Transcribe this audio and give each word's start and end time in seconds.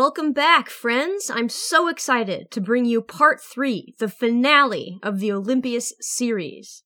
Welcome 0.00 0.32
back, 0.32 0.70
friends! 0.70 1.28
I'm 1.30 1.50
so 1.50 1.86
excited 1.86 2.50
to 2.52 2.60
bring 2.62 2.86
you 2.86 3.02
part 3.02 3.38
three, 3.42 3.94
the 3.98 4.08
finale 4.08 4.98
of 5.02 5.20
the 5.20 5.30
Olympias 5.30 5.92
series. 6.00 6.84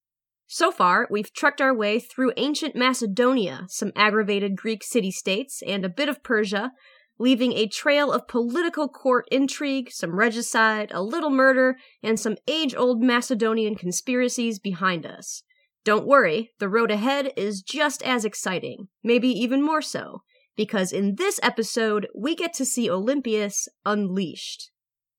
So 0.48 0.72
far, 0.72 1.06
we've 1.08 1.32
trekked 1.32 1.60
our 1.60 1.72
way 1.72 2.00
through 2.00 2.32
ancient 2.36 2.74
Macedonia, 2.74 3.66
some 3.68 3.92
aggravated 3.94 4.56
Greek 4.56 4.82
city 4.82 5.12
states, 5.12 5.62
and 5.64 5.84
a 5.84 5.88
bit 5.88 6.08
of 6.08 6.24
Persia, 6.24 6.72
leaving 7.16 7.52
a 7.52 7.68
trail 7.68 8.10
of 8.10 8.26
political 8.26 8.88
court 8.88 9.28
intrigue, 9.30 9.92
some 9.92 10.16
regicide, 10.18 10.90
a 10.90 11.00
little 11.00 11.30
murder, 11.30 11.76
and 12.02 12.18
some 12.18 12.34
age 12.48 12.74
old 12.74 13.00
Macedonian 13.00 13.76
conspiracies 13.76 14.58
behind 14.58 15.06
us. 15.06 15.44
Don't 15.84 16.08
worry, 16.08 16.50
the 16.58 16.68
road 16.68 16.90
ahead 16.90 17.30
is 17.36 17.62
just 17.62 18.02
as 18.02 18.24
exciting, 18.24 18.88
maybe 19.04 19.28
even 19.28 19.62
more 19.62 19.82
so, 19.82 20.22
because 20.56 20.92
in 20.92 21.16
this 21.16 21.40
episode, 21.42 22.08
we 22.14 22.34
get 22.34 22.52
to 22.54 22.64
see 22.64 22.90
Olympias 22.90 23.68
unleashed. 23.84 24.70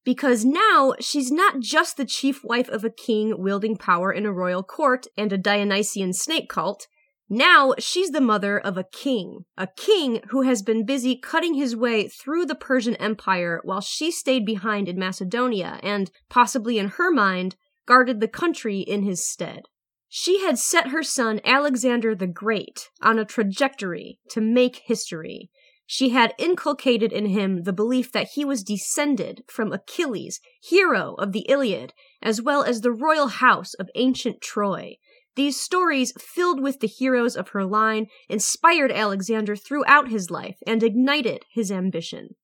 Because 0.04 0.46
now, 0.46 0.94
she's 1.00 1.32
not 1.32 1.60
just 1.60 1.98
the 1.98 2.06
chief 2.06 2.44
wife 2.44 2.70
of 2.70 2.84
a 2.84 2.92
king 2.92 3.36
wielding 3.38 3.76
power 3.76 4.12
in 4.12 4.26
a 4.26 4.32
royal 4.32 4.62
court 4.62 5.08
and 5.18 5.34
a 5.34 5.38
Dionysian 5.38 6.14
snake 6.14 6.48
cult, 6.48 6.88
now 7.30 7.74
she's 7.80 8.12
the 8.12 8.22
mother 8.22 8.60
of 8.60 8.78
a 8.78 8.84
king, 8.84 9.46
a 9.58 9.68
king 9.76 10.22
who 10.30 10.44
has 10.44 10.62
been 10.62 10.86
busy 10.86 11.18
cutting 11.18 11.56
his 11.56 11.76
way 11.76 12.08
through 12.08 12.46
the 12.46 12.54
Persian 12.54 12.96
Empire 12.98 13.62
while 13.64 13.82
she 13.82 14.12
stayed 14.12 14.46
behind 14.46 14.88
in 14.88 15.00
Macedonia 15.00 15.80
and, 15.82 16.12
possibly 16.30 16.78
in 16.78 16.90
her 16.90 17.12
mind, 17.12 17.56
guarded 17.88 18.20
the 18.20 18.28
country 18.28 18.80
in 18.80 19.02
his 19.02 19.28
stead. 19.28 19.64
She 20.08 20.42
had 20.42 20.58
set 20.58 20.90
her 20.90 21.04
son 21.04 21.42
Alexander 21.44 22.16
the 22.16 22.28
Great 22.28 22.90
on 23.02 23.20
a 23.20 23.26
trajectory 23.26 24.20
to 24.30 24.42
make 24.42 24.84
history. 24.86 25.50
She 25.86 26.10
had 26.10 26.34
inculcated 26.38 27.12
in 27.12 27.28
him 27.28 27.64
the 27.64 27.74
belief 27.74 28.12
that 28.12 28.30
he 28.34 28.46
was 28.46 28.64
descended 28.64 29.44
from 29.48 29.72
Achilles, 29.72 30.40
hero 30.62 31.16
of 31.16 31.32
the 31.32 31.46
Iliad, 31.50 31.94
as 32.22 32.42
well 32.42 32.64
as 32.64 32.82
the 32.82 32.92
royal 32.92 33.28
house 33.28 33.74
of 33.76 33.90
ancient 33.96 34.42
Troy, 34.42 34.98
these 35.36 35.60
stories, 35.60 36.14
filled 36.18 36.62
with 36.62 36.80
the 36.80 36.88
heroes 36.88 37.36
of 37.36 37.50
her 37.50 37.66
line, 37.66 38.08
inspired 38.30 38.92
Alexander 38.92 39.56
throughout 39.56 40.10
his 40.10 40.32
life 40.32 40.58
and 40.66 40.82
ignited 40.82 41.44
his 41.52 41.72
ambition. 41.72 42.36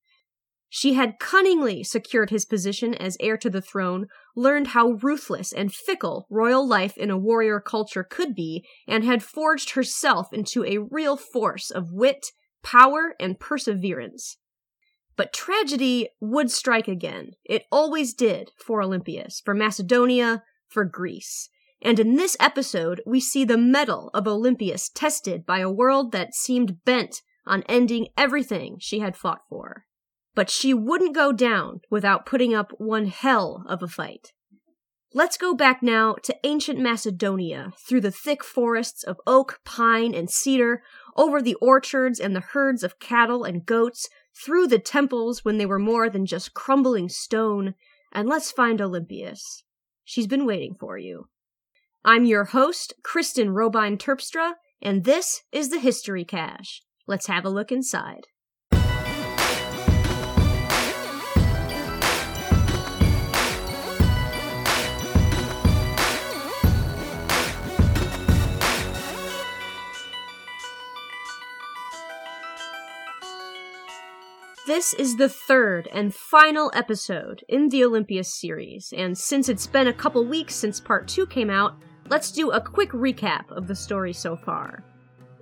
She 0.74 0.94
had 0.94 1.20
cunningly 1.20 1.84
secured 1.84 2.30
his 2.30 2.46
position 2.46 2.94
as 2.94 3.18
heir 3.20 3.36
to 3.36 3.50
the 3.50 3.62
throne, 3.62 4.08
learned 4.38 4.68
how 4.68 4.92
ruthless 4.92 5.52
and 5.52 5.74
fickle 5.74 6.28
royal 6.30 6.66
life 6.66 6.98
in 6.98 7.10
a 7.10 7.18
warrior 7.18 7.60
culture 7.60 8.06
could 8.06 8.34
be, 8.34 8.66
and 8.88 9.04
had 9.04 9.22
forged 9.22 9.72
herself 9.72 10.32
into 10.32 10.64
a 10.64 10.78
real 10.78 11.18
force 11.18 11.72
of 11.72 11.92
wit, 11.92 12.28
power, 12.64 13.16
and 13.20 13.38
perseverance. 13.38 14.38
But 15.18 15.34
tragedy 15.34 16.08
would 16.22 16.50
strike 16.50 16.88
again. 16.88 17.32
It 17.44 17.66
always 17.70 18.14
did 18.14 18.52
for 18.56 18.82
Olympias, 18.82 19.42
for 19.44 19.54
Macedonia, 19.54 20.42
for 20.70 20.86
Greece. 20.86 21.50
And 21.82 22.00
in 22.00 22.16
this 22.16 22.38
episode, 22.40 23.02
we 23.06 23.20
see 23.20 23.44
the 23.44 23.58
mettle 23.58 24.10
of 24.14 24.26
Olympias 24.26 24.88
tested 24.88 25.46
by 25.46 25.60
a 25.60 25.70
world 25.70 26.14
that 26.14 26.34
seemed 26.34 26.86
bent 26.86 27.24
on 27.46 27.64
ending 27.64 28.08
everything 28.16 28.78
she 28.80 29.00
had 29.00 29.18
fought 29.18 29.42
for. 29.50 29.84
But 30.34 30.50
she 30.50 30.74
wouldn't 30.74 31.16
go 31.16 31.32
down 31.32 31.82
without 31.90 32.26
putting 32.26 32.54
up 32.54 32.72
one 32.78 33.08
hell 33.08 33.66
of 33.68 33.84
a 33.84 33.88
fight. 33.88 34.32
Let's 35.14 35.36
go 35.38 35.54
back 35.54 35.84
now 35.84 36.16
to 36.24 36.38
ancient 36.46 36.80
Macedonia, 36.80 37.74
through 37.86 38.00
the 38.00 38.12
thick 38.12 38.46
forests 38.46 39.04
of 39.04 39.20
oak, 39.28 39.60
pine, 39.66 40.16
and 40.16 40.30
cedar, 40.30 40.84
over 41.18 41.42
the 41.42 41.56
orchards 41.56 42.18
and 42.18 42.34
the 42.34 42.40
herds 42.40 42.82
of 42.82 43.00
cattle 43.00 43.44
and 43.44 43.66
goats, 43.66 44.08
through 44.34 44.68
the 44.68 44.80
temples 44.80 45.44
when 45.44 45.58
they 45.58 45.66
were 45.66 45.80
more 45.80 46.10
than 46.10 46.26
just 46.26 46.54
crumbling 46.54 47.10
stone, 47.10 47.76
and 48.14 48.30
let's 48.30 48.54
find 48.54 48.82
Olympias. 48.82 49.64
She's 50.06 50.28
been 50.28 50.46
waiting 50.46 50.76
for 50.80 50.98
you. 50.98 51.28
I'm 52.06 52.24
your 52.24 52.46
host, 52.46 52.94
Kristen 53.04 53.52
Robine 53.52 53.98
Terpstra, 53.98 54.54
and 54.82 55.04
this 55.04 55.42
is 55.52 55.70
the 55.70 55.80
History 55.80 56.24
Cache. 56.24 56.84
Let's 57.06 57.28
have 57.28 57.44
a 57.44 57.50
look 57.50 57.72
inside. 57.72 58.28
This 74.74 74.94
is 74.94 75.18
the 75.18 75.28
third 75.28 75.90
and 75.92 76.16
final 76.16 76.72
episode 76.74 77.44
in 77.50 77.68
the 77.68 77.84
Olympias 77.84 78.34
series, 78.34 78.94
and 78.96 79.18
since 79.18 79.50
it's 79.50 79.68
been 79.68 79.88
a 79.88 79.94
couple 79.94 80.26
weeks 80.26 80.56
since 80.56 80.80
part 80.80 81.10
2 81.10 81.26
came 81.26 81.50
out, 81.50 81.76
let's 82.10 82.32
do 82.32 82.52
a 82.52 82.62
quick 82.62 82.92
recap 82.92 83.52
of 83.52 83.68
the 83.68 83.76
story 83.76 84.14
so 84.14 84.38
far. 84.38 84.86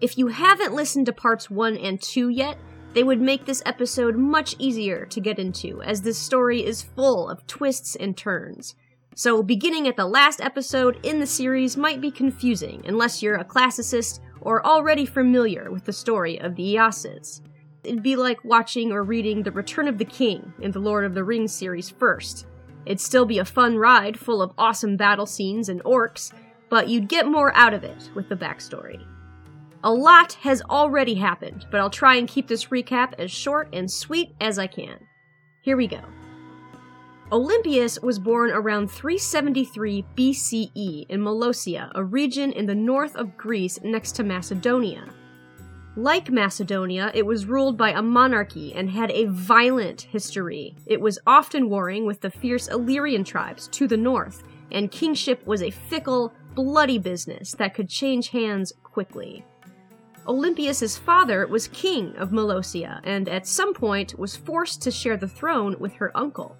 If 0.01 0.17
you 0.17 0.29
haven't 0.29 0.73
listened 0.73 1.05
to 1.05 1.13
parts 1.13 1.47
1 1.47 1.77
and 1.77 2.01
2 2.01 2.29
yet, 2.29 2.57
they 2.95 3.03
would 3.03 3.21
make 3.21 3.45
this 3.45 3.61
episode 3.67 4.15
much 4.15 4.55
easier 4.57 5.05
to 5.05 5.21
get 5.21 5.37
into, 5.37 5.79
as 5.83 6.01
this 6.01 6.17
story 6.17 6.65
is 6.65 6.81
full 6.81 7.29
of 7.29 7.45
twists 7.45 7.95
and 7.95 8.17
turns. 8.17 8.73
So, 9.13 9.43
beginning 9.43 9.87
at 9.87 9.95
the 9.95 10.07
last 10.07 10.41
episode 10.41 11.05
in 11.05 11.19
the 11.19 11.27
series 11.27 11.77
might 11.77 12.01
be 12.01 12.09
confusing 12.09 12.81
unless 12.87 13.21
you're 13.21 13.35
a 13.35 13.45
classicist 13.45 14.21
or 14.41 14.65
already 14.65 15.05
familiar 15.05 15.69
with 15.69 15.85
the 15.85 15.93
story 15.93 16.41
of 16.41 16.55
the 16.55 16.73
Aeacids. 16.77 17.41
It'd 17.83 18.03
be 18.03 18.17
like 18.17 18.43
watching 18.43 18.91
or 18.91 19.03
reading 19.03 19.43
The 19.43 19.51
Return 19.51 19.87
of 19.87 19.97
the 19.97 20.05
King 20.05 20.53
in 20.61 20.71
the 20.71 20.79
Lord 20.79 21.05
of 21.05 21.13
the 21.13 21.23
Rings 21.23 21.53
series 21.53 21.89
first. 21.89 22.45
It'd 22.85 22.99
still 22.99 23.25
be 23.25 23.39
a 23.39 23.45
fun 23.45 23.77
ride 23.77 24.19
full 24.19 24.41
of 24.41 24.51
awesome 24.57 24.97
battle 24.97 25.25
scenes 25.25 25.69
and 25.69 25.81
orcs, 25.83 26.33
but 26.69 26.89
you'd 26.89 27.07
get 27.07 27.25
more 27.25 27.55
out 27.55 27.73
of 27.73 27.83
it 27.83 28.09
with 28.15 28.27
the 28.27 28.35
backstory. 28.35 29.01
A 29.83 29.91
lot 29.91 30.33
has 30.33 30.61
already 30.63 31.15
happened, 31.15 31.67
but 31.71 31.79
I'll 31.79 31.89
try 31.89 32.15
and 32.15 32.27
keep 32.27 32.47
this 32.47 32.65
recap 32.65 33.13
as 33.17 33.31
short 33.31 33.69
and 33.71 33.89
sweet 33.89 34.35
as 34.41 34.59
I 34.59 34.67
can. 34.67 34.99
Here 35.61 35.77
we 35.77 35.87
go. 35.87 36.01
Olympias 37.31 38.01
was 38.01 38.19
born 38.19 38.49
around 38.49 38.89
373 38.89 40.03
BCE 40.17 41.05
in 41.09 41.21
Molossia, 41.21 41.91
a 41.95 42.03
region 42.03 42.51
in 42.51 42.65
the 42.65 42.75
north 42.75 43.15
of 43.15 43.37
Greece 43.37 43.79
next 43.83 44.13
to 44.13 44.23
Macedonia. 44.23 45.05
Like 45.95 46.29
Macedonia, 46.29 47.11
it 47.13 47.25
was 47.25 47.47
ruled 47.47 47.77
by 47.77 47.91
a 47.91 48.01
monarchy 48.01 48.73
and 48.73 48.89
had 48.89 49.11
a 49.11 49.25
violent 49.25 50.01
history. 50.01 50.75
It 50.85 51.01
was 51.01 51.19
often 51.25 51.69
warring 51.69 52.05
with 52.05 52.21
the 52.21 52.29
fierce 52.29 52.69
Illyrian 52.69 53.23
tribes 53.23 53.67
to 53.69 53.87
the 53.87 53.97
north, 53.97 54.43
and 54.71 54.91
kingship 54.91 55.45
was 55.47 55.63
a 55.63 55.71
fickle, 55.71 56.33
bloody 56.53 56.99
business 56.99 57.53
that 57.53 57.73
could 57.73 57.89
change 57.89 58.29
hands 58.29 58.71
quickly. 58.83 59.43
Olympias's 60.27 60.95
father 60.95 61.47
was 61.47 61.67
king 61.69 62.15
of 62.17 62.31
Molossia 62.31 63.01
and 63.03 63.27
at 63.27 63.47
some 63.47 63.73
point 63.73 64.17
was 64.19 64.35
forced 64.35 64.81
to 64.83 64.91
share 64.91 65.17
the 65.17 65.27
throne 65.27 65.75
with 65.79 65.93
her 65.93 66.15
uncle. 66.15 66.55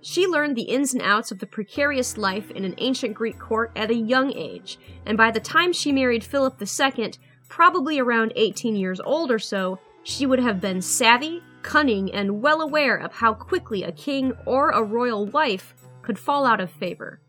She 0.00 0.26
learned 0.26 0.56
the 0.56 0.62
ins 0.62 0.94
and 0.94 1.02
outs 1.02 1.30
of 1.30 1.38
the 1.38 1.46
precarious 1.46 2.16
life 2.16 2.50
in 2.50 2.64
an 2.64 2.74
ancient 2.78 3.14
Greek 3.14 3.38
court 3.38 3.72
at 3.76 3.90
a 3.90 3.94
young 3.94 4.32
age, 4.34 4.78
and 5.04 5.16
by 5.18 5.30
the 5.30 5.40
time 5.40 5.72
she 5.72 5.92
married 5.92 6.24
Philip 6.24 6.60
II, 6.60 7.12
probably 7.48 7.98
around 7.98 8.32
18 8.36 8.76
years 8.76 9.00
old 9.00 9.30
or 9.30 9.38
so, 9.38 9.78
she 10.02 10.26
would 10.26 10.38
have 10.38 10.60
been 10.60 10.82
savvy, 10.82 11.42
cunning, 11.62 12.12
and 12.12 12.42
well 12.42 12.60
aware 12.60 12.96
of 12.96 13.12
how 13.12 13.34
quickly 13.34 13.82
a 13.82 13.92
king 13.92 14.32
or 14.44 14.70
a 14.70 14.82
royal 14.82 15.26
wife 15.26 15.74
could 16.02 16.18
fall 16.18 16.44
out 16.44 16.60
of 16.60 16.70
favor. 16.70 17.20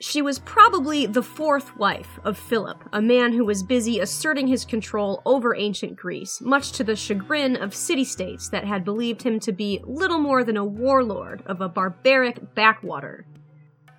She 0.00 0.22
was 0.22 0.38
probably 0.38 1.06
the 1.06 1.24
fourth 1.24 1.76
wife 1.76 2.20
of 2.22 2.38
Philip, 2.38 2.84
a 2.92 3.02
man 3.02 3.32
who 3.32 3.44
was 3.44 3.64
busy 3.64 3.98
asserting 3.98 4.46
his 4.46 4.64
control 4.64 5.20
over 5.26 5.56
ancient 5.56 5.96
Greece, 5.96 6.40
much 6.40 6.70
to 6.72 6.84
the 6.84 6.94
chagrin 6.94 7.56
of 7.56 7.74
city 7.74 8.04
states 8.04 8.48
that 8.50 8.64
had 8.64 8.84
believed 8.84 9.22
him 9.22 9.40
to 9.40 9.50
be 9.50 9.80
little 9.84 10.20
more 10.20 10.44
than 10.44 10.56
a 10.56 10.64
warlord 10.64 11.42
of 11.46 11.60
a 11.60 11.68
barbaric 11.68 12.54
backwater. 12.54 13.26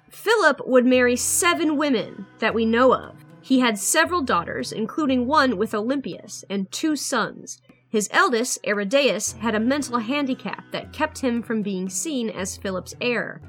Philip 0.09 0.65
would 0.65 0.85
marry 0.85 1.17
seven 1.17 1.75
women 1.75 2.25
that 2.39 2.55
we 2.55 2.65
know 2.65 2.93
of. 2.93 3.13
He 3.41 3.59
had 3.59 3.77
several 3.77 4.21
daughters, 4.21 4.71
including 4.71 5.27
one 5.27 5.57
with 5.57 5.73
Olympias, 5.73 6.43
and 6.49 6.71
two 6.71 6.95
sons. 6.95 7.61
His 7.89 8.09
eldest, 8.11 8.59
Aridaeus, 8.63 9.37
had 9.37 9.55
a 9.55 9.59
mental 9.59 9.99
handicap 9.99 10.63
that 10.71 10.93
kept 10.93 11.19
him 11.19 11.41
from 11.41 11.61
being 11.61 11.89
seen 11.89 12.29
as 12.29 12.57
Philip's 12.57 12.95
heir. 13.01 13.41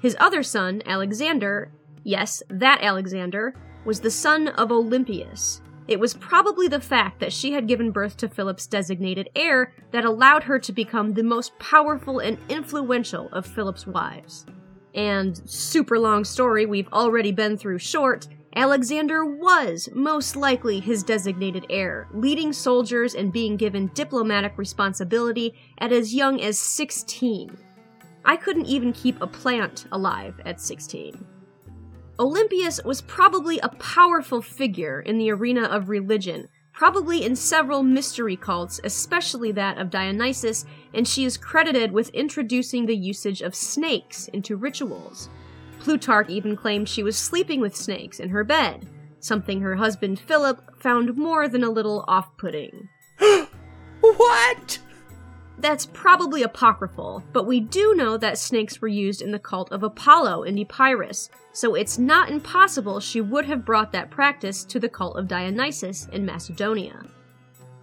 His 0.00 0.16
other 0.20 0.42
son, 0.42 0.82
Alexander, 0.86 1.70
Yes, 2.04 2.42
that 2.50 2.82
Alexander 2.82 3.54
was 3.86 4.00
the 4.00 4.10
son 4.10 4.48
of 4.48 4.70
Olympias. 4.70 5.62
It 5.88 5.98
was 5.98 6.14
probably 6.14 6.68
the 6.68 6.80
fact 6.80 7.20
that 7.20 7.32
she 7.32 7.52
had 7.52 7.66
given 7.66 7.90
birth 7.90 8.16
to 8.18 8.28
Philip's 8.28 8.66
designated 8.66 9.30
heir 9.34 9.74
that 9.90 10.04
allowed 10.04 10.44
her 10.44 10.58
to 10.58 10.72
become 10.72 11.12
the 11.12 11.22
most 11.22 11.58
powerful 11.58 12.20
and 12.20 12.38
influential 12.48 13.28
of 13.32 13.46
Philip's 13.46 13.86
wives. 13.86 14.46
And 14.94 15.36
super 15.48 15.98
long 15.98 16.24
story 16.24 16.66
we've 16.66 16.92
already 16.92 17.32
been 17.32 17.56
through 17.56 17.78
short, 17.78 18.28
Alexander 18.56 19.24
was 19.24 19.88
most 19.92 20.36
likely 20.36 20.78
his 20.78 21.02
designated 21.02 21.66
heir, 21.70 22.06
leading 22.14 22.52
soldiers 22.52 23.16
and 23.16 23.32
being 23.32 23.56
given 23.56 23.90
diplomatic 23.94 24.56
responsibility 24.56 25.54
at 25.78 25.90
as 25.90 26.14
young 26.14 26.40
as 26.40 26.56
16. 26.58 27.56
I 28.24 28.36
couldn't 28.36 28.66
even 28.66 28.92
keep 28.92 29.20
a 29.20 29.26
plant 29.26 29.86
alive 29.90 30.40
at 30.44 30.60
16. 30.60 31.26
Olympias 32.20 32.80
was 32.84 33.02
probably 33.02 33.58
a 33.58 33.68
powerful 33.70 34.40
figure 34.40 35.00
in 35.00 35.18
the 35.18 35.32
arena 35.32 35.64
of 35.64 35.88
religion, 35.88 36.48
probably 36.72 37.24
in 37.24 37.34
several 37.34 37.82
mystery 37.82 38.36
cults, 38.36 38.80
especially 38.84 39.50
that 39.50 39.78
of 39.78 39.90
Dionysus, 39.90 40.64
and 40.94 41.08
she 41.08 41.24
is 41.24 41.36
credited 41.36 41.90
with 41.90 42.08
introducing 42.10 42.86
the 42.86 42.96
usage 42.96 43.42
of 43.42 43.52
snakes 43.52 44.28
into 44.28 44.56
rituals. 44.56 45.28
Plutarch 45.84 46.30
even 46.30 46.56
claimed 46.56 46.88
she 46.88 47.02
was 47.02 47.14
sleeping 47.14 47.60
with 47.60 47.76
snakes 47.76 48.18
in 48.18 48.30
her 48.30 48.42
bed, 48.42 48.88
something 49.20 49.60
her 49.60 49.76
husband 49.76 50.18
Philip 50.18 50.80
found 50.80 51.14
more 51.14 51.46
than 51.46 51.62
a 51.62 51.68
little 51.68 52.06
off 52.08 52.34
putting. 52.38 52.88
what? 54.00 54.78
That's 55.58 55.84
probably 55.84 56.42
apocryphal, 56.42 57.22
but 57.34 57.46
we 57.46 57.60
do 57.60 57.94
know 57.94 58.16
that 58.16 58.38
snakes 58.38 58.80
were 58.80 58.88
used 58.88 59.20
in 59.20 59.30
the 59.30 59.38
cult 59.38 59.70
of 59.72 59.82
Apollo 59.82 60.44
in 60.44 60.56
Epirus, 60.56 61.28
so 61.52 61.74
it's 61.74 61.98
not 61.98 62.30
impossible 62.30 62.98
she 62.98 63.20
would 63.20 63.44
have 63.44 63.66
brought 63.66 63.92
that 63.92 64.10
practice 64.10 64.64
to 64.64 64.80
the 64.80 64.88
cult 64.88 65.18
of 65.18 65.28
Dionysus 65.28 66.08
in 66.12 66.24
Macedonia. 66.24 67.04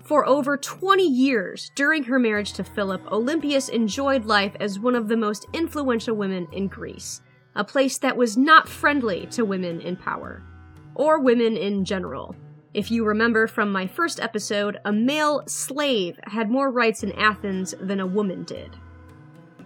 For 0.03 0.25
over 0.25 0.57
20 0.57 1.07
years 1.07 1.71
during 1.75 2.05
her 2.05 2.17
marriage 2.17 2.53
to 2.53 2.63
Philip, 2.63 3.11
Olympias 3.11 3.69
enjoyed 3.69 4.25
life 4.25 4.55
as 4.59 4.79
one 4.79 4.95
of 4.95 5.07
the 5.07 5.17
most 5.17 5.45
influential 5.53 6.15
women 6.15 6.47
in 6.51 6.67
Greece, 6.67 7.21
a 7.55 7.63
place 7.63 7.97
that 7.99 8.17
was 8.17 8.37
not 8.37 8.69
friendly 8.69 9.25
to 9.27 9.45
women 9.45 9.81
in 9.81 9.95
power, 9.95 10.43
or 10.95 11.19
women 11.19 11.57
in 11.57 11.85
general. 11.85 12.35
If 12.73 12.89
you 12.89 13.03
remember 13.03 13.47
from 13.47 13.71
my 13.71 13.87
first 13.87 14.19
episode, 14.19 14.79
a 14.85 14.93
male 14.93 15.43
slave 15.45 16.17
had 16.23 16.49
more 16.49 16.71
rights 16.71 17.03
in 17.03 17.11
Athens 17.13 17.75
than 17.81 17.99
a 17.99 18.07
woman 18.07 18.43
did. 18.43 18.77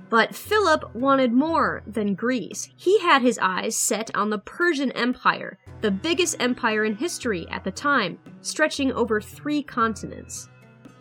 But 0.10 0.36
Philip 0.36 0.96
wanted 0.96 1.34
more 1.34 1.84
than 1.86 2.16
Greece. 2.16 2.70
He 2.76 3.00
had 3.00 3.22
his 3.22 3.40
eyes 3.40 3.76
set 3.76 4.16
on 4.16 4.30
the 4.30 4.38
Persian 4.38 4.92
Empire, 4.92 5.58
the 5.81 5.92
biggest 5.92 6.38
empire 6.40 6.86
in 6.86 6.96
history 6.96 7.48
at 7.50 7.64
the 7.64 7.72
time, 7.72 8.18
stretching 8.42 8.92
over 8.92 9.20
three 9.20 9.62
continents. 9.62 10.50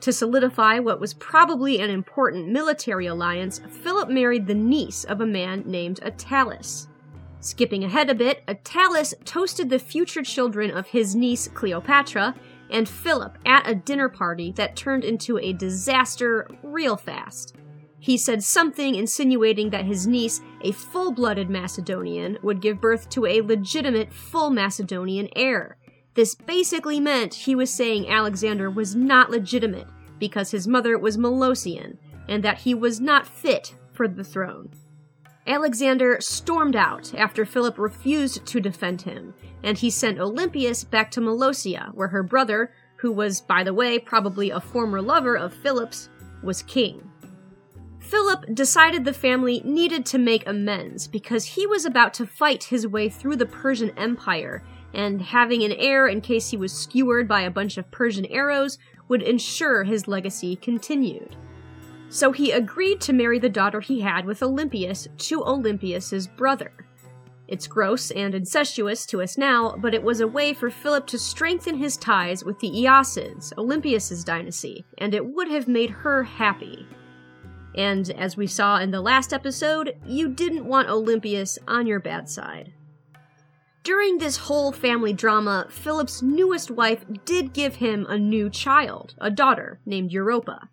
To 0.04 0.12
solidify 0.12 0.80
what 0.80 1.00
was 1.00 1.14
probably 1.14 1.80
an 1.80 1.88
important 1.88 2.48
military 2.48 3.06
alliance, 3.06 3.62
Philip 3.82 4.10
married 4.10 4.46
the 4.46 4.54
niece 4.54 5.04
of 5.04 5.22
a 5.22 5.26
man 5.26 5.62
named 5.64 5.98
Attalus. 6.02 6.88
Skipping 7.40 7.84
ahead 7.84 8.10
a 8.10 8.14
bit, 8.14 8.44
Attalus 8.46 9.14
toasted 9.24 9.70
the 9.70 9.78
future 9.78 10.22
children 10.22 10.70
of 10.70 10.88
his 10.88 11.16
niece 11.16 11.48
Cleopatra 11.48 12.34
and 12.68 12.86
Philip 12.86 13.38
at 13.46 13.66
a 13.66 13.74
dinner 13.74 14.10
party 14.10 14.52
that 14.56 14.76
turned 14.76 15.04
into 15.04 15.38
a 15.38 15.54
disaster 15.54 16.50
real 16.62 16.98
fast. 16.98 17.56
He 17.98 18.18
said 18.18 18.44
something 18.44 18.96
insinuating 18.96 19.70
that 19.70 19.86
his 19.86 20.06
niece, 20.06 20.42
a 20.60 20.72
full 20.72 21.12
blooded 21.12 21.48
Macedonian, 21.48 22.36
would 22.42 22.60
give 22.60 22.78
birth 22.78 23.08
to 23.08 23.24
a 23.24 23.40
legitimate 23.40 24.12
full 24.12 24.50
Macedonian 24.50 25.30
heir. 25.34 25.78
This 26.12 26.34
basically 26.34 27.00
meant 27.00 27.32
he 27.32 27.54
was 27.54 27.72
saying 27.72 28.08
Alexander 28.08 28.70
was 28.70 28.94
not 28.94 29.30
legitimate 29.30 29.88
because 30.18 30.50
his 30.50 30.68
mother 30.68 30.98
was 30.98 31.18
Molossian, 31.18 31.98
and 32.28 32.42
that 32.42 32.58
he 32.58 32.74
was 32.74 33.00
not 33.00 33.26
fit 33.26 33.74
for 33.92 34.08
the 34.08 34.24
throne. 34.24 34.70
Alexander 35.46 36.16
stormed 36.20 36.74
out 36.74 37.14
after 37.14 37.44
Philip 37.44 37.78
refused 37.78 38.46
to 38.46 38.60
defend 38.60 39.02
him, 39.02 39.34
and 39.62 39.76
he 39.76 39.90
sent 39.90 40.18
Olympias 40.18 40.84
back 40.84 41.10
to 41.10 41.20
Molossia, 41.20 41.94
where 41.94 42.08
her 42.08 42.22
brother, 42.22 42.72
who 42.96 43.12
was, 43.12 43.42
by 43.42 43.62
the 43.62 43.74
way, 43.74 43.98
probably 43.98 44.50
a 44.50 44.60
former 44.60 45.02
lover 45.02 45.36
of 45.36 45.52
Philip's, 45.52 46.08
was 46.42 46.62
king. 46.62 47.10
Philip 47.98 48.54
decided 48.54 49.04
the 49.04 49.12
family 49.12 49.60
needed 49.64 50.06
to 50.06 50.18
make 50.18 50.46
amends 50.46 51.08
because 51.08 51.44
he 51.44 51.66
was 51.66 51.84
about 51.84 52.14
to 52.14 52.26
fight 52.26 52.64
his 52.64 52.86
way 52.86 53.08
through 53.08 53.36
the 53.36 53.46
Persian 53.46 53.90
Empire, 53.98 54.62
and 54.94 55.20
having 55.20 55.62
an 55.62 55.72
heir 55.72 56.06
in 56.06 56.20
case 56.20 56.50
he 56.50 56.56
was 56.56 56.72
skewered 56.72 57.26
by 57.26 57.42
a 57.42 57.50
bunch 57.50 57.76
of 57.76 57.90
Persian 57.90 58.26
arrows 58.26 58.78
would 59.08 59.22
ensure 59.22 59.84
his 59.84 60.08
legacy 60.08 60.56
continued 60.56 61.36
so 62.14 62.30
he 62.30 62.52
agreed 62.52 63.00
to 63.00 63.12
marry 63.12 63.40
the 63.40 63.48
daughter 63.48 63.80
he 63.80 64.00
had 64.00 64.24
with 64.24 64.40
Olympias 64.40 65.08
to 65.18 65.44
Olympias's 65.44 66.28
brother. 66.28 66.70
It's 67.48 67.66
gross 67.66 68.12
and 68.12 68.36
incestuous 68.36 69.04
to 69.06 69.20
us 69.20 69.36
now, 69.36 69.74
but 69.76 69.94
it 69.94 70.02
was 70.04 70.20
a 70.20 70.28
way 70.28 70.54
for 70.54 70.70
Philip 70.70 71.08
to 71.08 71.18
strengthen 71.18 71.76
his 71.76 71.96
ties 71.96 72.44
with 72.44 72.60
the 72.60 72.70
Aeacids, 72.70 73.52
Olympias's 73.58 74.22
dynasty, 74.22 74.86
and 74.98 75.12
it 75.12 75.26
would 75.26 75.48
have 75.48 75.66
made 75.66 75.90
her 75.90 76.22
happy. 76.22 76.86
And 77.74 78.08
as 78.10 78.36
we 78.36 78.46
saw 78.46 78.78
in 78.78 78.92
the 78.92 79.00
last 79.00 79.32
episode, 79.32 79.96
you 80.06 80.28
didn't 80.28 80.64
want 80.64 80.88
Olympias 80.88 81.58
on 81.66 81.88
your 81.88 81.98
bad 81.98 82.28
side. 82.28 82.72
During 83.84 84.16
this 84.16 84.38
whole 84.38 84.72
family 84.72 85.12
drama, 85.12 85.66
Philip's 85.68 86.22
newest 86.22 86.70
wife 86.70 87.04
did 87.26 87.52
give 87.52 87.74
him 87.74 88.06
a 88.08 88.16
new 88.16 88.48
child, 88.48 89.14
a 89.18 89.30
daughter 89.30 89.78
named 89.84 90.10
Europa. 90.10 90.70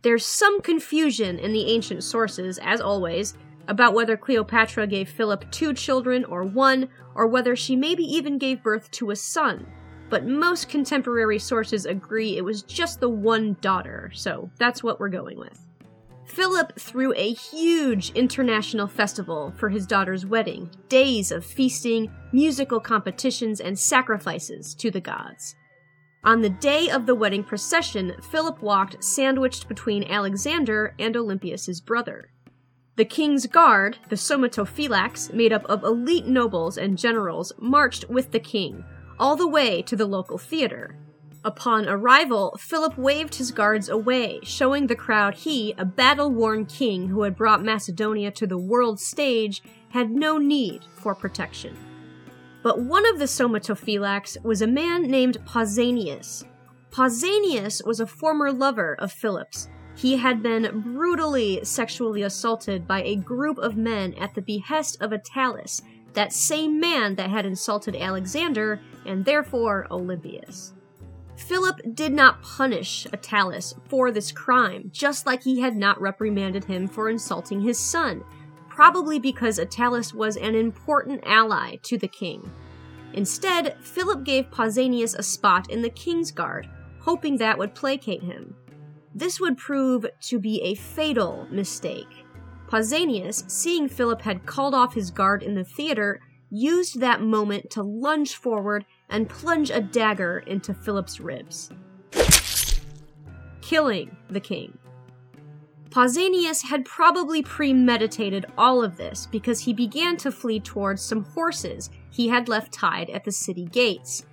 There's 0.00 0.24
some 0.24 0.62
confusion 0.62 1.38
in 1.38 1.52
the 1.52 1.66
ancient 1.66 2.02
sources, 2.02 2.58
as 2.62 2.80
always, 2.80 3.34
about 3.68 3.92
whether 3.92 4.16
Cleopatra 4.16 4.86
gave 4.86 5.10
Philip 5.10 5.50
two 5.50 5.74
children 5.74 6.24
or 6.24 6.44
one, 6.44 6.88
or 7.14 7.26
whether 7.26 7.56
she 7.56 7.76
maybe 7.76 8.04
even 8.04 8.38
gave 8.38 8.62
birth 8.62 8.90
to 8.92 9.10
a 9.10 9.16
son. 9.16 9.66
But 10.08 10.24
most 10.24 10.70
contemporary 10.70 11.38
sources 11.38 11.84
agree 11.84 12.38
it 12.38 12.44
was 12.44 12.62
just 12.62 13.00
the 13.00 13.10
one 13.10 13.58
daughter, 13.60 14.10
so 14.14 14.48
that's 14.58 14.82
what 14.82 14.98
we're 14.98 15.10
going 15.10 15.38
with. 15.38 15.65
Philip 16.36 16.78
threw 16.78 17.14
a 17.14 17.32
huge 17.32 18.10
international 18.10 18.88
festival 18.88 19.54
for 19.56 19.70
his 19.70 19.86
daughter's 19.86 20.26
wedding, 20.26 20.68
days 20.90 21.32
of 21.32 21.46
feasting, 21.46 22.10
musical 22.30 22.78
competitions, 22.78 23.58
and 23.58 23.78
sacrifices 23.78 24.74
to 24.74 24.90
the 24.90 25.00
gods. 25.00 25.54
On 26.24 26.42
the 26.42 26.50
day 26.50 26.90
of 26.90 27.06
the 27.06 27.14
wedding 27.14 27.42
procession, 27.42 28.16
Philip 28.30 28.60
walked 28.60 29.02
sandwiched 29.02 29.66
between 29.66 30.04
Alexander 30.04 30.94
and 30.98 31.16
Olympias's 31.16 31.80
brother. 31.80 32.28
The 32.96 33.06
king's 33.06 33.46
guard, 33.46 33.96
the 34.10 34.16
Somatophylax, 34.16 35.32
made 35.32 35.54
up 35.54 35.64
of 35.64 35.84
elite 35.84 36.26
nobles 36.26 36.76
and 36.76 36.98
generals, 36.98 37.54
marched 37.58 38.10
with 38.10 38.32
the 38.32 38.40
king, 38.40 38.84
all 39.18 39.36
the 39.36 39.48
way 39.48 39.80
to 39.80 39.96
the 39.96 40.04
local 40.04 40.36
theater. 40.36 40.98
Upon 41.46 41.88
arrival, 41.88 42.58
Philip 42.58 42.98
waved 42.98 43.36
his 43.36 43.52
guards 43.52 43.88
away, 43.88 44.40
showing 44.42 44.88
the 44.88 44.96
crowd 44.96 45.34
he, 45.34 45.76
a 45.78 45.84
battle 45.84 46.28
worn 46.28 46.66
king 46.66 47.06
who 47.06 47.22
had 47.22 47.36
brought 47.36 47.62
Macedonia 47.62 48.32
to 48.32 48.48
the 48.48 48.58
world 48.58 48.98
stage, 48.98 49.62
had 49.90 50.10
no 50.10 50.38
need 50.38 50.84
for 50.96 51.14
protection. 51.14 51.76
But 52.64 52.80
one 52.80 53.06
of 53.06 53.20
the 53.20 53.26
somatophylax 53.26 54.42
was 54.42 54.60
a 54.60 54.66
man 54.66 55.02
named 55.02 55.38
Pausanias. 55.46 56.42
Pausanias 56.90 57.80
was 57.86 58.00
a 58.00 58.08
former 58.08 58.50
lover 58.50 58.96
of 58.98 59.12
Philip's. 59.12 59.68
He 59.94 60.16
had 60.16 60.42
been 60.42 60.80
brutally 60.80 61.64
sexually 61.64 62.22
assaulted 62.22 62.88
by 62.88 63.04
a 63.04 63.14
group 63.14 63.58
of 63.58 63.76
men 63.76 64.14
at 64.14 64.34
the 64.34 64.42
behest 64.42 65.00
of 65.00 65.12
Attalus, 65.12 65.80
that 66.14 66.32
same 66.32 66.80
man 66.80 67.14
that 67.14 67.30
had 67.30 67.46
insulted 67.46 67.94
Alexander 67.94 68.80
and 69.04 69.24
therefore 69.24 69.86
Olympias. 69.92 70.72
Philip 71.36 71.80
did 71.94 72.12
not 72.12 72.42
punish 72.42 73.06
Attalus 73.12 73.74
for 73.88 74.10
this 74.10 74.32
crime, 74.32 74.90
just 74.92 75.26
like 75.26 75.42
he 75.42 75.60
had 75.60 75.76
not 75.76 76.00
reprimanded 76.00 76.64
him 76.64 76.88
for 76.88 77.10
insulting 77.10 77.60
his 77.60 77.78
son, 77.78 78.24
probably 78.68 79.18
because 79.18 79.58
Attalus 79.58 80.14
was 80.14 80.36
an 80.36 80.54
important 80.54 81.20
ally 81.24 81.76
to 81.82 81.98
the 81.98 82.08
king. 82.08 82.50
Instead, 83.12 83.76
Philip 83.80 84.24
gave 84.24 84.50
Pausanias 84.50 85.16
a 85.16 85.22
spot 85.22 85.70
in 85.70 85.82
the 85.82 85.90
king's 85.90 86.32
guard, 86.32 86.68
hoping 87.00 87.36
that 87.36 87.58
would 87.58 87.74
placate 87.74 88.22
him. 88.22 88.54
This 89.14 89.40
would 89.40 89.56
prove 89.56 90.06
to 90.22 90.38
be 90.38 90.60
a 90.62 90.74
fatal 90.74 91.46
mistake. 91.50 92.24
Pausanias, 92.68 93.48
seeing 93.50 93.88
Philip 93.88 94.22
had 94.22 94.44
called 94.44 94.74
off 94.74 94.94
his 94.94 95.10
guard 95.10 95.42
in 95.42 95.54
the 95.54 95.64
theater, 95.64 96.20
used 96.50 97.00
that 97.00 97.22
moment 97.22 97.70
to 97.70 97.82
lunge 97.82 98.34
forward 98.34 98.84
and 99.08 99.28
plunge 99.28 99.70
a 99.70 99.80
dagger 99.80 100.38
into 100.46 100.74
Philip's 100.74 101.20
ribs, 101.20 101.70
killing 103.60 104.16
the 104.28 104.40
king. 104.40 104.78
Pausanias 105.90 106.62
had 106.62 106.84
probably 106.84 107.42
premeditated 107.42 108.44
all 108.58 108.84
of 108.84 108.96
this 108.96 109.26
because 109.26 109.60
he 109.60 109.72
began 109.72 110.16
to 110.18 110.30
flee 110.30 110.60
towards 110.60 111.00
some 111.00 111.24
horses 111.24 111.88
he 112.10 112.28
had 112.28 112.48
left 112.48 112.72
tied 112.72 113.08
at 113.10 113.24
the 113.24 113.32
city 113.32 113.64
gates. 113.64 114.26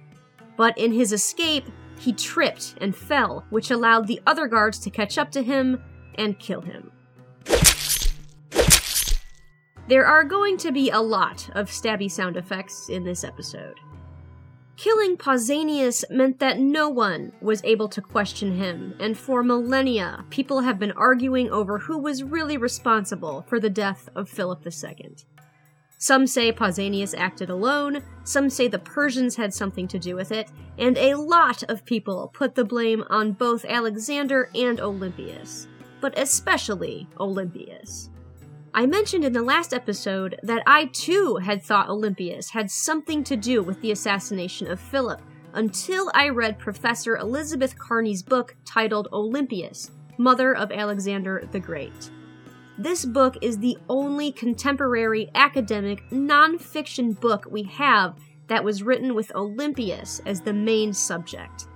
But 0.57 0.77
in 0.77 0.91
his 0.91 1.13
escape, 1.13 1.65
he 1.99 2.11
tripped 2.11 2.75
and 2.81 2.95
fell, 2.95 3.45
which 3.49 3.71
allowed 3.71 4.07
the 4.07 4.21
other 4.27 4.47
guards 4.47 4.77
to 4.79 4.89
catch 4.89 5.17
up 5.17 5.31
to 5.31 5.41
him 5.41 5.81
and 6.15 6.37
kill 6.37 6.61
him. 6.61 6.91
There 9.87 10.05
are 10.05 10.23
going 10.23 10.57
to 10.57 10.71
be 10.71 10.89
a 10.89 10.99
lot 10.99 11.49
of 11.55 11.69
stabby 11.69 12.09
sound 12.09 12.35
effects 12.35 12.89
in 12.89 13.03
this 13.03 13.23
episode. 13.23 13.79
Killing 14.83 15.15
Pausanias 15.15 16.03
meant 16.09 16.39
that 16.39 16.59
no 16.59 16.89
one 16.89 17.31
was 17.39 17.63
able 17.63 17.87
to 17.87 18.01
question 18.01 18.57
him, 18.57 18.93
and 18.99 19.17
for 19.17 19.41
millennia, 19.41 20.25
people 20.29 20.59
have 20.59 20.77
been 20.77 20.91
arguing 20.91 21.49
over 21.49 21.79
who 21.79 21.97
was 21.97 22.21
really 22.21 22.57
responsible 22.57 23.45
for 23.47 23.61
the 23.61 23.69
death 23.69 24.09
of 24.13 24.27
Philip 24.27 24.67
II. 24.67 25.15
Some 25.97 26.27
say 26.27 26.51
Pausanias 26.51 27.17
acted 27.17 27.49
alone, 27.49 28.03
some 28.25 28.49
say 28.49 28.67
the 28.67 28.77
Persians 28.77 29.37
had 29.37 29.53
something 29.53 29.87
to 29.87 29.97
do 29.97 30.17
with 30.17 30.33
it, 30.33 30.51
and 30.77 30.97
a 30.97 31.15
lot 31.15 31.63
of 31.69 31.85
people 31.85 32.29
put 32.33 32.55
the 32.55 32.65
blame 32.65 33.05
on 33.09 33.31
both 33.31 33.63
Alexander 33.63 34.49
and 34.53 34.81
Olympias, 34.81 35.69
but 36.01 36.19
especially 36.19 37.07
Olympias. 37.21 38.09
I 38.75 38.87
mentioned 38.87 39.23
in 39.23 39.33
the 39.33 39.43
last 39.43 39.71
episode 39.71 40.39
that 40.41 40.63
I 40.65 40.85
too 40.85 41.35
had 41.35 41.61
thought 41.61 41.89
Olympias 41.89 42.49
had 42.49 42.71
something 42.71 43.23
to 43.25 43.35
do 43.35 43.61
with 43.61 43.79
the 43.81 43.91
assassination 43.91 44.65
of 44.65 44.79
Philip 44.79 45.21
until 45.53 46.09
I 46.15 46.29
read 46.29 46.57
Professor 46.57 47.15
Elizabeth 47.17 47.77
Carney's 47.77 48.23
book 48.23 48.55
titled 48.65 49.09
Olympias, 49.13 49.91
Mother 50.17 50.55
of 50.55 50.71
Alexander 50.71 51.47
the 51.51 51.59
Great. 51.59 52.09
This 52.79 53.05
book 53.05 53.37
is 53.43 53.59
the 53.59 53.77
only 53.89 54.31
contemporary 54.31 55.29
academic 55.35 56.09
nonfiction 56.09 57.19
book 57.19 57.45
we 57.51 57.61
have 57.63 58.17
that 58.47 58.63
was 58.63 58.81
written 58.81 59.13
with 59.13 59.35
Olympias 59.35 60.19
as 60.25 60.41
the 60.41 60.53
main 60.53 60.93
subject. 60.93 61.67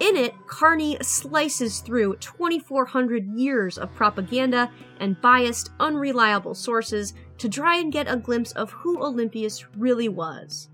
In 0.00 0.16
it, 0.16 0.34
Carney 0.46 0.96
slices 1.02 1.80
through 1.80 2.16
2,400 2.16 3.26
years 3.38 3.76
of 3.76 3.94
propaganda 3.94 4.70
and 4.98 5.20
biased, 5.20 5.70
unreliable 5.78 6.54
sources 6.54 7.12
to 7.36 7.50
try 7.50 7.76
and 7.76 7.92
get 7.92 8.10
a 8.10 8.16
glimpse 8.16 8.52
of 8.52 8.70
who 8.70 9.02
Olympias 9.02 9.66
really 9.76 10.08
was. 10.08 10.70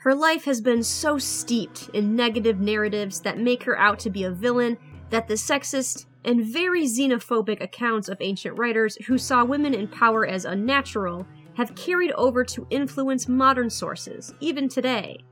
Her 0.00 0.14
life 0.14 0.44
has 0.44 0.60
been 0.60 0.82
so 0.82 1.16
steeped 1.16 1.88
in 1.94 2.14
negative 2.14 2.60
narratives 2.60 3.20
that 3.22 3.38
make 3.38 3.62
her 3.62 3.78
out 3.78 3.98
to 4.00 4.10
be 4.10 4.24
a 4.24 4.30
villain 4.30 4.76
that 5.08 5.28
the 5.28 5.34
sexist 5.34 6.04
and 6.24 6.44
very 6.44 6.84
xenophobic 6.84 7.62
accounts 7.62 8.08
of 8.08 8.18
ancient 8.20 8.58
writers 8.58 8.96
who 9.06 9.16
saw 9.16 9.44
women 9.44 9.72
in 9.72 9.88
power 9.88 10.26
as 10.26 10.44
unnatural 10.44 11.26
have 11.56 11.74
carried 11.74 12.12
over 12.12 12.44
to 12.44 12.66
influence 12.68 13.28
modern 13.28 13.70
sources, 13.70 14.34
even 14.40 14.68
today. 14.68 15.24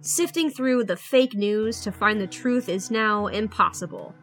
Sifting 0.00 0.48
through 0.48 0.84
the 0.84 0.96
fake 0.96 1.34
news 1.34 1.80
to 1.80 1.90
find 1.90 2.20
the 2.20 2.26
truth 2.26 2.68
is 2.68 2.90
now 2.90 3.26
impossible, 3.26 4.14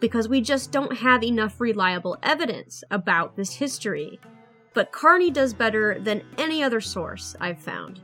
because 0.00 0.28
we 0.28 0.40
just 0.40 0.72
don't 0.72 0.98
have 0.98 1.22
enough 1.22 1.60
reliable 1.60 2.18
evidence 2.22 2.82
about 2.90 3.36
this 3.36 3.54
history. 3.54 4.18
But 4.74 4.92
Carney 4.92 5.30
does 5.30 5.54
better 5.54 5.98
than 6.00 6.24
any 6.36 6.62
other 6.62 6.80
source 6.80 7.36
I've 7.40 7.60
found. 7.60 8.00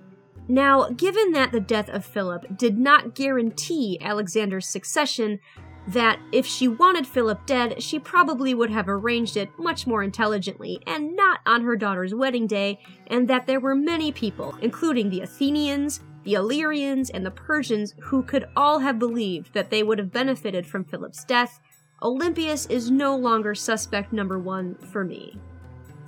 Now, 0.49 0.91
given 0.91 1.33
that 1.33 1.51
the 1.51 1.61
death 1.61 1.89
of 1.89 2.05
Philip 2.05 2.57
did 2.57 2.79
not 2.79 3.17
guarantee 3.17 3.99
Alexander's 4.01 4.69
succession, 4.69 5.41
that 5.89 6.21
if 6.31 6.47
she 6.47 6.69
wanted 6.69 7.07
Philip 7.07 7.45
dead, 7.47 7.83
she 7.83 7.99
probably 7.99 8.55
would 8.55 8.71
have 8.71 8.89
arranged 8.89 9.37
it 9.37 9.51
much 9.59 9.87
more 9.87 10.03
intelligently 10.03 10.81
and 10.87 11.17
not 11.17 11.41
on 11.45 11.63
her 11.63 11.77
daughter's 11.77 12.15
wedding 12.15 12.47
day, 12.47 12.79
and 13.09 13.29
that 13.29 13.49
there 13.49 13.61
were 13.61 13.75
many 13.75 14.13
people, 14.13 14.57
including 14.61 15.11
the 15.11 15.21
Athenians, 15.21 16.01
the 16.27 16.35
Illyrians, 16.35 17.09
and 17.09 17.25
the 17.25 17.31
Persians 17.31 17.95
who 18.01 18.21
could 18.25 18.49
all 18.57 18.81
have 18.81 18.99
believed 18.99 19.55
that 19.55 19.71
they 19.71 19.85
would 19.85 19.99
have 19.99 20.13
benefited 20.13 20.67
from 20.67 20.85
Philip's 20.85 21.25
death, 21.25 21.61
Olympias 22.03 22.67
is 22.67 22.91
no 22.91 23.17
longer 23.17 23.55
suspect 23.55 24.13
number 24.13 24.37
one 24.37 24.75
for 24.75 25.05
me. 25.05 25.39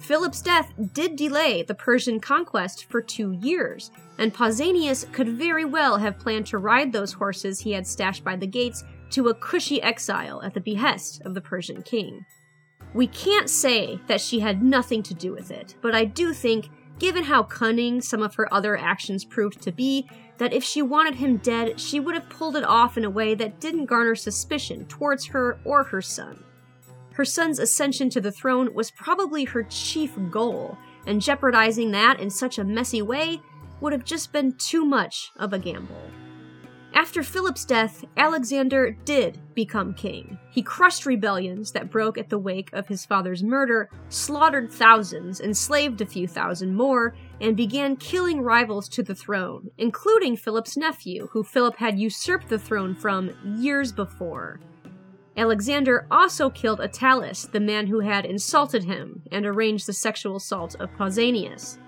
Philip's 0.00 0.42
death 0.42 0.72
did 0.92 1.14
delay 1.14 1.62
the 1.62 1.74
Persian 1.74 2.18
conquest 2.18 2.86
for 2.90 3.00
two 3.00 3.30
years, 3.30 3.92
and 4.18 4.34
Pausanias 4.34 5.10
could 5.12 5.28
very 5.28 5.64
well 5.64 5.98
have 5.98 6.18
planned 6.18 6.46
to 6.46 6.58
ride 6.58 6.92
those 6.92 7.12
horses 7.12 7.60
he 7.60 7.70
had 7.70 7.86
stashed 7.86 8.24
by 8.24 8.34
the 8.34 8.46
gates 8.46 8.82
to 9.10 9.28
a 9.28 9.34
cushy 9.34 9.80
exile 9.80 10.42
at 10.42 10.52
the 10.52 10.60
behest 10.60 11.22
of 11.24 11.34
the 11.34 11.40
Persian 11.40 11.82
king. 11.82 12.26
We 12.92 13.06
can't 13.06 13.48
say 13.48 14.00
that 14.08 14.20
she 14.20 14.40
had 14.40 14.64
nothing 14.64 15.04
to 15.04 15.14
do 15.14 15.30
with 15.30 15.52
it, 15.52 15.76
but 15.80 15.94
I 15.94 16.06
do 16.06 16.32
think 16.32 16.70
given 16.98 17.24
how 17.24 17.42
cunning 17.42 18.00
some 18.00 18.22
of 18.22 18.34
her 18.34 18.52
other 18.52 18.76
actions 18.76 19.24
proved 19.24 19.60
to 19.62 19.72
be, 19.72 20.08
that 20.38 20.52
if 20.52 20.64
she 20.64 20.82
wanted 20.82 21.16
him 21.16 21.36
dead, 21.38 21.80
she 21.80 22.00
would 22.00 22.14
have 22.14 22.28
pulled 22.28 22.56
it 22.56 22.64
off 22.64 22.96
in 22.96 23.04
a 23.04 23.10
way 23.10 23.34
that 23.34 23.60
didn't 23.60 23.86
garner 23.86 24.14
suspicion 24.14 24.84
towards 24.86 25.26
her 25.26 25.58
or 25.64 25.84
her 25.84 26.02
son. 26.02 26.44
Her 27.14 27.24
son's 27.24 27.58
ascension 27.58 28.10
to 28.10 28.20
the 28.20 28.30
throne 28.30 28.72
was 28.74 28.92
probably 28.92 29.44
her 29.44 29.64
chief 29.64 30.16
goal, 30.30 30.78
and 31.06 31.20
jeopardizing 31.20 31.90
that 31.90 32.20
in 32.20 32.30
such 32.30 32.58
a 32.58 32.64
messy 32.64 33.02
way 33.02 33.40
would 33.80 33.92
have 33.92 34.04
just 34.04 34.32
been 34.32 34.52
too 34.52 34.84
much 34.84 35.32
of 35.36 35.52
a 35.52 35.58
gamble. 35.58 36.10
After 36.98 37.22
Philip's 37.22 37.64
death, 37.64 38.04
Alexander 38.16 38.90
did 39.04 39.38
become 39.54 39.94
king. 39.94 40.36
He 40.50 40.62
crushed 40.62 41.06
rebellions 41.06 41.70
that 41.70 41.92
broke 41.92 42.18
at 42.18 42.28
the 42.28 42.40
wake 42.40 42.72
of 42.72 42.88
his 42.88 43.06
father's 43.06 43.40
murder, 43.40 43.88
slaughtered 44.08 44.72
thousands, 44.72 45.40
enslaved 45.40 46.00
a 46.00 46.06
few 46.06 46.26
thousand 46.26 46.74
more, 46.74 47.14
and 47.40 47.56
began 47.56 47.94
killing 47.94 48.40
rivals 48.40 48.88
to 48.88 49.04
the 49.04 49.14
throne, 49.14 49.70
including 49.78 50.36
Philip's 50.36 50.76
nephew, 50.76 51.28
who 51.30 51.44
Philip 51.44 51.76
had 51.76 52.00
usurped 52.00 52.48
the 52.48 52.58
throne 52.58 52.96
from 52.96 53.30
years 53.44 53.92
before. 53.92 54.58
Alexander 55.36 56.04
also 56.10 56.50
killed 56.50 56.80
Attalus, 56.80 57.48
the 57.48 57.60
man 57.60 57.86
who 57.86 58.00
had 58.00 58.24
insulted 58.24 58.82
him 58.82 59.22
and 59.30 59.46
arranged 59.46 59.86
the 59.86 59.92
sexual 59.92 60.34
assault 60.34 60.74
of 60.80 60.90
Pausanias. 60.96 61.78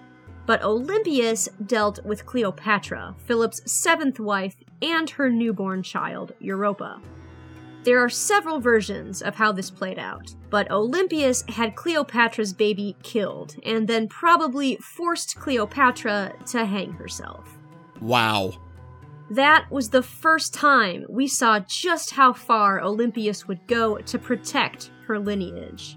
But 0.47 0.62
Olympias 0.62 1.49
dealt 1.67 2.05
with 2.05 2.26
Cleopatra, 2.26 3.17
Philip's 3.26 3.61
seventh 3.71 4.19
wife, 4.19 4.55
and 4.82 5.10
her 5.10 5.30
newborn 5.30 5.82
child, 5.82 6.32
Europa. 6.38 7.00
There 7.82 7.99
are 8.04 8.10
several 8.10 8.60
versions 8.60 9.22
of 9.22 9.34
how 9.34 9.52
this 9.52 9.70
played 9.70 9.99
out, 9.99 10.34
but 10.50 10.70
Olympias 10.70 11.44
had 11.49 11.76
Cleopatra's 11.76 12.52
baby 12.52 12.94
killed, 13.02 13.56
and 13.64 13.88
then 13.88 14.06
probably 14.06 14.76
forced 14.76 15.37
Cleopatra 15.37 16.34
to 16.49 16.66
hang 16.66 16.92
herself. 16.92 17.58
Wow. 18.00 18.52
That 19.30 19.70
was 19.70 19.88
the 19.88 20.02
first 20.02 20.52
time 20.52 21.06
we 21.08 21.26
saw 21.26 21.60
just 21.60 22.10
how 22.10 22.32
far 22.32 22.82
Olympias 22.82 23.49
would 23.49 23.66
go 23.66 23.96
to 23.99 24.18
protect 24.18 24.90
her 25.06 25.18
lineage. 25.18 25.96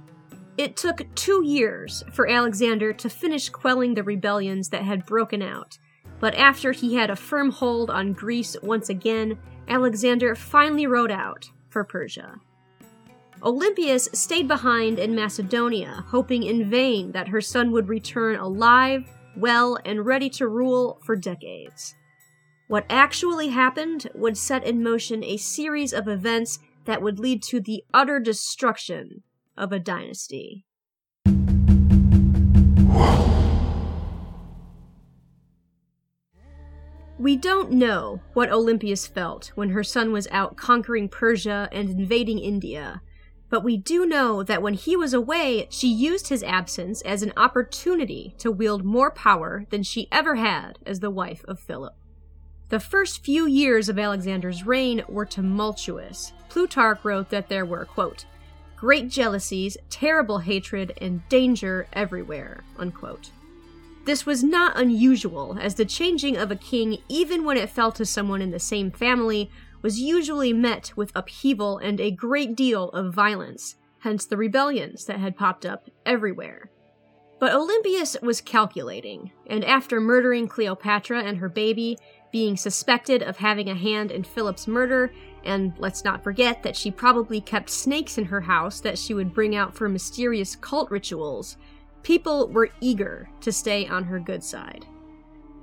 It 0.57 0.77
took 0.77 1.03
two 1.15 1.43
years 1.43 2.03
for 2.13 2.29
Alexander 2.29 2.93
to 2.93 3.09
finish 3.09 3.49
quelling 3.49 3.95
the 3.95 4.03
rebellions 4.03 4.69
that 4.69 4.83
had 4.83 5.05
broken 5.05 5.41
out, 5.41 5.79
but 6.23 6.35
after 6.35 6.71
he 6.71 6.95
had 6.95 7.09
a 7.09 7.17
firm 7.17 7.51
hold 7.51 7.89
on 7.89 8.13
Greece 8.13 8.55
once 8.63 8.87
again, 8.87 9.37
Alexander 9.67 10.35
finally 10.35 10.87
rode 10.87 11.11
out 11.11 11.49
for 11.67 11.83
Persia. 11.83 12.37
Olympias 13.43 14.07
stayed 14.13 14.47
behind 14.47 14.99
in 14.99 15.13
Macedonia, 15.13 16.05
hoping 16.07 16.43
in 16.43 16.69
vain 16.69 17.11
that 17.11 17.27
her 17.27 17.41
son 17.41 17.71
would 17.71 17.89
return 17.89 18.37
alive, 18.37 19.03
well, 19.35 19.77
and 19.83 20.05
ready 20.05 20.29
to 20.29 20.47
rule 20.47 21.01
for 21.03 21.17
decades. 21.17 21.93
What 22.69 22.85
actually 22.89 23.49
happened 23.49 24.09
would 24.15 24.37
set 24.37 24.63
in 24.63 24.81
motion 24.81 25.25
a 25.25 25.35
series 25.35 25.91
of 25.91 26.07
events 26.07 26.59
that 26.85 27.01
would 27.01 27.19
lead 27.19 27.43
to 27.49 27.59
the 27.59 27.83
utter 27.93 28.21
destruction 28.21 29.23
of 29.57 29.73
a 29.73 29.79
dynasty. 29.79 30.63
We 37.19 37.35
don't 37.35 37.71
know 37.71 38.21
what 38.33 38.51
Olympias 38.51 39.05
felt 39.05 39.51
when 39.55 39.69
her 39.69 39.83
son 39.83 40.11
was 40.11 40.27
out 40.31 40.57
conquering 40.57 41.09
Persia 41.09 41.69
and 41.71 41.89
invading 41.89 42.39
India, 42.39 43.01
but 43.49 43.63
we 43.63 43.77
do 43.77 44.07
know 44.07 44.41
that 44.41 44.63
when 44.63 44.73
he 44.73 44.97
was 44.97 45.13
away, 45.13 45.67
she 45.69 45.87
used 45.87 46.29
his 46.29 46.41
absence 46.41 47.01
as 47.03 47.21
an 47.21 47.31
opportunity 47.37 48.33
to 48.39 48.51
wield 48.51 48.83
more 48.83 49.11
power 49.11 49.65
than 49.69 49.83
she 49.83 50.07
ever 50.11 50.35
had 50.35 50.79
as 50.87 51.01
the 51.01 51.11
wife 51.11 51.45
of 51.47 51.59
Philip. 51.59 51.93
The 52.69 52.79
first 52.79 53.23
few 53.23 53.45
years 53.45 53.89
of 53.89 53.99
Alexander's 53.99 54.65
reign 54.65 55.03
were 55.07 55.27
tumultuous. 55.27 56.33
Plutarch 56.49 57.05
wrote 57.05 57.29
that 57.29 57.47
there 57.47 57.65
were, 57.65 57.85
quote, 57.85 58.25
great 58.75 59.07
jealousies, 59.07 59.77
terrible 59.91 60.39
hatred, 60.39 60.93
and 60.99 61.21
danger 61.29 61.85
everywhere. 61.93 62.63
Unquote. 62.79 63.29
This 64.05 64.25
was 64.25 64.43
not 64.43 64.77
unusual, 64.77 65.57
as 65.59 65.75
the 65.75 65.85
changing 65.85 66.35
of 66.35 66.51
a 66.51 66.57
king, 66.57 66.97
even 67.07 67.45
when 67.45 67.55
it 67.55 67.69
fell 67.69 67.91
to 67.93 68.05
someone 68.05 68.41
in 68.41 68.51
the 68.51 68.59
same 68.59 68.91
family, 68.91 69.49
was 69.81 69.99
usually 69.99 70.51
met 70.51 70.91
with 70.95 71.11
upheaval 71.15 71.77
and 71.77 72.01
a 72.01 72.11
great 72.11 72.55
deal 72.55 72.89
of 72.89 73.13
violence, 73.13 73.77
hence 73.99 74.25
the 74.25 74.35
rebellions 74.35 75.05
that 75.05 75.19
had 75.19 75.37
popped 75.37 75.65
up 75.65 75.89
everywhere. 76.05 76.69
But 77.39 77.53
Olympias 77.53 78.17
was 78.21 78.41
calculating, 78.41 79.31
and 79.47 79.63
after 79.63 80.01
murdering 80.01 80.47
Cleopatra 80.47 81.23
and 81.23 81.37
her 81.37 81.49
baby, 81.49 81.97
being 82.31 82.57
suspected 82.57 83.21
of 83.21 83.37
having 83.37 83.69
a 83.69 83.75
hand 83.75 84.11
in 84.11 84.23
Philip's 84.23 84.67
murder, 84.67 85.13
and 85.45 85.73
let's 85.77 86.03
not 86.03 86.23
forget 86.23 86.63
that 86.63 86.75
she 86.75 86.91
probably 86.91 87.39
kept 87.39 87.69
snakes 87.69 88.17
in 88.17 88.25
her 88.25 88.41
house 88.41 88.81
that 88.81 88.97
she 88.97 89.13
would 89.13 89.33
bring 89.33 89.55
out 89.55 89.75
for 89.75 89.87
mysterious 89.87 90.55
cult 90.55 90.89
rituals, 90.89 91.57
people 92.03 92.49
were 92.49 92.69
eager 92.81 93.29
to 93.41 93.51
stay 93.51 93.87
on 93.87 94.03
her 94.03 94.19
good 94.19 94.43
side. 94.43 94.85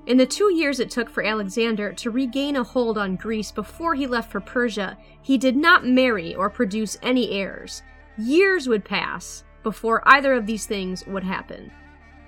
In 0.06 0.16
the 0.16 0.26
two 0.26 0.52
years 0.54 0.80
it 0.80 0.90
took 0.90 1.08
for 1.08 1.22
Alexander 1.22 1.92
to 1.92 2.10
regain 2.10 2.56
a 2.56 2.64
hold 2.64 2.98
on 2.98 3.16
Greece 3.16 3.52
before 3.52 3.94
he 3.94 4.06
left 4.06 4.32
for 4.32 4.40
Persia, 4.40 4.98
he 5.22 5.38
did 5.38 5.56
not 5.56 5.86
marry 5.86 6.34
or 6.34 6.50
produce 6.50 6.96
any 7.02 7.30
heirs. 7.30 7.82
Years 8.16 8.66
would 8.66 8.84
pass 8.84 9.44
before 9.62 10.02
either 10.06 10.32
of 10.34 10.46
these 10.46 10.66
things 10.66 11.06
would 11.06 11.22
happen. 11.22 11.70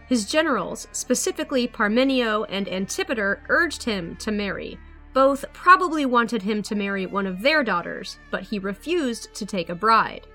His 0.06 0.26
generals, 0.26 0.86
specifically 0.92 1.66
Parmenio 1.66 2.44
and 2.50 2.68
Antipater, 2.68 3.42
urged 3.48 3.82
him 3.82 4.16
to 4.16 4.30
marry. 4.30 4.78
Both 5.14 5.44
probably 5.54 6.04
wanted 6.04 6.42
him 6.42 6.62
to 6.64 6.74
marry 6.74 7.06
one 7.06 7.26
of 7.26 7.40
their 7.40 7.64
daughters, 7.64 8.18
but 8.30 8.42
he 8.42 8.58
refused 8.58 9.34
to 9.34 9.46
take 9.46 9.70
a 9.70 9.74
bride. 9.74 10.26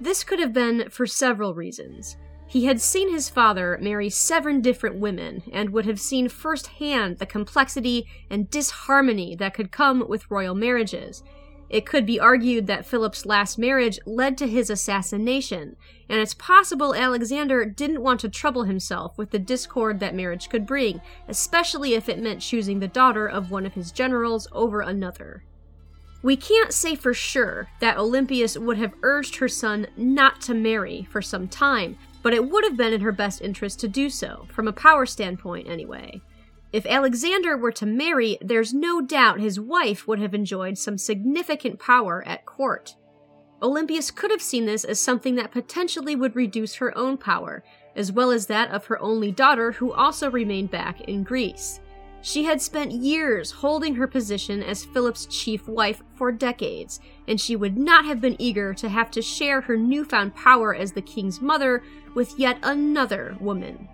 This 0.00 0.22
could 0.22 0.38
have 0.38 0.52
been 0.52 0.88
for 0.90 1.06
several 1.06 1.54
reasons. 1.54 2.16
He 2.52 2.66
had 2.66 2.82
seen 2.82 3.10
his 3.10 3.30
father 3.30 3.78
marry 3.80 4.10
seven 4.10 4.60
different 4.60 4.96
women 4.96 5.42
and 5.50 5.70
would 5.70 5.86
have 5.86 5.98
seen 5.98 6.28
firsthand 6.28 7.16
the 7.16 7.24
complexity 7.24 8.06
and 8.28 8.50
disharmony 8.50 9.34
that 9.36 9.54
could 9.54 9.72
come 9.72 10.06
with 10.06 10.30
royal 10.30 10.54
marriages. 10.54 11.22
It 11.70 11.86
could 11.86 12.04
be 12.04 12.20
argued 12.20 12.66
that 12.66 12.84
Philip's 12.84 13.24
last 13.24 13.58
marriage 13.58 13.98
led 14.04 14.36
to 14.36 14.46
his 14.46 14.68
assassination, 14.68 15.76
and 16.10 16.20
it's 16.20 16.34
possible 16.34 16.94
Alexander 16.94 17.64
didn't 17.64 18.02
want 18.02 18.20
to 18.20 18.28
trouble 18.28 18.64
himself 18.64 19.16
with 19.16 19.30
the 19.30 19.38
discord 19.38 19.98
that 20.00 20.14
marriage 20.14 20.50
could 20.50 20.66
bring, 20.66 21.00
especially 21.28 21.94
if 21.94 22.06
it 22.06 22.20
meant 22.20 22.42
choosing 22.42 22.80
the 22.80 22.86
daughter 22.86 23.26
of 23.26 23.50
one 23.50 23.64
of 23.64 23.72
his 23.72 23.90
generals 23.90 24.46
over 24.52 24.82
another. 24.82 25.42
We 26.22 26.36
can't 26.36 26.74
say 26.74 26.96
for 26.96 27.14
sure 27.14 27.68
that 27.80 27.96
Olympias 27.96 28.58
would 28.58 28.76
have 28.76 28.92
urged 29.02 29.36
her 29.36 29.48
son 29.48 29.86
not 29.96 30.42
to 30.42 30.52
marry 30.52 31.08
for 31.10 31.22
some 31.22 31.48
time, 31.48 31.96
but 32.22 32.32
it 32.32 32.48
would 32.48 32.64
have 32.64 32.76
been 32.76 32.92
in 32.92 33.00
her 33.00 33.12
best 33.12 33.42
interest 33.42 33.80
to 33.80 33.88
do 33.88 34.08
so, 34.08 34.46
from 34.52 34.68
a 34.68 34.72
power 34.72 35.04
standpoint 35.06 35.68
anyway. 35.68 36.20
If 36.72 36.86
Alexander 36.86 37.56
were 37.56 37.72
to 37.72 37.84
marry, 37.84 38.38
there's 38.40 38.72
no 38.72 39.02
doubt 39.02 39.40
his 39.40 39.60
wife 39.60 40.08
would 40.08 40.20
have 40.20 40.34
enjoyed 40.34 40.78
some 40.78 40.96
significant 40.96 41.78
power 41.78 42.26
at 42.26 42.46
court. 42.46 42.96
Olympias 43.60 44.10
could 44.10 44.30
have 44.30 44.42
seen 44.42 44.64
this 44.64 44.84
as 44.84 44.98
something 44.98 45.34
that 45.34 45.52
potentially 45.52 46.16
would 46.16 46.34
reduce 46.34 46.76
her 46.76 46.96
own 46.96 47.18
power, 47.18 47.62
as 47.94 48.10
well 48.10 48.30
as 48.30 48.46
that 48.46 48.70
of 48.70 48.86
her 48.86 49.00
only 49.02 49.30
daughter, 49.30 49.72
who 49.72 49.92
also 49.92 50.30
remained 50.30 50.70
back 50.70 51.02
in 51.02 51.22
Greece. 51.22 51.78
She 52.22 52.44
had 52.44 52.62
spent 52.62 52.92
years 52.92 53.50
holding 53.50 53.96
her 53.96 54.06
position 54.06 54.62
as 54.62 54.84
Philip's 54.84 55.26
chief 55.26 55.66
wife 55.66 56.02
for 56.14 56.30
decades, 56.30 57.00
and 57.26 57.40
she 57.40 57.56
would 57.56 57.76
not 57.76 58.04
have 58.04 58.20
been 58.20 58.40
eager 58.40 58.72
to 58.74 58.88
have 58.88 59.10
to 59.10 59.20
share 59.20 59.60
her 59.60 59.76
newfound 59.76 60.34
power 60.36 60.72
as 60.74 60.92
the 60.92 61.02
king's 61.02 61.40
mother 61.40 61.82
with 62.14 62.38
yet 62.38 62.58
another 62.62 63.36
woman. 63.40 63.88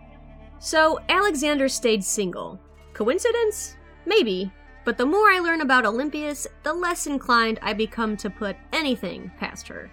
So, 0.58 1.00
Alexander 1.08 1.68
stayed 1.68 2.04
single. 2.04 2.60
Coincidence? 2.92 3.76
Maybe. 4.06 4.52
But 4.84 4.96
the 4.96 5.06
more 5.06 5.30
I 5.30 5.38
learn 5.38 5.60
about 5.60 5.84
Olympias, 5.84 6.46
the 6.62 6.72
less 6.72 7.06
inclined 7.06 7.58
I 7.62 7.74
become 7.74 8.16
to 8.18 8.30
put 8.30 8.56
anything 8.72 9.30
past 9.38 9.68
her. 9.68 9.90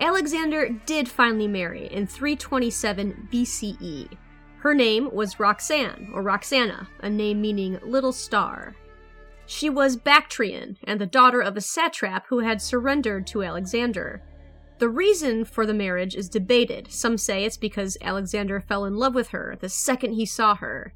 Alexander 0.00 0.68
did 0.86 1.08
finally 1.08 1.46
marry 1.46 1.86
in 1.86 2.06
327 2.06 3.28
BCE, 3.32 4.08
her 4.62 4.74
name 4.74 5.10
was 5.12 5.40
Roxanne, 5.40 6.08
or 6.14 6.22
Roxana, 6.22 6.86
a 7.00 7.10
name 7.10 7.40
meaning 7.40 7.80
little 7.82 8.12
star. 8.12 8.76
She 9.44 9.68
was 9.68 9.96
Bactrian 9.96 10.78
and 10.84 11.00
the 11.00 11.06
daughter 11.06 11.40
of 11.40 11.56
a 11.56 11.60
satrap 11.60 12.26
who 12.28 12.38
had 12.38 12.62
surrendered 12.62 13.26
to 13.26 13.42
Alexander. 13.42 14.22
The 14.82 14.88
reason 14.88 15.44
for 15.44 15.64
the 15.64 15.72
marriage 15.72 16.16
is 16.16 16.28
debated. 16.28 16.90
Some 16.90 17.16
say 17.16 17.44
it's 17.44 17.56
because 17.56 17.96
Alexander 18.02 18.58
fell 18.58 18.84
in 18.84 18.96
love 18.96 19.14
with 19.14 19.28
her 19.28 19.56
the 19.60 19.68
second 19.68 20.14
he 20.14 20.26
saw 20.26 20.56
her. 20.56 20.92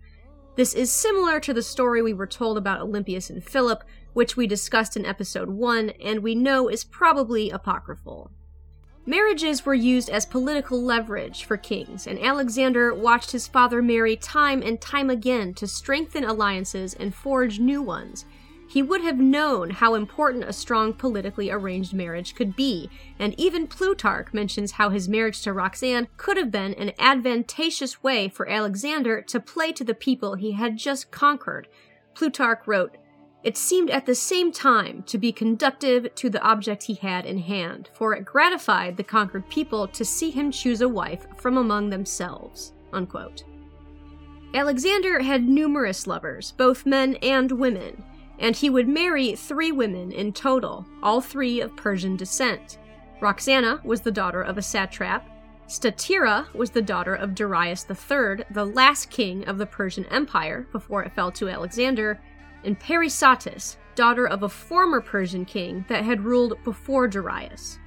This 0.56 0.74
is 0.74 0.90
similar 0.90 1.38
to 1.38 1.54
the 1.54 1.62
story 1.62 2.02
we 2.02 2.12
were 2.12 2.26
told 2.26 2.58
about 2.58 2.80
Olympias 2.80 3.30
and 3.30 3.44
Philip, 3.44 3.84
which 4.12 4.36
we 4.36 4.48
discussed 4.48 4.96
in 4.96 5.06
episode 5.06 5.50
1, 5.50 5.90
and 6.02 6.18
we 6.18 6.34
know 6.34 6.66
is 6.68 6.82
probably 6.82 7.48
apocryphal. 7.50 8.32
Marriages 9.06 9.64
were 9.64 9.72
used 9.72 10.10
as 10.10 10.26
political 10.26 10.82
leverage 10.82 11.44
for 11.44 11.56
kings, 11.56 12.08
and 12.08 12.18
Alexander 12.18 12.92
watched 12.92 13.30
his 13.30 13.46
father 13.46 13.80
marry 13.80 14.16
time 14.16 14.62
and 14.62 14.80
time 14.80 15.10
again 15.10 15.54
to 15.54 15.68
strengthen 15.68 16.24
alliances 16.24 16.92
and 16.94 17.14
forge 17.14 17.60
new 17.60 17.80
ones. 17.80 18.24
He 18.76 18.82
would 18.82 19.00
have 19.00 19.18
known 19.18 19.70
how 19.70 19.94
important 19.94 20.44
a 20.44 20.52
strong 20.52 20.92
politically 20.92 21.50
arranged 21.50 21.94
marriage 21.94 22.34
could 22.34 22.54
be, 22.54 22.90
and 23.18 23.34
even 23.40 23.66
Plutarch 23.66 24.34
mentions 24.34 24.72
how 24.72 24.90
his 24.90 25.08
marriage 25.08 25.40
to 25.44 25.54
Roxanne 25.54 26.08
could 26.18 26.36
have 26.36 26.50
been 26.50 26.74
an 26.74 26.92
advantageous 26.98 28.02
way 28.02 28.28
for 28.28 28.46
Alexander 28.46 29.22
to 29.22 29.40
play 29.40 29.72
to 29.72 29.82
the 29.82 29.94
people 29.94 30.34
he 30.34 30.52
had 30.52 30.76
just 30.76 31.10
conquered. 31.10 31.68
Plutarch 32.14 32.66
wrote, 32.66 32.98
it 33.42 33.56
seemed 33.56 33.88
at 33.88 34.04
the 34.04 34.14
same 34.14 34.52
time 34.52 35.04
to 35.04 35.16
be 35.16 35.32
conductive 35.32 36.14
to 36.14 36.28
the 36.28 36.42
object 36.42 36.82
he 36.82 36.96
had 36.96 37.24
in 37.24 37.38
hand, 37.38 37.88
for 37.94 38.12
it 38.12 38.26
gratified 38.26 38.98
the 38.98 39.02
conquered 39.02 39.48
people 39.48 39.88
to 39.88 40.04
see 40.04 40.30
him 40.30 40.50
choose 40.50 40.82
a 40.82 40.88
wife 40.90 41.26
from 41.38 41.56
among 41.56 41.88
themselves. 41.88 42.74
Unquote. 42.92 43.42
Alexander 44.52 45.20
had 45.20 45.48
numerous 45.48 46.06
lovers, 46.06 46.52
both 46.52 46.84
men 46.84 47.14
and 47.22 47.52
women, 47.52 48.04
and 48.38 48.56
he 48.56 48.70
would 48.70 48.88
marry 48.88 49.34
three 49.34 49.72
women 49.72 50.12
in 50.12 50.32
total, 50.32 50.86
all 51.02 51.20
three 51.20 51.60
of 51.60 51.76
Persian 51.76 52.16
descent. 52.16 52.78
Roxana 53.20 53.80
was 53.84 54.02
the 54.02 54.12
daughter 54.12 54.42
of 54.42 54.58
a 54.58 54.62
satrap, 54.62 55.26
Statira 55.68 56.52
was 56.54 56.70
the 56.70 56.82
daughter 56.82 57.14
of 57.14 57.34
Darius 57.34 57.86
III, 57.90 58.44
the 58.50 58.64
last 58.64 59.10
king 59.10 59.44
of 59.48 59.58
the 59.58 59.66
Persian 59.66 60.04
Empire 60.06 60.66
before 60.70 61.02
it 61.02 61.12
fell 61.12 61.32
to 61.32 61.48
Alexander, 61.48 62.20
and 62.62 62.78
Parysatis, 62.78 63.76
daughter 63.96 64.26
of 64.26 64.44
a 64.44 64.48
former 64.48 65.00
Persian 65.00 65.44
king 65.44 65.84
that 65.88 66.04
had 66.04 66.24
ruled 66.24 66.62
before 66.62 67.08
Darius. 67.08 67.80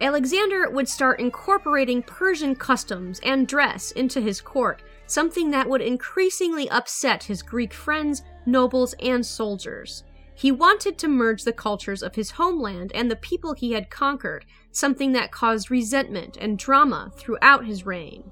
Alexander 0.00 0.68
would 0.68 0.88
start 0.88 1.20
incorporating 1.20 2.02
Persian 2.02 2.56
customs 2.56 3.20
and 3.22 3.46
dress 3.46 3.92
into 3.92 4.20
his 4.20 4.40
court, 4.40 4.82
something 5.10 5.50
that 5.50 5.68
would 5.68 5.80
increasingly 5.80 6.68
upset 6.70 7.24
his 7.24 7.42
Greek 7.42 7.74
friends, 7.74 8.22
nobles, 8.46 8.94
and 9.00 9.24
soldiers. 9.24 10.04
He 10.34 10.52
wanted 10.52 10.96
to 10.98 11.08
merge 11.08 11.44
the 11.44 11.52
cultures 11.52 12.02
of 12.02 12.14
his 12.14 12.32
homeland 12.32 12.92
and 12.94 13.10
the 13.10 13.16
people 13.16 13.52
he 13.52 13.72
had 13.72 13.90
conquered, 13.90 14.46
something 14.72 15.12
that 15.12 15.32
caused 15.32 15.70
resentment 15.70 16.36
and 16.40 16.58
drama 16.58 17.12
throughout 17.16 17.66
his 17.66 17.84
reign. 17.84 18.30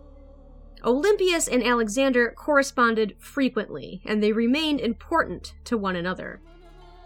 Olympias 0.85 1.49
and 1.49 1.63
Alexander 1.63 2.33
corresponded 2.37 3.17
frequently, 3.19 4.01
and 4.07 4.23
they 4.23 4.33
remained 4.33 4.81
important 4.81 5.55
to 5.65 5.77
one 5.77 5.97
another. 5.97 6.41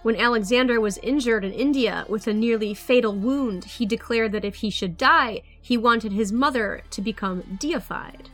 When 0.03 0.17
Alexander 0.17 0.81
was 0.81 0.99
injured 0.99 1.45
in 1.45 1.53
India 1.53 2.05
with 2.09 2.27
a 2.27 2.33
nearly 2.33 2.75
fatal 2.75 3.15
wound, 3.15 3.65
he 3.65 3.87
declared 3.87 4.33
that 4.33 4.45
if 4.45 4.57
he 4.57 4.69
should 4.69 4.97
die, 4.97 5.43
he 5.61 5.79
wanted 5.79 6.13
his 6.13 6.33
mother 6.33 6.83
to 6.91 7.01
become 7.01 7.57
deified. 7.59 8.29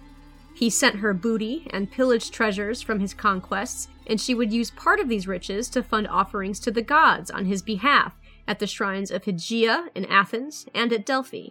He 0.58 0.70
sent 0.70 0.96
her 0.96 1.14
booty 1.14 1.68
and 1.70 1.88
pillaged 1.88 2.34
treasures 2.34 2.82
from 2.82 2.98
his 2.98 3.14
conquests, 3.14 3.86
and 4.08 4.20
she 4.20 4.34
would 4.34 4.52
use 4.52 4.72
part 4.72 4.98
of 4.98 5.08
these 5.08 5.28
riches 5.28 5.68
to 5.68 5.84
fund 5.84 6.08
offerings 6.08 6.58
to 6.58 6.72
the 6.72 6.82
gods 6.82 7.30
on 7.30 7.44
his 7.44 7.62
behalf 7.62 8.18
at 8.48 8.58
the 8.58 8.66
shrines 8.66 9.12
of 9.12 9.22
Hygeia 9.22 9.86
in 9.94 10.04
Athens 10.06 10.66
and 10.74 10.92
at 10.92 11.06
Delphi. 11.06 11.50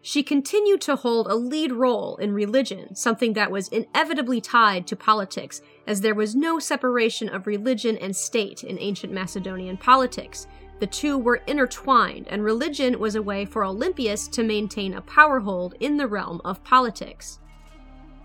She 0.00 0.22
continued 0.22 0.80
to 0.80 0.96
hold 0.96 1.26
a 1.26 1.34
lead 1.34 1.72
role 1.72 2.16
in 2.16 2.32
religion, 2.32 2.94
something 2.94 3.34
that 3.34 3.50
was 3.50 3.68
inevitably 3.68 4.40
tied 4.40 4.86
to 4.86 4.96
politics, 4.96 5.60
as 5.86 6.00
there 6.00 6.14
was 6.14 6.34
no 6.34 6.58
separation 6.58 7.28
of 7.28 7.46
religion 7.46 7.98
and 7.98 8.16
state 8.16 8.64
in 8.64 8.78
ancient 8.78 9.12
Macedonian 9.12 9.76
politics. 9.76 10.46
The 10.80 10.86
two 10.86 11.18
were 11.18 11.42
intertwined, 11.46 12.28
and 12.28 12.42
religion 12.42 12.98
was 12.98 13.14
a 13.14 13.20
way 13.20 13.44
for 13.44 13.62
Olympias 13.62 14.26
to 14.28 14.42
maintain 14.42 14.94
a 14.94 15.02
power 15.02 15.40
hold 15.40 15.74
in 15.80 15.98
the 15.98 16.06
realm 16.06 16.40
of 16.46 16.64
politics. 16.64 17.40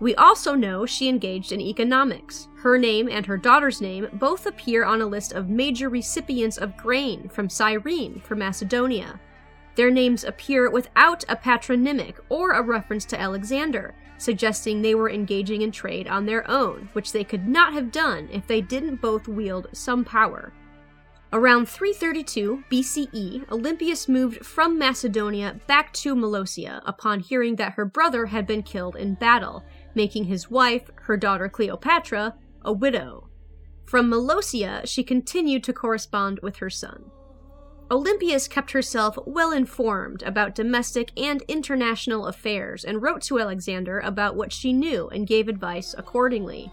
We 0.00 0.14
also 0.16 0.54
know 0.54 0.86
she 0.86 1.08
engaged 1.08 1.52
in 1.52 1.60
economics. 1.60 2.48
Her 2.56 2.78
name 2.78 3.08
and 3.08 3.24
her 3.26 3.36
daughter's 3.36 3.80
name 3.80 4.08
both 4.14 4.46
appear 4.46 4.84
on 4.84 5.00
a 5.00 5.06
list 5.06 5.32
of 5.32 5.48
major 5.48 5.88
recipients 5.88 6.58
of 6.58 6.76
grain 6.76 7.28
from 7.28 7.48
Cyrene 7.48 8.20
for 8.20 8.34
Macedonia. 8.34 9.20
Their 9.76 9.90
names 9.90 10.24
appear 10.24 10.70
without 10.70 11.24
a 11.28 11.36
patronymic 11.36 12.16
or 12.28 12.52
a 12.52 12.62
reference 12.62 13.04
to 13.06 13.20
Alexander, 13.20 13.94
suggesting 14.18 14.80
they 14.82 14.94
were 14.94 15.10
engaging 15.10 15.62
in 15.62 15.72
trade 15.72 16.06
on 16.06 16.26
their 16.26 16.48
own, 16.50 16.88
which 16.92 17.12
they 17.12 17.24
could 17.24 17.48
not 17.48 17.72
have 17.72 17.92
done 17.92 18.28
if 18.32 18.46
they 18.46 18.60
didn't 18.60 19.00
both 19.00 19.28
wield 19.28 19.68
some 19.72 20.04
power. 20.04 20.52
Around 21.32 21.68
332 21.68 22.62
BCE, 22.70 23.50
Olympias 23.50 24.08
moved 24.08 24.46
from 24.46 24.78
Macedonia 24.78 25.58
back 25.66 25.92
to 25.94 26.14
Molossia 26.14 26.80
upon 26.86 27.18
hearing 27.18 27.56
that 27.56 27.72
her 27.72 27.84
brother 27.84 28.26
had 28.26 28.46
been 28.46 28.62
killed 28.62 28.94
in 28.94 29.14
battle, 29.14 29.64
making 29.94 30.24
his 30.24 30.50
wife, 30.50 30.90
her 31.02 31.16
daughter 31.16 31.48
Cleopatra, 31.48 32.34
a 32.62 32.72
widow. 32.72 33.28
From 33.84 34.10
Molossia, 34.10 34.82
she 34.86 35.04
continued 35.04 35.62
to 35.64 35.72
correspond 35.72 36.40
with 36.42 36.56
her 36.56 36.70
son. 36.70 37.10
Olympias 37.90 38.48
kept 38.48 38.70
herself 38.70 39.18
well 39.26 39.52
informed 39.52 40.22
about 40.22 40.54
domestic 40.54 41.10
and 41.18 41.42
international 41.42 42.26
affairs 42.26 42.84
and 42.84 43.02
wrote 43.02 43.20
to 43.22 43.38
Alexander 43.38 44.00
about 44.00 44.36
what 44.36 44.52
she 44.52 44.72
knew 44.72 45.08
and 45.08 45.26
gave 45.26 45.48
advice 45.48 45.94
accordingly. 45.96 46.72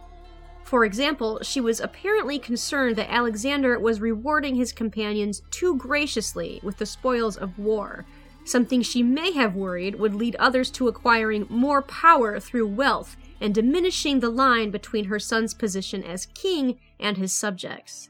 For 0.64 0.86
example, 0.86 1.40
she 1.42 1.60
was 1.60 1.82
apparently 1.82 2.40
concerned 2.40 2.96
that 2.96 3.12
Alexander 3.12 3.78
was 3.78 4.00
rewarding 4.00 4.56
his 4.56 4.72
companions 4.72 5.42
too 5.52 5.76
graciously 5.76 6.62
with 6.64 6.78
the 6.78 6.86
spoils 6.86 7.36
of 7.36 7.60
war, 7.60 8.06
something 8.44 8.82
she 8.82 9.04
may 9.04 9.32
have 9.32 9.56
worried 9.56 9.96
would 9.96 10.16
lead 10.16 10.36
others 10.36 10.70
to 10.72 10.88
acquiring 10.88 11.46
more 11.50 11.82
power 11.82 12.40
through 12.40 12.68
wealth 12.68 13.18
and 13.40 13.56
diminishing 13.56 14.20
the 14.20 14.30
line 14.30 14.72
between 14.72 15.06
her 15.06 15.20
son's 15.20 15.54
position 15.54 16.04
as 16.04 16.28
king 16.28 16.80
and 17.00 17.18
his 17.18 17.34
subjects. 17.34 18.10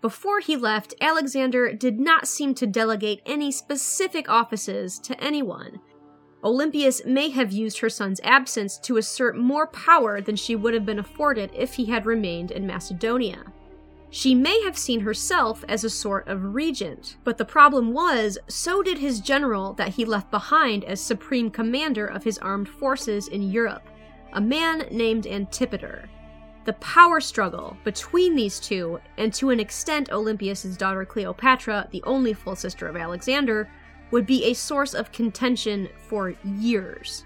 Before 0.00 0.40
he 0.40 0.56
left, 0.56 0.94
Alexander 1.00 1.72
did 1.72 2.00
not 2.00 2.26
seem 2.26 2.54
to 2.56 2.66
delegate 2.66 3.22
any 3.24 3.52
specific 3.52 4.28
offices 4.28 4.98
to 5.00 5.18
anyone. 5.22 5.80
Olympias 6.42 7.04
may 7.06 7.30
have 7.30 7.52
used 7.52 7.78
her 7.78 7.88
son's 7.88 8.20
absence 8.24 8.78
to 8.78 8.96
assert 8.96 9.36
more 9.36 9.68
power 9.68 10.20
than 10.20 10.34
she 10.34 10.56
would 10.56 10.74
have 10.74 10.84
been 10.84 10.98
afforded 10.98 11.50
if 11.54 11.74
he 11.74 11.84
had 11.84 12.04
remained 12.04 12.50
in 12.50 12.66
Macedonia. 12.66 13.44
She 14.14 14.34
may 14.34 14.60
have 14.64 14.76
seen 14.76 15.00
herself 15.00 15.64
as 15.70 15.84
a 15.84 15.90
sort 15.90 16.28
of 16.28 16.54
regent, 16.54 17.16
but 17.24 17.38
the 17.38 17.46
problem 17.46 17.94
was, 17.94 18.36
so 18.46 18.82
did 18.82 18.98
his 18.98 19.20
general 19.20 19.72
that 19.72 19.94
he 19.94 20.04
left 20.04 20.30
behind 20.30 20.84
as 20.84 21.00
supreme 21.00 21.50
commander 21.50 22.06
of 22.06 22.22
his 22.22 22.36
armed 22.36 22.68
forces 22.68 23.28
in 23.28 23.50
Europe, 23.50 23.88
a 24.34 24.40
man 24.40 24.86
named 24.90 25.26
Antipater. 25.26 26.10
The 26.66 26.74
power 26.74 27.20
struggle 27.20 27.74
between 27.84 28.34
these 28.34 28.60
two, 28.60 29.00
and 29.16 29.32
to 29.32 29.48
an 29.48 29.58
extent 29.58 30.12
Olympias' 30.12 30.76
daughter 30.76 31.06
Cleopatra, 31.06 31.88
the 31.90 32.02
only 32.02 32.34
full 32.34 32.54
sister 32.54 32.86
of 32.88 32.98
Alexander, 32.98 33.70
would 34.10 34.26
be 34.26 34.44
a 34.44 34.52
source 34.52 34.92
of 34.92 35.10
contention 35.10 35.88
for 36.06 36.34
years. 36.44 37.24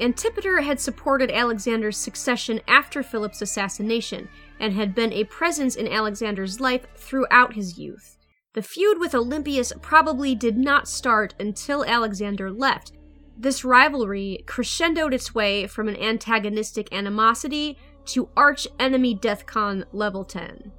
Antipater 0.00 0.62
had 0.62 0.80
supported 0.80 1.30
Alexander's 1.30 1.98
succession 1.98 2.62
after 2.66 3.02
Philip's 3.02 3.42
assassination 3.42 4.26
and 4.60 4.72
had 4.72 4.94
been 4.94 5.12
a 5.12 5.24
presence 5.24 5.76
in 5.76 5.88
Alexander's 5.88 6.60
life 6.60 6.86
throughout 6.94 7.54
his 7.54 7.78
youth. 7.78 8.16
The 8.54 8.62
feud 8.62 8.98
with 8.98 9.14
Olympias 9.14 9.72
probably 9.82 10.34
did 10.34 10.56
not 10.56 10.88
start 10.88 11.34
until 11.38 11.84
Alexander 11.84 12.50
left. 12.50 12.92
This 13.36 13.64
rivalry 13.64 14.42
crescendoed 14.46 15.12
its 15.12 15.34
way 15.34 15.66
from 15.66 15.88
an 15.88 15.96
antagonistic 15.96 16.92
animosity 16.92 17.78
to 18.06 18.28
arch 18.36 18.66
enemy 18.80 19.14
DEFCON 19.14 19.84
level 19.92 20.24
10. 20.24 20.72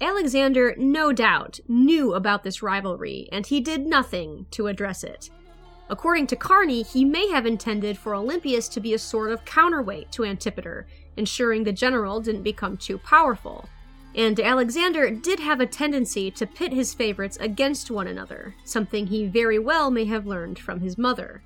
Alexander, 0.00 0.74
no 0.76 1.12
doubt, 1.12 1.58
knew 1.66 2.12
about 2.14 2.44
this 2.44 2.62
rivalry, 2.62 3.28
and 3.32 3.46
he 3.46 3.60
did 3.60 3.86
nothing 3.86 4.46
to 4.50 4.66
address 4.66 5.02
it. 5.02 5.30
According 5.88 6.26
to 6.28 6.36
Carney, 6.36 6.82
he 6.82 7.04
may 7.04 7.28
have 7.28 7.46
intended 7.46 7.96
for 7.96 8.14
Olympias 8.14 8.68
to 8.70 8.80
be 8.80 8.92
a 8.92 8.98
sort 8.98 9.32
of 9.32 9.44
counterweight 9.44 10.12
to 10.12 10.24
Antipater, 10.24 10.86
ensuring 11.16 11.64
the 11.64 11.72
general 11.72 12.20
didn't 12.20 12.42
become 12.42 12.76
too 12.76 12.98
powerful. 12.98 13.68
And 14.14 14.40
Alexander 14.40 15.10
did 15.10 15.40
have 15.40 15.60
a 15.60 15.66
tendency 15.66 16.30
to 16.32 16.46
pit 16.46 16.72
his 16.72 16.94
favorites 16.94 17.36
against 17.38 17.90
one 17.90 18.06
another, 18.06 18.54
something 18.64 19.06
he 19.06 19.26
very 19.26 19.58
well 19.58 19.90
may 19.90 20.06
have 20.06 20.26
learned 20.26 20.58
from 20.58 20.80
his 20.80 20.96
mother. 20.96 21.42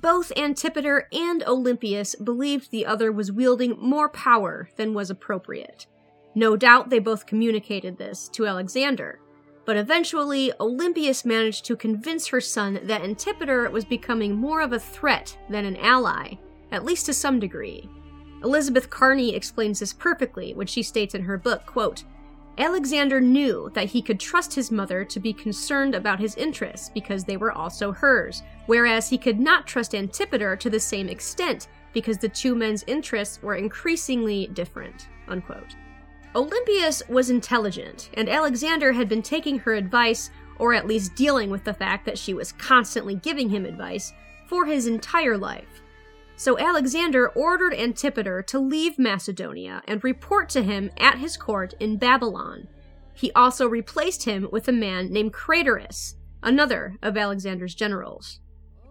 Both 0.00 0.32
Antipater 0.36 1.08
and 1.12 1.42
Olympias 1.44 2.14
believed 2.14 2.70
the 2.70 2.86
other 2.86 3.10
was 3.10 3.32
wielding 3.32 3.76
more 3.78 4.08
power 4.08 4.68
than 4.76 4.94
was 4.94 5.10
appropriate. 5.10 5.86
No 6.34 6.56
doubt 6.56 6.90
they 6.90 6.98
both 6.98 7.26
communicated 7.26 7.98
this 7.98 8.28
to 8.28 8.46
Alexander, 8.46 9.20
but 9.64 9.76
eventually 9.76 10.52
Olympias 10.60 11.24
managed 11.24 11.64
to 11.64 11.76
convince 11.76 12.28
her 12.28 12.40
son 12.40 12.78
that 12.84 13.02
Antipater 13.02 13.68
was 13.70 13.84
becoming 13.84 14.34
more 14.34 14.60
of 14.60 14.72
a 14.72 14.78
threat 14.78 15.36
than 15.50 15.64
an 15.64 15.76
ally, 15.78 16.34
at 16.70 16.84
least 16.84 17.06
to 17.06 17.12
some 17.12 17.40
degree. 17.40 17.88
Elizabeth 18.44 18.90
Carney 18.90 19.34
explains 19.34 19.80
this 19.80 19.92
perfectly 19.92 20.54
when 20.54 20.66
she 20.66 20.82
states 20.82 21.14
in 21.14 21.22
her 21.22 21.38
book, 21.38 21.66
quote, 21.66 22.04
Alexander 22.58 23.20
knew 23.20 23.70
that 23.74 23.88
he 23.88 24.00
could 24.00 24.18
trust 24.18 24.54
his 24.54 24.70
mother 24.70 25.04
to 25.04 25.20
be 25.20 25.32
concerned 25.32 25.94
about 25.94 26.18
his 26.18 26.34
interests 26.36 26.90
because 26.94 27.24
they 27.24 27.36
were 27.36 27.52
also 27.52 27.92
hers, 27.92 28.42
whereas 28.64 29.10
he 29.10 29.18
could 29.18 29.38
not 29.38 29.66
trust 29.66 29.94
Antipater 29.94 30.56
to 30.56 30.70
the 30.70 30.80
same 30.80 31.08
extent 31.08 31.68
because 31.92 32.16
the 32.16 32.28
two 32.28 32.54
men's 32.54 32.84
interests 32.86 33.42
were 33.42 33.56
increasingly 33.56 34.46
different. 34.48 35.08
Unquote. 35.28 35.76
Olympias 36.34 37.02
was 37.08 37.30
intelligent, 37.30 38.10
and 38.14 38.28
Alexander 38.28 38.92
had 38.92 39.08
been 39.08 39.22
taking 39.22 39.58
her 39.58 39.74
advice, 39.74 40.30
or 40.58 40.72
at 40.72 40.86
least 40.86 41.14
dealing 41.14 41.50
with 41.50 41.64
the 41.64 41.74
fact 41.74 42.06
that 42.06 42.18
she 42.18 42.32
was 42.32 42.52
constantly 42.52 43.16
giving 43.16 43.50
him 43.50 43.66
advice, 43.66 44.12
for 44.46 44.64
his 44.64 44.86
entire 44.86 45.36
life. 45.36 45.82
So 46.36 46.58
Alexander 46.58 47.28
ordered 47.28 47.74
Antipater 47.74 48.42
to 48.42 48.58
leave 48.58 48.98
Macedonia 48.98 49.82
and 49.88 50.04
report 50.04 50.48
to 50.50 50.62
him 50.62 50.90
at 50.98 51.18
his 51.18 51.36
court 51.36 51.74
in 51.80 51.96
Babylon. 51.96 52.68
He 53.14 53.32
also 53.32 53.66
replaced 53.66 54.24
him 54.24 54.48
with 54.52 54.68
a 54.68 54.72
man 54.72 55.10
named 55.10 55.32
Craterus, 55.32 56.16
another 56.42 56.96
of 57.02 57.16
Alexander's 57.16 57.74
generals. 57.74 58.40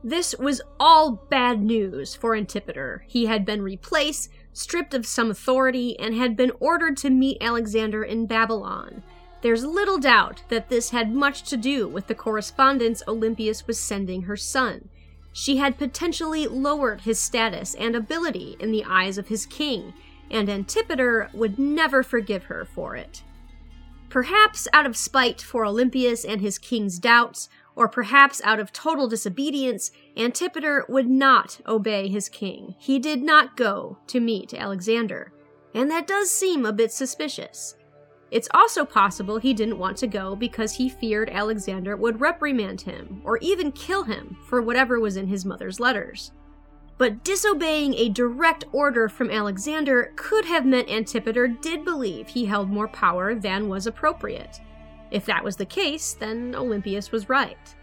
This 0.04 0.36
was 0.38 0.62
all 0.80 1.12
bad 1.30 1.62
news 1.62 2.16
for 2.16 2.36
Antipater. 2.36 3.06
He 3.08 3.28
had 3.28 3.46
been 3.46 3.62
replaced 3.62 4.30
stripped 4.56 4.94
of 4.94 5.06
some 5.06 5.30
authority, 5.30 6.00
and 6.00 6.16
had 6.16 6.38
been 6.38 6.52
ordered 6.60 6.96
to 6.96 7.10
meet 7.10 7.38
Alexander 7.42 8.04
in 8.04 8.26
Babylon. 8.26 9.04
There's 9.42 9.66
little 9.66 10.00
doubt 10.00 10.44
that 10.48 10.70
this 10.70 10.90
had 10.90 11.14
much 11.14 11.44
to 11.50 11.58
do 11.58 11.88
with 11.88 12.08
the 12.08 12.16
correspondence 12.16 13.04
Olympias 13.06 13.68
was 13.68 13.78
sending 13.78 14.24
her 14.24 14.38
son. 14.38 14.90
She 15.38 15.58
had 15.58 15.78
potentially 15.78 16.48
lowered 16.48 17.02
his 17.02 17.20
status 17.20 17.76
and 17.76 17.94
ability 17.94 18.56
in 18.58 18.72
the 18.72 18.86
eyes 18.86 19.18
of 19.18 19.28
his 19.28 19.46
king, 19.46 19.94
and 20.32 20.50
Antipater 20.50 21.30
would 21.34 21.60
never 21.60 22.04
forgive 22.04 22.46
her 22.46 22.64
for 22.64 22.96
it. 22.96 23.22
Perhaps 24.08 24.66
out 24.72 24.86
of 24.86 24.96
spite 24.96 25.42
for 25.42 25.66
Olympias 25.66 26.24
and 26.24 26.40
his 26.40 26.58
king's 26.58 27.00
doubts, 27.00 27.50
or 27.76 27.90
perhaps 27.90 28.42
out 28.46 28.62
of 28.62 28.72
total 28.72 29.10
disobedience, 29.10 29.92
Antipater 30.16 30.86
would 30.88 31.10
not 31.10 31.60
obey 31.68 32.08
his 32.08 32.30
king. 32.30 32.74
He 32.80 32.98
did 32.98 33.22
not 33.22 33.58
go 33.58 33.98
to 34.08 34.22
meet 34.22 34.54
Alexander, 34.54 35.34
and 35.74 35.92
that 35.92 36.08
does 36.08 36.32
seem 36.32 36.66
a 36.66 36.72
bit 36.72 36.94
suspicious. 36.94 37.76
It's 38.36 38.50
also 38.54 38.84
possible 38.84 39.38
he 39.38 39.54
didn't 39.54 39.78
want 39.78 39.96
to 40.00 40.08
go 40.08 40.36
because 40.36 40.74
he 40.74 40.90
feared 40.90 41.30
Alexander 41.30 41.96
would 41.96 42.20
reprimand 42.20 42.82
him 42.82 43.22
or 43.24 43.38
even 43.38 43.72
kill 43.72 44.04
him 44.04 44.36
for 44.50 44.62
whatever 44.62 45.00
was 45.00 45.16
in 45.16 45.28
his 45.28 45.46
mother's 45.46 45.80
letters. 45.80 46.34
But 46.98 47.24
disobeying 47.24 47.94
a 47.94 48.10
direct 48.10 48.66
order 48.74 49.08
from 49.08 49.32
Alexander 49.32 50.12
could 50.18 50.44
have 50.44 50.66
meant 50.66 50.90
Antipater 50.90 51.48
did 51.48 51.86
believe 51.86 52.28
he 52.28 52.44
held 52.44 52.70
more 52.70 52.90
power 52.90 53.36
than 53.36 53.70
was 53.70 53.88
appropriate. 53.88 54.60
If 55.12 55.26
that 55.28 55.46
was 55.46 55.56
the 55.56 55.66
case, 55.66 56.12
then 56.14 56.56
Olympias 56.56 57.14
was 57.14 57.30
right. 57.30 57.74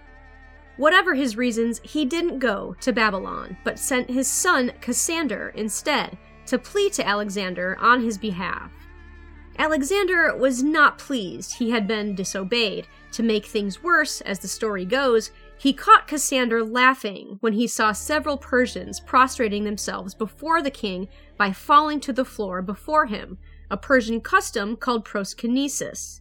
Whatever 0.76 1.14
his 1.14 1.34
reasons, 1.34 1.80
he 1.82 2.04
didn't 2.04 2.40
go 2.40 2.76
to 2.82 2.92
Babylon, 2.92 3.56
but 3.64 3.78
sent 3.78 4.10
his 4.10 4.28
son 4.28 4.70
Cassander 4.82 5.48
instead 5.54 6.18
to 6.44 6.58
plead 6.58 6.92
to 6.92 7.08
Alexander 7.08 7.78
on 7.80 8.02
his 8.02 8.18
behalf. 8.18 8.70
Alexander 9.58 10.34
was 10.36 10.62
not 10.62 10.98
pleased 10.98 11.54
he 11.54 11.70
had 11.70 11.86
been 11.86 12.14
disobeyed. 12.14 12.86
To 13.12 13.22
make 13.22 13.44
things 13.44 13.82
worse, 13.82 14.20
as 14.22 14.38
the 14.38 14.48
story 14.48 14.84
goes, 14.84 15.30
he 15.58 15.72
caught 15.72 16.08
Cassander 16.08 16.64
laughing 16.64 17.36
when 17.40 17.52
he 17.52 17.66
saw 17.66 17.92
several 17.92 18.36
Persians 18.36 18.98
prostrating 18.98 19.64
themselves 19.64 20.14
before 20.14 20.62
the 20.62 20.70
king 20.70 21.08
by 21.36 21.52
falling 21.52 22.00
to 22.00 22.12
the 22.12 22.24
floor 22.24 22.62
before 22.62 23.06
him, 23.06 23.38
a 23.70 23.76
Persian 23.76 24.20
custom 24.20 24.76
called 24.76 25.04
proskynesis. 25.04 26.20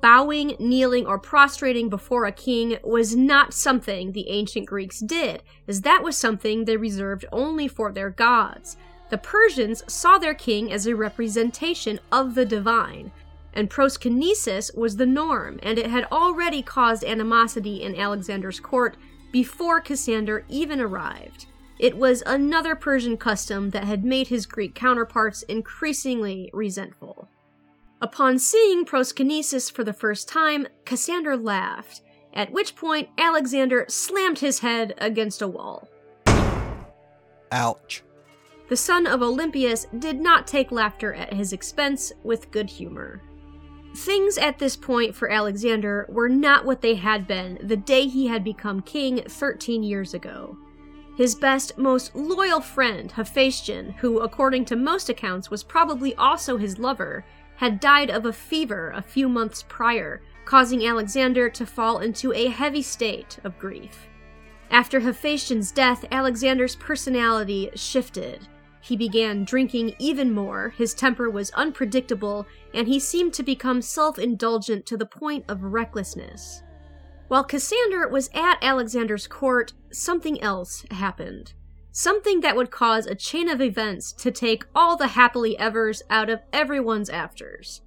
Bowing, 0.00 0.56
kneeling, 0.58 1.06
or 1.06 1.18
prostrating 1.18 1.90
before 1.90 2.24
a 2.24 2.32
king 2.32 2.78
was 2.82 3.14
not 3.14 3.52
something 3.52 4.12
the 4.12 4.28
ancient 4.28 4.66
Greeks 4.66 5.00
did, 5.00 5.42
as 5.68 5.82
that 5.82 6.02
was 6.02 6.16
something 6.16 6.64
they 6.64 6.76
reserved 6.76 7.26
only 7.32 7.68
for 7.68 7.92
their 7.92 8.10
gods. 8.10 8.76
The 9.10 9.18
Persians 9.18 9.82
saw 9.92 10.18
their 10.18 10.34
king 10.34 10.72
as 10.72 10.86
a 10.86 10.94
representation 10.94 11.98
of 12.12 12.34
the 12.34 12.44
divine, 12.44 13.10
and 13.52 13.68
proskynesis 13.68 14.76
was 14.76 14.96
the 14.96 15.06
norm, 15.06 15.58
and 15.62 15.78
it 15.78 15.90
had 15.90 16.04
already 16.12 16.62
caused 16.62 17.04
animosity 17.04 17.82
in 17.82 17.96
Alexander's 17.96 18.60
court 18.60 18.96
before 19.32 19.80
Cassander 19.80 20.44
even 20.48 20.80
arrived. 20.80 21.46
It 21.80 21.96
was 21.96 22.22
another 22.24 22.76
Persian 22.76 23.16
custom 23.16 23.70
that 23.70 23.84
had 23.84 24.04
made 24.04 24.28
his 24.28 24.46
Greek 24.46 24.74
counterparts 24.74 25.42
increasingly 25.42 26.50
resentful. 26.52 27.28
Upon 28.00 28.38
seeing 28.38 28.84
proskynesis 28.84 29.72
for 29.72 29.82
the 29.82 29.92
first 29.92 30.28
time, 30.28 30.68
Cassander 30.84 31.36
laughed, 31.36 32.00
at 32.32 32.52
which 32.52 32.76
point 32.76 33.08
Alexander 33.18 33.86
slammed 33.88 34.38
his 34.38 34.60
head 34.60 34.94
against 34.98 35.42
a 35.42 35.48
wall. 35.48 35.88
Ouch. 37.50 38.04
The 38.70 38.76
son 38.76 39.04
of 39.04 39.20
Olympias 39.20 39.88
did 39.98 40.20
not 40.20 40.46
take 40.46 40.70
laughter 40.70 41.12
at 41.12 41.32
his 41.32 41.52
expense 41.52 42.12
with 42.22 42.52
good 42.52 42.70
humor. 42.70 43.20
Things 43.96 44.38
at 44.38 44.60
this 44.60 44.76
point 44.76 45.12
for 45.12 45.28
Alexander 45.28 46.06
were 46.08 46.28
not 46.28 46.64
what 46.64 46.80
they 46.80 46.94
had 46.94 47.26
been 47.26 47.58
the 47.60 47.76
day 47.76 48.06
he 48.06 48.28
had 48.28 48.44
become 48.44 48.80
king 48.82 49.24
13 49.26 49.82
years 49.82 50.14
ago. 50.14 50.56
His 51.16 51.34
best, 51.34 51.78
most 51.78 52.14
loyal 52.14 52.60
friend, 52.60 53.10
Hephaestion, 53.10 53.90
who, 53.98 54.20
according 54.20 54.66
to 54.66 54.76
most 54.76 55.08
accounts, 55.08 55.50
was 55.50 55.64
probably 55.64 56.14
also 56.14 56.56
his 56.56 56.78
lover, 56.78 57.24
had 57.56 57.80
died 57.80 58.08
of 58.08 58.24
a 58.24 58.32
fever 58.32 58.92
a 58.94 59.02
few 59.02 59.28
months 59.28 59.64
prior, 59.68 60.22
causing 60.44 60.86
Alexander 60.86 61.50
to 61.50 61.66
fall 61.66 61.98
into 61.98 62.32
a 62.34 62.46
heavy 62.46 62.82
state 62.82 63.36
of 63.42 63.58
grief. 63.58 64.06
After 64.70 65.00
Hephaestion's 65.00 65.72
death, 65.72 66.04
Alexander's 66.12 66.76
personality 66.76 67.70
shifted. 67.74 68.46
He 68.80 68.96
began 68.96 69.44
drinking 69.44 69.94
even 69.98 70.32
more, 70.32 70.70
his 70.70 70.94
temper 70.94 71.28
was 71.28 71.50
unpredictable, 71.50 72.46
and 72.72 72.88
he 72.88 72.98
seemed 72.98 73.34
to 73.34 73.42
become 73.42 73.82
self 73.82 74.18
indulgent 74.18 74.86
to 74.86 74.96
the 74.96 75.06
point 75.06 75.44
of 75.48 75.62
recklessness. 75.62 76.62
While 77.28 77.44
Cassander 77.44 78.08
was 78.08 78.30
at 78.34 78.58
Alexander's 78.62 79.26
court, 79.26 79.74
something 79.92 80.40
else 80.42 80.84
happened. 80.90 81.52
Something 81.92 82.40
that 82.40 82.56
would 82.56 82.70
cause 82.70 83.06
a 83.06 83.14
chain 83.14 83.48
of 83.48 83.60
events 83.60 84.12
to 84.14 84.30
take 84.30 84.64
all 84.74 84.96
the 84.96 85.08
happily 85.08 85.58
evers 85.58 86.02
out 86.08 86.30
of 86.30 86.40
everyone's 86.52 87.10
afters. 87.10 87.82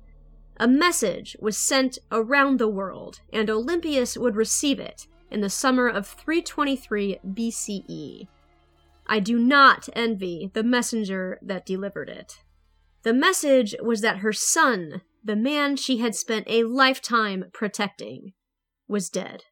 A 0.58 0.68
message 0.68 1.36
was 1.40 1.58
sent 1.58 1.98
around 2.12 2.60
the 2.60 2.68
world, 2.68 3.22
and 3.32 3.50
Olympias 3.50 4.18
would 4.18 4.36
receive 4.36 4.80
it 4.80 5.08
in 5.32 5.42
the 5.42 5.50
summer 5.50 5.88
of 5.88 6.06
323 6.06 7.20
BCE. 7.26 8.28
I 9.06 9.20
do 9.20 9.38
not 9.38 9.90
envy 9.94 10.50
the 10.54 10.64
messenger 10.64 11.40
that 11.42 11.66
delivered 11.66 12.10
it. 12.10 12.40
The 13.04 13.14
message 13.14 13.76
was 13.82 14.02
that 14.02 14.18
her 14.18 14.32
son, 14.32 15.02
the 15.24 15.36
man 15.36 15.76
she 15.76 15.98
had 15.98 16.16
spent 16.16 16.48
a 16.48 16.64
lifetime 16.64 17.46
protecting, 17.54 18.34
was 18.88 19.10
dead. 19.10 19.44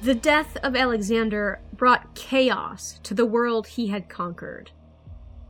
The 0.00 0.14
death 0.14 0.56
of 0.62 0.74
Alexander 0.74 1.60
brought 1.72 2.14
chaos 2.14 2.98
to 3.02 3.14
the 3.14 3.26
world 3.26 3.66
he 3.66 3.88
had 3.88 4.08
conquered. 4.08 4.70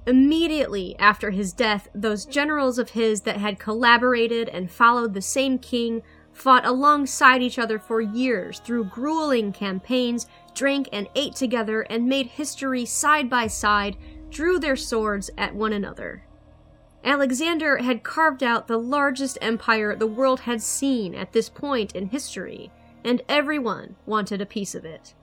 Immediately 0.06 0.96
after 0.98 1.30
his 1.30 1.52
death, 1.52 1.88
those 1.94 2.24
generals 2.24 2.78
of 2.78 2.90
his 2.90 3.22
that 3.22 3.36
had 3.36 3.58
collaborated 3.58 4.48
and 4.48 4.70
followed 4.70 5.14
the 5.14 5.22
same 5.22 5.58
king 5.58 6.02
fought 6.38 6.64
alongside 6.64 7.42
each 7.42 7.58
other 7.58 7.78
for 7.78 8.00
years 8.00 8.60
through 8.60 8.84
grueling 8.84 9.52
campaigns, 9.52 10.26
drank 10.54 10.88
and 10.92 11.08
ate 11.14 11.34
together, 11.34 11.82
and 11.82 12.08
made 12.08 12.26
history 12.26 12.84
side 12.84 13.28
by 13.28 13.46
side, 13.46 13.96
drew 14.30 14.58
their 14.58 14.76
swords 14.76 15.30
at 15.36 15.54
one 15.54 15.72
another. 15.72 16.24
Alexander 17.04 17.78
had 17.78 18.02
carved 18.02 18.42
out 18.42 18.66
the 18.66 18.78
largest 18.78 19.38
empire 19.40 19.96
the 19.96 20.06
world 20.06 20.40
had 20.40 20.62
seen 20.62 21.14
at 21.14 21.32
this 21.32 21.48
point 21.48 21.92
in 21.92 22.08
history, 22.08 22.70
and 23.04 23.22
everyone 23.28 23.96
wanted 24.06 24.40
a 24.40 24.46
piece 24.46 24.74
of 24.74 24.84
it. 24.84 25.14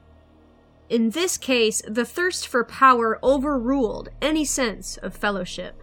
In 0.90 1.12
this 1.12 1.38
case, 1.38 1.82
the 1.88 2.06
thirst 2.06 2.48
for 2.48 2.64
power 2.64 3.20
overruled 3.24 4.10
any 4.22 4.46
sense 4.46 4.98
of 4.98 5.16
fellowship. 5.16 5.82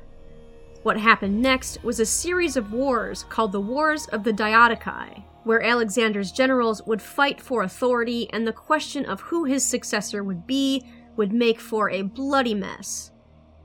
What 0.83 0.99
happened 0.99 1.41
next 1.41 1.85
was 1.85 2.01
a 2.01 2.07
series 2.07 2.57
of 2.57 2.73
wars 2.73 3.25
called 3.29 3.53
the 3.53 3.61
Wars 3.61 4.09
of 4.09 4.25
the 4.25 4.33
Diadochi, 4.33 5.23
where 5.45 5.63
Alexander's 5.63 6.33
generals 6.33 6.83
would 6.87 7.01
fight 7.01 7.41
for 7.41 7.63
authority, 7.63 8.29
and 8.33 8.45
the 8.45 8.53
question 8.53 9.05
of 9.05 9.21
who 9.21 9.45
his 9.45 9.65
successor 9.65 10.25
would 10.25 10.45
be 10.45 10.85
would 11.15 11.33
make 11.33 11.61
for 11.61 11.89
a 11.89 12.03
bloody 12.03 12.55
mess. 12.55 13.13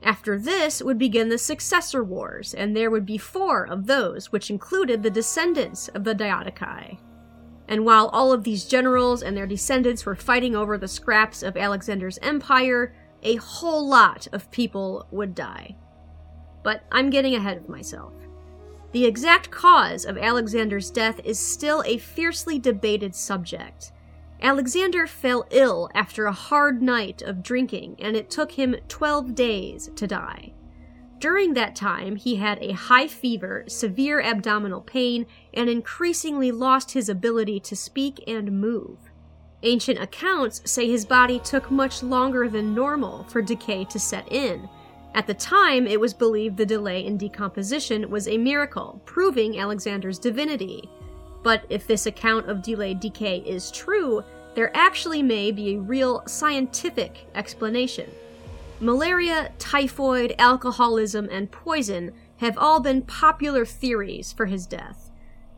After 0.03 0.37
this 0.37 0.79
would 0.83 0.99
begin 0.99 1.29
the 1.29 1.39
Successor 1.39 2.03
Wars, 2.03 2.53
and 2.53 2.77
there 2.77 2.91
would 2.91 3.05
be 3.05 3.17
four 3.17 3.67
of 3.67 3.87
those, 3.87 4.31
which 4.31 4.51
included 4.51 5.01
the 5.01 5.09
descendants 5.09 5.87
of 5.87 6.03
the 6.03 6.13
Diadochi. 6.13 6.99
And 7.67 7.83
while 7.83 8.09
all 8.09 8.31
of 8.31 8.43
these 8.43 8.65
generals 8.65 9.23
and 9.23 9.35
their 9.35 9.47
descendants 9.47 10.05
were 10.05 10.15
fighting 10.15 10.55
over 10.55 10.77
the 10.77 10.87
scraps 10.87 11.41
of 11.41 11.57
Alexander's 11.57 12.19
empire, 12.21 12.93
a 13.23 13.37
whole 13.37 13.89
lot 13.89 14.27
of 14.31 14.51
people 14.51 15.07
would 15.09 15.33
die 15.33 15.75
but 16.67 16.83
I'm 16.91 17.09
getting 17.09 17.33
ahead 17.33 17.55
of 17.55 17.69
myself. 17.69 18.11
The 18.91 19.05
exact 19.05 19.49
cause 19.49 20.03
of 20.03 20.17
Alexander's 20.17 20.91
death 20.91 21.21
is 21.23 21.39
still 21.39 21.81
a 21.85 21.97
fiercely 21.97 22.59
debated 22.59 23.15
subject. 23.15 23.93
Alexander 24.41 25.07
fell 25.07 25.47
ill 25.49 25.89
after 25.95 26.25
a 26.25 26.33
hard 26.33 26.81
night 26.81 27.21
of 27.21 27.41
drinking, 27.41 27.95
and 27.99 28.17
it 28.17 28.29
took 28.29 28.51
him 28.51 28.75
12 28.89 29.33
days 29.33 29.89
to 29.95 30.07
die. 30.07 30.51
During 31.19 31.53
that 31.53 31.73
time, 31.73 32.17
he 32.17 32.35
had 32.35 32.61
a 32.61 32.73
high 32.73 33.07
fever, 33.07 33.63
severe 33.69 34.19
abdominal 34.19 34.81
pain, 34.81 35.25
and 35.53 35.69
increasingly 35.69 36.51
lost 36.51 36.91
his 36.91 37.07
ability 37.07 37.61
to 37.61 37.77
speak 37.77 38.21
and 38.27 38.59
move. 38.59 38.97
Ancient 39.63 39.99
accounts 39.99 40.69
say 40.69 40.91
his 40.91 41.05
body 41.05 41.39
took 41.39 41.71
much 41.71 42.03
longer 42.03 42.49
than 42.49 42.75
normal 42.75 43.23
for 43.29 43.41
decay 43.41 43.85
to 43.85 43.97
set 43.97 44.29
in, 44.29 44.67
at 45.17 45.25
the 45.25 45.33
time, 45.33 45.87
it 45.87 45.99
was 45.99 46.13
believed 46.13 46.57
the 46.57 46.65
delay 46.67 47.03
in 47.03 47.17
decomposition 47.17 48.07
was 48.11 48.27
a 48.27 48.37
miracle, 48.37 49.01
proving 49.03 49.57
Alexander's 49.57 50.19
divinity. 50.19 50.87
But 51.41 51.65
if 51.69 51.87
this 51.87 52.05
account 52.05 52.47
of 52.47 52.61
delayed 52.61 52.99
decay 52.99 53.39
is 53.39 53.71
true, 53.71 54.23
there 54.53 54.69
actually 54.77 55.23
may 55.23 55.51
be 55.51 55.73
a 55.73 55.79
real 55.79 56.21
scientific 56.27 57.25
explanation. 57.33 58.11
Malaria, 58.79 59.51
typhoid, 59.57 60.35
alcoholism, 60.37 61.27
and 61.31 61.49
poison 61.49 62.13
have 62.37 62.55
all 62.55 62.79
been 62.79 63.01
popular 63.01 63.65
theories 63.65 64.31
for 64.31 64.45
his 64.45 64.67
death 64.67 65.06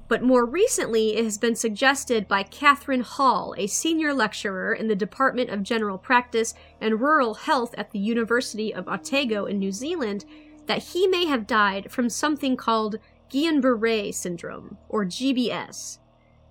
but 0.10 0.24
more 0.24 0.44
recently 0.44 1.16
it 1.16 1.24
has 1.24 1.38
been 1.38 1.56
suggested 1.56 2.28
by 2.28 2.42
Katherine 2.44 3.02
Hall, 3.02 3.54
a 3.58 3.68
senior 3.68 4.12
lecturer 4.14 4.74
in 4.74 4.88
the 4.88 4.96
Department 4.96 5.52
of 5.52 5.64
General 5.64 6.00
Practice 6.00 6.56
and 6.82 7.00
Rural 7.00 7.36
Health 7.36 7.76
at 7.78 7.92
the 7.92 8.00
University 8.00 8.74
of 8.74 8.90
Otago 8.90 9.46
in 9.46 9.60
New 9.60 9.72
Zealand, 9.72 10.26
that 10.66 10.84
he 10.84 11.08
may 11.08 11.28
have 11.28 11.48
died 11.48 11.92
from 11.92 12.10
something 12.10 12.58
called 12.58 12.98
Guillain-Barré 13.32 14.12
syndrome, 14.12 14.78
or 14.90 15.06
GBS. 15.06 16.00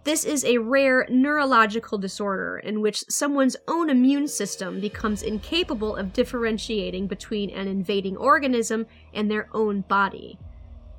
This 0.04 0.24
is 0.24 0.44
a 0.44 0.58
rare 0.58 1.04
neurological 1.10 1.98
disorder 1.98 2.58
in 2.58 2.80
which 2.80 3.04
someone's 3.08 3.56
own 3.66 3.90
immune 3.90 4.28
system 4.28 4.80
becomes 4.80 5.24
incapable 5.24 5.96
of 5.96 6.12
differentiating 6.12 7.08
between 7.08 7.50
an 7.50 7.66
invading 7.66 8.16
organism 8.16 8.86
and 9.12 9.28
their 9.28 9.48
own 9.52 9.80
body. 9.82 10.38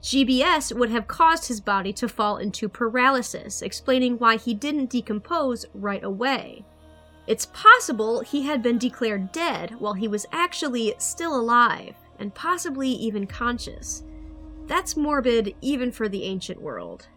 GBS 0.01 0.77
would 0.77 0.89
have 0.91 1.07
caused 1.07 1.47
his 1.47 1.59
body 1.59 1.91
to 1.93 2.07
fall 2.07 2.37
into 2.37 2.69
paralysis, 2.69 3.61
explaining 3.61 4.17
why 4.17 4.37
he 4.37 4.53
didn't 4.53 4.89
decompose 4.89 5.65
right 5.73 6.03
away. 6.03 6.65
It's 7.27 7.47
possible 7.47 8.21
he 8.21 8.43
had 8.43 8.63
been 8.63 8.77
declared 8.77 9.31
dead 9.31 9.75
while 9.79 9.93
he 9.93 10.07
was 10.07 10.25
actually 10.31 10.95
still 10.97 11.39
alive, 11.39 11.95
and 12.17 12.33
possibly 12.33 12.89
even 12.89 13.27
conscious. 13.27 14.03
That's 14.67 14.97
morbid 14.97 15.55
even 15.61 15.91
for 15.91 16.07
the 16.07 16.23
ancient 16.23 16.61
world. 16.61 17.07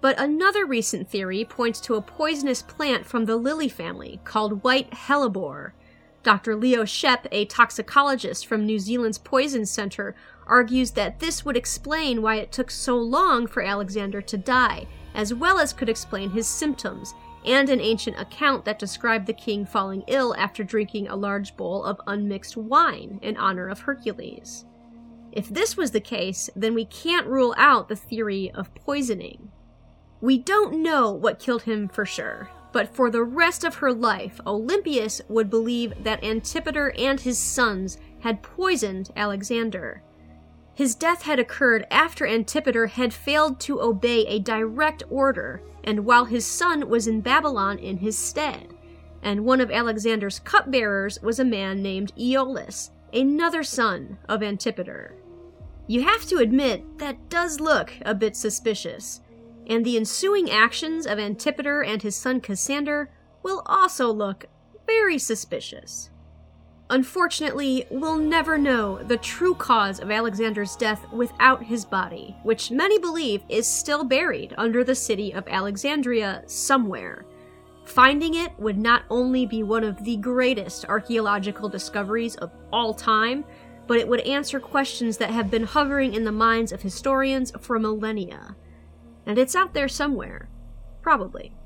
But 0.00 0.20
another 0.20 0.64
recent 0.64 1.10
theory 1.10 1.44
points 1.44 1.80
to 1.80 1.96
a 1.96 2.02
poisonous 2.02 2.62
plant 2.62 3.04
from 3.04 3.24
the 3.24 3.36
lily 3.36 3.68
family 3.68 4.20
called 4.24 4.62
white 4.62 4.90
hellebore. 4.92 5.72
Dr. 6.22 6.56
Leo 6.56 6.84
Schep, 6.84 7.26
a 7.32 7.46
toxicologist 7.46 8.46
from 8.46 8.64
New 8.64 8.78
Zealand's 8.78 9.18
Poison 9.18 9.66
Center, 9.66 10.14
argues 10.48 10.92
that 10.92 11.18
this 11.18 11.44
would 11.44 11.56
explain 11.56 12.22
why 12.22 12.36
it 12.36 12.50
took 12.50 12.70
so 12.70 12.96
long 12.96 13.46
for 13.46 13.62
Alexander 13.62 14.20
to 14.22 14.36
die, 14.36 14.86
as 15.14 15.34
well 15.34 15.58
as 15.58 15.72
could 15.72 15.88
explain 15.88 16.30
his 16.30 16.46
symptoms, 16.46 17.14
and 17.44 17.68
an 17.68 17.80
ancient 17.80 18.18
account 18.18 18.64
that 18.64 18.78
described 18.78 19.26
the 19.26 19.32
king 19.32 19.64
falling 19.64 20.02
ill 20.06 20.34
after 20.36 20.64
drinking 20.64 21.08
a 21.08 21.16
large 21.16 21.56
bowl 21.56 21.84
of 21.84 22.00
unmixed 22.06 22.56
wine 22.56 23.18
in 23.22 23.36
honor 23.36 23.68
of 23.68 23.80
Hercules. 23.80 24.64
If 25.32 25.48
this 25.48 25.76
was 25.76 25.90
the 25.90 26.00
case, 26.00 26.50
then 26.56 26.74
we 26.74 26.84
can't 26.84 27.26
rule 27.26 27.54
out 27.56 27.88
the 27.88 27.96
theory 27.96 28.50
of 28.50 28.74
poisoning. 28.74 29.50
We 30.20 30.38
don't 30.38 30.82
know 30.82 31.12
what 31.12 31.38
killed 31.38 31.62
him 31.62 31.88
for 31.88 32.04
sure, 32.04 32.50
but 32.72 32.94
for 32.94 33.10
the 33.10 33.22
rest 33.22 33.62
of 33.62 33.76
her 33.76 33.92
life, 33.92 34.40
Olympias 34.46 35.20
would 35.28 35.48
believe 35.48 35.92
that 36.02 36.24
Antipater 36.24 36.92
and 36.98 37.20
his 37.20 37.38
sons 37.38 37.98
had 38.20 38.42
poisoned 38.42 39.10
Alexander. 39.14 40.02
His 40.78 40.94
death 40.94 41.22
had 41.22 41.40
occurred 41.40 41.88
after 41.90 42.24
Antipater 42.24 42.86
had 42.86 43.12
failed 43.12 43.58
to 43.62 43.82
obey 43.82 44.24
a 44.26 44.38
direct 44.38 45.02
order, 45.10 45.60
and 45.82 46.04
while 46.04 46.26
his 46.26 46.46
son 46.46 46.88
was 46.88 47.08
in 47.08 47.20
Babylon 47.20 47.80
in 47.80 47.96
his 47.96 48.16
stead. 48.16 48.74
And 49.20 49.44
one 49.44 49.60
of 49.60 49.72
Alexander's 49.72 50.38
cupbearers 50.38 51.20
was 51.20 51.40
a 51.40 51.44
man 51.44 51.82
named 51.82 52.12
Aeolus, 52.16 52.92
another 53.12 53.64
son 53.64 54.18
of 54.28 54.40
Antipater. 54.40 55.16
You 55.88 56.04
have 56.04 56.24
to 56.26 56.38
admit, 56.38 56.98
that 56.98 57.28
does 57.28 57.58
look 57.58 57.94
a 58.02 58.14
bit 58.14 58.36
suspicious, 58.36 59.20
and 59.66 59.84
the 59.84 59.96
ensuing 59.96 60.48
actions 60.48 61.08
of 61.08 61.18
Antipater 61.18 61.82
and 61.82 62.02
his 62.02 62.14
son 62.14 62.40
Cassander 62.40 63.10
will 63.42 63.64
also 63.66 64.12
look 64.12 64.46
very 64.86 65.18
suspicious. 65.18 66.10
Unfortunately, 66.90 67.84
we'll 67.90 68.16
never 68.16 68.56
know 68.56 69.02
the 69.02 69.18
true 69.18 69.54
cause 69.54 70.00
of 70.00 70.10
Alexander's 70.10 70.74
death 70.74 71.04
without 71.12 71.62
his 71.62 71.84
body, 71.84 72.34
which 72.44 72.70
many 72.70 72.98
believe 72.98 73.42
is 73.50 73.66
still 73.66 74.04
buried 74.04 74.54
under 74.56 74.82
the 74.82 74.94
city 74.94 75.34
of 75.34 75.46
Alexandria 75.48 76.42
somewhere. 76.46 77.26
Finding 77.84 78.34
it 78.34 78.58
would 78.58 78.78
not 78.78 79.02
only 79.10 79.44
be 79.44 79.62
one 79.62 79.84
of 79.84 80.02
the 80.02 80.16
greatest 80.16 80.86
archaeological 80.86 81.68
discoveries 81.68 82.36
of 82.36 82.50
all 82.72 82.94
time, 82.94 83.44
but 83.86 83.98
it 83.98 84.08
would 84.08 84.20
answer 84.20 84.58
questions 84.58 85.18
that 85.18 85.30
have 85.30 85.50
been 85.50 85.64
hovering 85.64 86.14
in 86.14 86.24
the 86.24 86.32
minds 86.32 86.72
of 86.72 86.80
historians 86.80 87.52
for 87.60 87.78
millennia. 87.78 88.56
And 89.26 89.38
it's 89.38 89.56
out 89.56 89.74
there 89.74 89.88
somewhere. 89.88 90.48
Probably. 91.02 91.57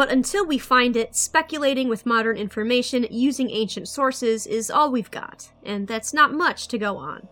But 0.00 0.10
until 0.10 0.46
we 0.46 0.56
find 0.56 0.96
it, 0.96 1.14
speculating 1.14 1.90
with 1.90 2.06
modern 2.06 2.38
information 2.38 3.06
using 3.10 3.50
ancient 3.50 3.86
sources 3.86 4.46
is 4.46 4.70
all 4.70 4.90
we've 4.90 5.10
got, 5.10 5.52
and 5.62 5.86
that's 5.86 6.14
not 6.14 6.32
much 6.32 6.68
to 6.68 6.78
go 6.78 6.96
on. 6.96 7.28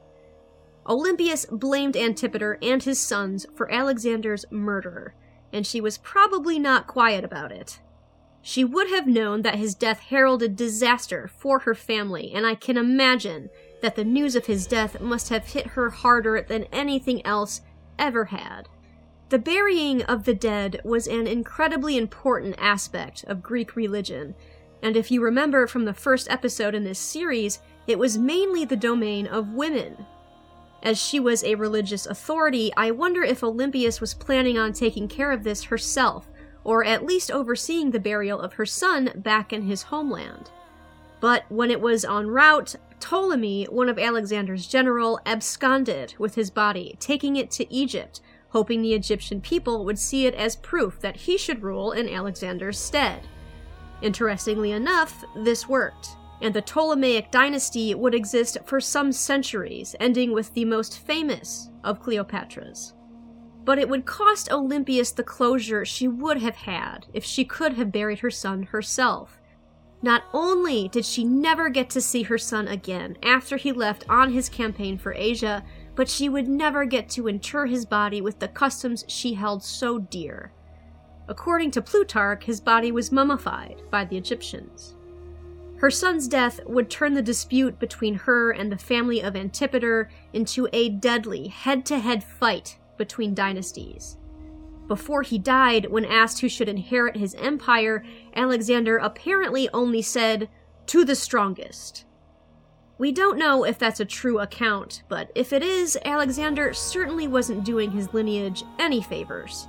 Olympias 0.87 1.47
blamed 1.47 1.97
Antipater 1.97 2.59
and 2.61 2.83
his 2.83 3.01
sons 3.01 3.47
for 3.57 3.73
Alexander's 3.73 4.45
murder, 4.51 5.15
and 5.51 5.67
she 5.67 5.81
was 5.81 5.97
probably 5.97 6.59
not 6.59 6.87
quiet 6.87 7.25
about 7.25 7.53
it. 7.53 7.81
She 8.43 8.65
would 8.65 8.91
have 8.91 9.07
known 9.07 9.41
that 9.41 9.55
his 9.55 9.75
death 9.75 10.01
heralded 10.01 10.55
disaster 10.55 11.31
for 11.39 11.61
her 11.61 11.75
family, 11.75 12.33
and 12.35 12.47
I 12.47 12.55
can 12.55 12.77
imagine 12.77 13.49
that 13.81 13.97
the 13.97 14.05
news 14.05 14.37
of 14.37 14.45
his 14.45 14.67
death 14.67 15.01
must 15.01 15.31
have 15.31 15.47
hit 15.47 15.69
her 15.69 15.89
harder 15.89 16.45
than 16.47 16.65
anything 16.65 17.25
else 17.25 17.63
ever 17.99 18.27
had. 18.27 18.69
The 19.31 19.39
burying 19.39 20.03
of 20.05 20.25
the 20.25 20.35
dead 20.35 20.81
was 20.85 21.07
an 21.07 21.27
incredibly 21.27 21.99
important 21.99 22.55
aspect 22.57 23.25
of 23.25 23.43
Greek 23.43 23.77
religion, 23.77 24.35
and 24.83 24.97
if 24.97 25.11
you 25.11 25.23
remember 25.23 25.67
from 25.67 25.85
the 25.85 25.93
first 25.93 26.31
episode 26.31 26.75
in 26.75 26.85
this 26.85 26.99
series, 26.99 27.61
it 27.87 27.99
was 27.99 28.17
mainly 28.17 28.65
the 28.65 28.77
domain 28.77 29.27
of 29.27 29.53
women. 29.53 30.07
As 30.83 30.97
she 30.97 31.21
was 31.21 31.45
a 31.45 31.57
religious 31.57 32.07
authority, 32.07 32.73
I 32.75 32.91
wonder 32.91 33.23
if 33.23 33.45
Olympias 33.45 34.01
was 34.01 34.15
planning 34.15 34.57
on 34.57 34.73
taking 34.73 35.09
care 35.09 35.31
of 35.31 35.45
this 35.45 35.65
herself, 35.65 36.27
or 36.65 36.83
at 36.83 37.05
least 37.05 37.31
overseeing 37.31 37.91
the 37.91 38.01
burial 38.01 38.41
of 38.41 38.55
her 38.55 38.67
son 38.67 39.13
back 39.17 39.53
in 39.53 39.63
his 39.63 39.83
homeland. 39.83 40.51
But 41.21 41.45
when 41.51 41.71
it 41.71 41.83
was 41.83 42.05
en 42.05 42.29
route, 42.29 42.77
Ptolemy, 43.01 43.65
one 43.65 43.91
of 43.91 43.99
Alexander's 43.99 44.67
general, 44.67 45.21
absconded 45.27 46.15
with 46.19 46.35
his 46.35 46.51
body, 46.51 46.97
taking 46.99 47.37
it 47.37 47.51
to 47.53 47.71
Egypt, 47.73 48.21
hoping 48.49 48.83
the 48.83 48.95
Egyptian 48.95 49.41
people 49.41 49.85
would 49.85 49.99
see 49.99 50.27
it 50.27 50.35
as 50.35 50.57
proof 50.57 51.01
that 51.01 51.17
he 51.17 51.37
should 51.37 51.63
rule 51.63 51.93
in 51.93 52.09
Alexander's 52.09 52.79
stead. 52.79 53.23
Interestingly 54.01 54.73
enough, 54.73 55.25
this 55.35 55.69
worked, 55.69 56.17
and 56.41 56.55
the 56.55 56.63
Ptolemaic 56.63 57.31
dynasty 57.31 57.95
would 57.95 58.15
exist 58.15 58.59
for 58.65 58.81
some 58.81 59.13
centuries, 59.13 59.97
ending 59.99 60.33
with 60.33 60.55
the 60.55 60.65
most 60.65 60.99
famous 61.01 61.71
of 61.85 62.01
Cleopatra's. 62.01 62.95
But 63.65 63.79
it 63.79 63.89
would 63.89 64.07
cost 64.07 64.51
Olympias 64.51 65.13
the 65.13 65.25
closure 65.25 65.85
she 65.85 66.09
would 66.09 66.41
have 66.41 66.57
had 66.57 67.07
if 67.13 67.25
she 67.25 67.45
could 67.45 67.75
have 67.75 67.93
buried 67.93 68.21
her 68.21 68.31
son 68.31 68.63
herself. 68.63 69.41
Not 70.01 70.23
only 70.33 70.89
did 70.89 71.05
she 71.05 71.25
never 71.25 71.69
get 71.69 71.91
to 71.91 72.01
see 72.01 72.23
her 72.23 72.39
son 72.39 72.69
again 72.69 73.19
after 73.23 73.57
he 73.57 73.73
left 73.73 74.05
on 74.09 74.33
his 74.33 74.49
campaign 74.49 74.97
for 74.97 75.13
Asia, 75.13 75.65
but 75.99 76.09
she 76.09 76.29
would 76.29 76.47
never 76.47 76.85
get 76.85 77.09
to 77.09 77.27
inter 77.27 77.67
his 77.67 77.85
body 77.85 78.21
with 78.21 78.39
the 78.39 78.47
customs 78.47 79.05
she 79.09 79.35
held 79.35 79.65
so 79.65 79.99
dear. 79.99 80.53
According 81.27 81.73
to 81.73 81.83
Plutarch, 81.83 82.45
his 82.45 82.61
body 82.61 82.93
was 82.93 83.11
mummified 83.11 83.83
by 83.91 84.05
the 84.05 84.17
Egyptians. 84.17 84.95
Her 85.79 85.91
son's 85.91 86.29
death 86.29 86.61
would 86.67 86.89
turn 86.89 87.15
the 87.15 87.21
dispute 87.21 87.81
between 87.81 88.15
her 88.15 88.53
and 88.53 88.71
the 88.71 88.79
family 88.79 89.21
of 89.21 89.35
Antipater 89.35 90.09
into 90.33 90.69
a 90.73 90.91
deadly 90.91 91.49
head 91.49 91.85
to 91.87 91.99
head 91.99 92.23
fight 92.23 92.79
between 92.97 93.35
dynasties. 93.35 94.19
Before 94.87 95.23
he 95.23 95.37
died, 95.37 95.87
when 95.87 96.05
asked 96.05 96.39
who 96.39 96.49
should 96.49 96.69
inherit 96.69 97.17
his 97.17 97.35
empire, 97.35 98.05
Alexander 98.37 98.99
apparently 98.99 99.69
only 99.75 100.03
said, 100.03 100.49
To 100.87 101.05
the 101.05 101.17
strongest. 101.17 102.05
We 102.99 103.13
don't 103.13 103.39
know 103.39 103.65
if 103.65 103.79
that's 103.79 104.01
a 104.01 104.05
true 104.05 104.41
account, 104.41 105.05
but 105.09 105.31
if 105.37 105.53
it 105.53 105.63
is, 105.63 105.97
Alexander 106.05 106.75
certainly 106.75 107.29
wasn't 107.29 107.65
doing 107.65 107.93
his 107.93 108.13
lineage 108.13 108.65
any 108.81 109.01
favors. 109.01 109.69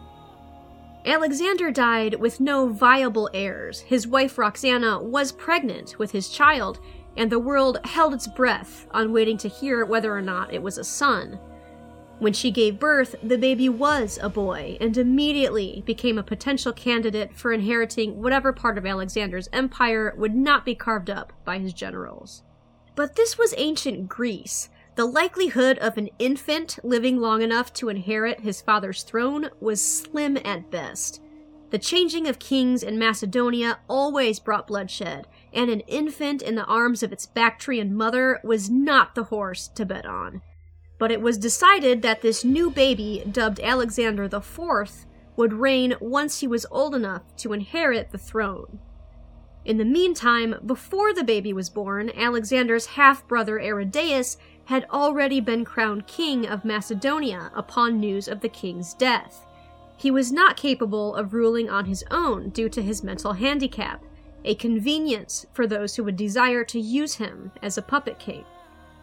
Alexander 1.06 1.70
died 1.70 2.15
with 2.15 2.39
no 2.39 2.70
viable 2.70 3.30
heirs. 3.34 3.82
His 3.82 4.08
wife 4.08 4.39
Roxana 4.39 5.00
was 5.00 5.32
pregnant 5.32 6.00
with 6.00 6.12
his 6.12 6.30
child, 6.30 6.80
and 7.15 7.32
the 7.32 7.38
world 7.38 7.78
held 7.86 8.15
its 8.15 8.28
breath 8.28 8.88
on 8.92 9.13
waiting 9.13 9.38
to 9.38 9.48
hear 9.48 9.86
whether 9.86 10.12
or 10.12 10.22
not 10.22 10.52
it 10.52 10.63
was 10.63 10.80
a 10.80 10.84
son. 10.84 11.39
When 12.18 12.34
she 12.34 12.50
gave 12.50 12.80
birth, 12.80 13.15
the 13.24 13.38
baby 13.38 13.70
was 13.70 14.20
a 14.22 14.28
boy 14.28 14.78
and 14.82 14.98
immediately 14.98 15.84
became 15.86 16.18
a 16.18 16.24
potential 16.24 16.74
candidate 16.74 17.34
for 17.36 17.54
inheriting 17.54 18.22
whatever 18.22 18.52
part 18.52 18.78
of 18.78 18.86
Alexander's 18.86 19.50
empire 19.54 20.13
would 20.18 20.36
not 20.36 20.65
be 20.65 20.76
carved 20.76 21.10
up 21.12 21.32
by 21.46 21.60
his 21.60 21.74
generals. 21.74 22.44
But 22.99 23.15
this 23.15 23.38
was 23.38 23.53
ancient 23.55 24.09
Greece. 24.09 24.67
The 24.95 25.05
likelihood 25.05 25.77
of 25.77 25.97
an 25.97 26.09
infant 26.19 26.79
living 26.83 27.21
long 27.21 27.41
enough 27.41 27.71
to 27.75 27.88
inherit 27.88 28.41
his 28.41 28.59
father's 28.59 29.03
throne 29.03 29.49
was 29.62 29.81
slim 29.81 30.35
at 30.43 30.69
best. 30.69 31.21
The 31.69 31.79
changing 31.79 32.27
of 32.27 32.39
kings 32.39 32.83
in 32.83 32.99
Macedonia 32.99 33.79
always 33.88 34.41
brought 34.41 34.67
bloodshed, 34.67 35.27
and 35.53 35.69
an 35.69 35.79
infant 35.88 36.41
in 36.41 36.55
the 36.55 36.65
arms 36.65 37.01
of 37.01 37.13
its 37.13 37.25
Bactrian 37.25 37.95
mother 37.95 38.41
was 38.43 38.69
not 38.69 39.15
the 39.15 39.23
horse 39.23 39.69
to 39.75 39.85
bet 39.85 40.05
on. 40.05 40.41
But 40.97 41.09
it 41.09 41.21
was 41.21 41.38
decided 41.38 42.01
that 42.01 42.21
this 42.21 42.43
new 42.43 42.69
baby, 42.69 43.23
dubbed 43.31 43.62
Alexander 43.62 44.25
IV, 44.25 45.05
would 45.38 45.53
reign 45.53 45.95
once 46.01 46.41
he 46.41 46.47
was 46.47 46.65
old 46.69 46.93
enough 46.93 47.33
to 47.38 47.53
inherit 47.53 48.12
the 48.12 48.17
throne. 48.17 48.79
In 49.69 49.77
the 49.77 49.86
meantime, 49.86 50.55
before 50.65 51.13
the 51.13 51.23
baby 51.23 51.53
was 51.53 51.69
born, 51.69 52.10
Alexander's 52.15 52.88
half 52.88 53.27
brother 53.27 53.60
Aridaeus 53.60 54.38
had 54.65 54.88
already 54.89 55.39
been 55.39 55.63
crowned 55.63 56.08
king 56.08 56.47
of 56.47 56.65
Macedonia 56.65 57.51
upon 57.53 57.99
news 57.99 58.27
of 58.27 58.41
the 58.41 58.49
king's 58.49 58.95
death. 58.95 59.45
He 59.95 60.10
was 60.10 60.32
not 60.32 60.58
capable 60.58 61.13
of 61.13 61.36
ruling 61.36 61.69
on 61.69 61.86
his 61.86 62.03
own 62.10 62.49
due 62.49 62.67
to 62.67 62.82
his 62.82 63.03
mental 63.03 63.34
handicap, 63.34 64.03
a 64.43 64.55
convenience 64.55 65.45
for 65.53 65.67
those 65.67 65.95
who 65.95 66.03
would 66.03 66.17
desire 66.17 66.63
to 66.63 66.79
use 66.79 67.13
him 67.17 67.51
as 67.62 67.77
a 67.77 67.84
puppet 67.84 68.17
king. 68.17 68.45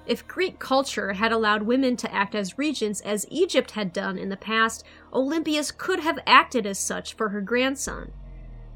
If 0.04 0.26
Greek 0.26 0.58
culture 0.58 1.12
had 1.12 1.30
allowed 1.30 1.62
women 1.62 1.96
to 1.98 2.12
act 2.12 2.34
as 2.34 2.58
regents 2.58 3.00
as 3.02 3.24
Egypt 3.30 3.70
had 3.70 3.92
done 3.92 4.18
in 4.18 4.30
the 4.30 4.36
past, 4.36 4.82
Olympias 5.12 5.70
could 5.70 6.00
have 6.00 6.18
acted 6.26 6.66
as 6.66 6.80
such 6.80 7.14
for 7.14 7.28
her 7.28 7.40
grandson. 7.40 8.10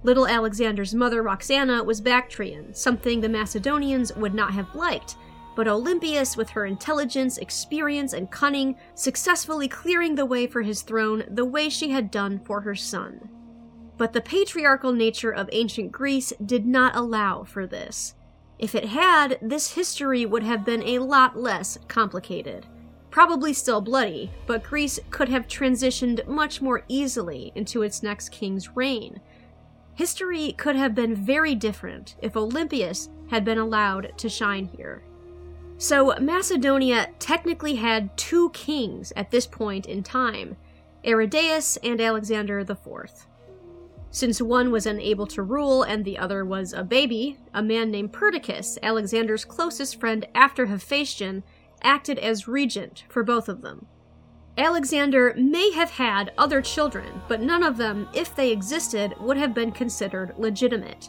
Little 0.03 0.27
Alexander's 0.27 0.95
mother, 0.95 1.23
Roxana, 1.23 1.85
was 1.85 2.01
Bactrian, 2.01 2.75
something 2.75 3.21
the 3.21 3.29
Macedonians 3.29 4.15
would 4.17 4.33
not 4.33 4.55
have 4.55 4.75
liked, 4.75 5.17
but 5.55 5.69
Olympias, 5.69 6.39
with 6.39 6.49
her 6.51 6.65
intelligence, 6.65 7.37
experience, 7.37 8.15
and 8.15 8.31
cunning, 8.31 8.77
successfully 8.95 9.69
clearing 9.69 10.15
the 10.15 10.25
way 10.25 10.47
for 10.47 10.63
his 10.63 10.81
throne 10.81 11.25
the 11.29 11.45
way 11.45 11.69
she 11.69 11.91
had 11.91 12.11
done 12.11 12.41
for 12.47 12.63
her 12.63 12.75
son. 12.75 13.29
But 13.99 14.15
the 14.15 14.23
patriarchal 14.23 14.93
nature 14.93 15.33
of 15.33 15.51
ancient 15.53 15.93
Greece 15.93 16.33
did 16.45 16.65
not 16.67 16.97
allow 16.97 17.45
for 17.45 17.67
this. 17.67 18.15
If 18.59 18.75
it 18.75 18.87
had, 18.87 19.39
this 19.43 19.75
history 19.75 20.25
would 20.25 20.43
have 20.43 20.65
been 20.65 20.83
a 20.83 21.01
lot 21.01 21.37
less 21.37 21.79
complicated. 21.89 22.65
Probably 23.11 23.53
still 23.53 23.83
bloody, 23.83 24.31
but 24.47 24.63
Greece 24.63 24.99
could 25.11 25.29
have 25.29 25.47
transitioned 25.47 26.27
much 26.27 26.63
more 26.63 26.85
easily 26.89 27.53
into 27.55 27.83
its 27.83 28.03
next 28.03 28.31
king's 28.31 28.75
reign 28.77 29.21
History 30.01 30.53
could 30.53 30.77
have 30.77 30.95
been 30.95 31.15
very 31.15 31.55
different 31.55 32.17
if 32.23 32.35
Olympias 32.35 33.11
had 33.29 33.45
been 33.45 33.59
allowed 33.59 34.15
to 34.17 34.31
shine 34.31 34.65
here. 34.65 35.03
So, 35.77 36.15
Macedonia 36.19 37.11
technically 37.19 37.75
had 37.75 38.17
two 38.17 38.49
kings 38.53 39.13
at 39.15 39.31
this 39.31 39.47
point 39.47 39.85
in 39.85 40.03
time 40.03 40.57
Aridaeus 41.05 41.77
and 41.83 42.01
Alexander 42.01 42.61
IV. 42.61 43.27
Since 44.11 44.41
one 44.41 44.73
was 44.73 44.87
unable 44.87 45.27
to 45.27 45.43
rule 45.43 45.83
and 45.83 46.03
the 46.03 46.17
other 46.17 46.47
was 46.47 46.73
a 46.73 46.83
baby, 46.83 47.37
a 47.53 47.63
man 47.63 47.91
named 47.91 48.15
Perdiccas, 48.15 48.79
Alexander's 48.83 49.44
closest 49.44 50.01
friend 50.01 50.27
after 50.35 50.65
Hephaestion, 50.65 51.42
acted 51.83 52.19
as 52.19 52.48
regent 52.48 53.05
for 53.11 53.23
both 53.23 53.51
of 53.51 53.61
them. 53.61 53.85
Alexander 54.59 55.35
may 55.37 55.71
have 55.73 55.90
had 55.90 56.33
other 56.37 56.61
children, 56.61 57.23
but 57.29 57.40
none 57.40 57.63
of 57.63 57.77
them, 57.77 58.09
if 58.13 58.35
they 58.35 58.51
existed, 58.51 59.15
would 59.21 59.37
have 59.37 59.55
been 59.55 59.73
considered 59.73 60.35
legitimate. 60.37 61.09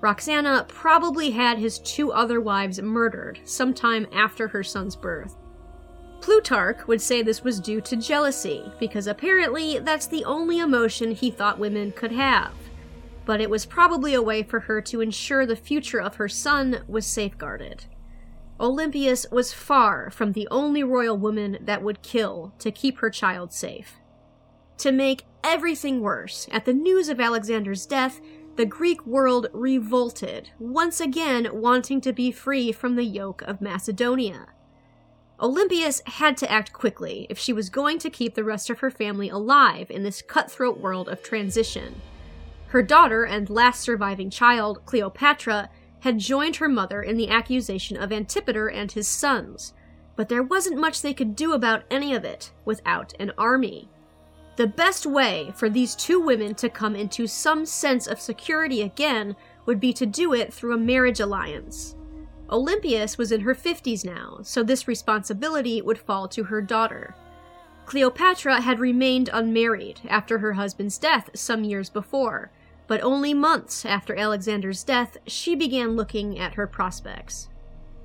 Roxana 0.00 0.66
probably 0.68 1.30
had 1.30 1.58
his 1.58 1.78
two 1.78 2.12
other 2.12 2.40
wives 2.40 2.80
murdered 2.80 3.40
sometime 3.44 4.06
after 4.12 4.48
her 4.48 4.62
son's 4.62 4.96
birth. 4.96 5.36
Plutarch 6.20 6.86
would 6.86 7.00
say 7.00 7.22
this 7.22 7.42
was 7.42 7.60
due 7.60 7.80
to 7.80 7.96
jealousy, 7.96 8.70
because 8.78 9.06
apparently 9.06 9.78
that's 9.80 10.06
the 10.06 10.24
only 10.24 10.60
emotion 10.60 11.12
he 11.12 11.30
thought 11.30 11.58
women 11.58 11.92
could 11.92 12.12
have. 12.12 12.52
But 13.24 13.40
it 13.40 13.50
was 13.50 13.66
probably 13.66 14.14
a 14.14 14.22
way 14.22 14.42
for 14.42 14.60
her 14.60 14.80
to 14.82 15.00
ensure 15.00 15.46
the 15.46 15.56
future 15.56 16.00
of 16.00 16.16
her 16.16 16.28
son 16.28 16.82
was 16.86 17.06
safeguarded. 17.06 17.84
Olympias 18.60 19.26
was 19.30 19.52
far 19.52 20.10
from 20.10 20.32
the 20.32 20.46
only 20.50 20.84
royal 20.84 21.16
woman 21.16 21.58
that 21.60 21.82
would 21.82 22.02
kill 22.02 22.52
to 22.58 22.70
keep 22.70 22.98
her 22.98 23.10
child 23.10 23.52
safe. 23.52 23.96
To 24.78 24.92
make 24.92 25.24
everything 25.42 26.00
worse, 26.00 26.48
at 26.50 26.64
the 26.64 26.72
news 26.72 27.08
of 27.08 27.20
Alexander's 27.20 27.86
death, 27.86 28.20
the 28.56 28.66
Greek 28.66 29.04
world 29.06 29.46
revolted, 29.52 30.50
once 30.58 31.00
again 31.00 31.48
wanting 31.52 32.00
to 32.02 32.12
be 32.12 32.30
free 32.30 32.70
from 32.70 32.96
the 32.96 33.04
yoke 33.04 33.42
of 33.42 33.60
Macedonia. 33.60 34.46
Olympias 35.40 36.02
had 36.06 36.36
to 36.36 36.50
act 36.50 36.72
quickly 36.72 37.26
if 37.30 37.38
she 37.38 37.52
was 37.52 37.70
going 37.70 37.98
to 37.98 38.10
keep 38.10 38.34
the 38.34 38.44
rest 38.44 38.70
of 38.70 38.80
her 38.80 38.90
family 38.90 39.28
alive 39.28 39.90
in 39.90 40.04
this 40.04 40.22
cutthroat 40.22 40.78
world 40.78 41.08
of 41.08 41.22
transition. 41.22 42.00
Her 42.68 42.82
daughter 42.82 43.24
and 43.24 43.50
last 43.50 43.80
surviving 43.80 44.30
child, 44.30 44.84
Cleopatra, 44.84 45.68
had 46.02 46.18
joined 46.18 46.56
her 46.56 46.68
mother 46.68 47.00
in 47.00 47.16
the 47.16 47.28
accusation 47.28 47.96
of 47.96 48.10
Antipater 48.10 48.68
and 48.68 48.90
his 48.90 49.06
sons, 49.06 49.72
but 50.16 50.28
there 50.28 50.42
wasn't 50.42 50.80
much 50.80 51.00
they 51.00 51.14
could 51.14 51.36
do 51.36 51.52
about 51.52 51.84
any 51.92 52.12
of 52.12 52.24
it 52.24 52.50
without 52.64 53.14
an 53.20 53.30
army. 53.38 53.88
The 54.56 54.66
best 54.66 55.06
way 55.06 55.52
for 55.54 55.70
these 55.70 55.94
two 55.94 56.20
women 56.20 56.56
to 56.56 56.68
come 56.68 56.96
into 56.96 57.28
some 57.28 57.64
sense 57.64 58.08
of 58.08 58.20
security 58.20 58.82
again 58.82 59.36
would 59.64 59.78
be 59.78 59.92
to 59.92 60.04
do 60.04 60.34
it 60.34 60.52
through 60.52 60.74
a 60.74 60.78
marriage 60.78 61.20
alliance. 61.20 61.94
Olympias 62.50 63.16
was 63.16 63.30
in 63.30 63.42
her 63.42 63.54
50s 63.54 64.04
now, 64.04 64.40
so 64.42 64.64
this 64.64 64.88
responsibility 64.88 65.80
would 65.80 65.98
fall 65.98 66.26
to 66.28 66.44
her 66.44 66.60
daughter. 66.60 67.14
Cleopatra 67.86 68.60
had 68.60 68.80
remained 68.80 69.30
unmarried 69.32 70.00
after 70.08 70.38
her 70.38 70.54
husband's 70.54 70.98
death 70.98 71.30
some 71.34 71.62
years 71.62 71.88
before, 71.88 72.50
but 72.86 73.02
only 73.02 73.34
months 73.34 73.84
after 73.84 74.14
Alexander's 74.14 74.84
death, 74.84 75.16
she 75.26 75.54
began 75.54 75.96
looking 75.96 76.38
at 76.38 76.54
her 76.54 76.66
prospects. 76.66 77.48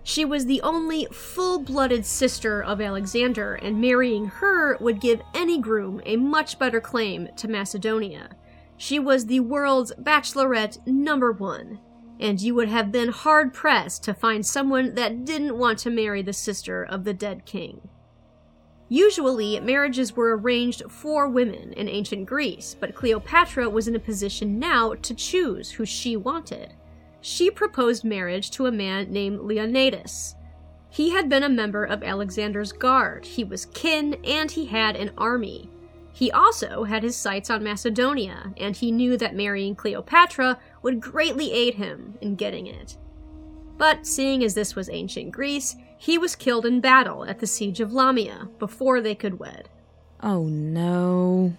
She 0.04 0.24
was 0.24 0.46
the 0.46 0.62
only 0.62 1.06
full 1.12 1.60
blooded 1.60 2.06
sister 2.06 2.64
of 2.64 2.80
Alexander, 2.80 3.56
and 3.56 3.82
marrying 3.82 4.28
her 4.28 4.78
would 4.78 5.02
give 5.02 5.22
any 5.34 5.60
groom 5.60 6.02
a 6.06 6.16
much 6.16 6.58
better 6.58 6.80
claim 6.80 7.28
to 7.36 7.50
Macedonia. 7.50 8.30
She 8.78 9.00
was 9.00 9.26
the 9.26 9.42
world's 9.42 9.92
bachelorette 9.96 10.86
number 10.88 11.34
one, 11.34 11.80
and 12.20 12.42
you 12.42 12.56
would 12.56 12.70
have 12.70 12.92
been 12.92 13.10
hard 13.10 13.54
pressed 13.54 14.04
to 14.06 14.14
find 14.14 14.46
someone 14.46 14.96
that 14.96 15.26
didn't 15.26 15.58
want 15.58 15.80
to 15.80 15.90
marry 15.90 16.22
the 16.22 16.32
sister 16.32 16.84
of 16.84 17.04
the 17.04 17.14
dead 17.14 17.46
king. 17.46 17.90
Usually, 18.90 19.60
marriages 19.60 20.16
were 20.16 20.38
arranged 20.38 20.84
for 20.90 21.28
women 21.28 21.74
in 21.74 21.90
ancient 21.90 22.26
Greece, 22.26 22.76
but 22.80 22.96
Cleopatra 22.96 23.70
was 23.70 23.88
in 23.88 23.96
a 23.96 24.00
position 24.00 24.60
now 24.60 24.94
to 24.94 25.14
choose 25.14 25.72
who 25.72 25.86
she 25.86 26.16
wanted. 26.16 26.74
She 27.20 27.52
proposed 27.52 28.06
marriage 28.06 28.50
to 28.52 28.66
a 28.66 28.72
man 28.72 29.12
named 29.12 29.42
Leonnatus. 29.42 30.36
He 30.90 31.10
had 31.10 31.28
been 31.28 31.44
a 31.44 31.50
member 31.50 31.84
of 31.84 32.02
Alexander's 32.02 32.72
guard, 32.72 33.26
he 33.26 33.44
was 33.44 33.66
kin, 33.66 34.16
and 34.24 34.50
he 34.50 34.68
had 34.68 34.96
an 34.96 35.12
army. 35.18 35.70
He 36.14 36.32
also 36.32 36.86
had 36.86 37.04
his 37.04 37.16
sights 37.16 37.50
on 37.50 37.64
Macedonia, 37.64 38.54
and 38.56 38.76
he 38.76 38.92
knew 38.92 39.18
that 39.18 39.36
marrying 39.36 39.76
Cleopatra 39.76 40.58
would 40.82 41.02
greatly 41.02 41.52
aid 41.52 41.76
him 41.76 42.18
in 42.22 42.36
getting 42.36 42.68
it. 42.68 42.98
But 43.78 44.08
seeing 44.08 44.44
as 44.44 44.56
this 44.56 44.76
was 44.76 44.90
ancient 44.90 45.32
Greece, 45.32 45.76
he 45.98 46.18
was 46.18 46.36
killed 46.36 46.66
in 46.66 46.80
battle 46.80 47.26
at 47.26 47.40
the 47.40 47.48
siege 47.48 47.80
of 47.80 47.94
Lamia 47.94 48.50
before 48.60 49.02
they 49.02 49.16
could 49.16 49.40
wed. 49.40 49.70
Oh 50.22 50.44
no. 50.44 51.54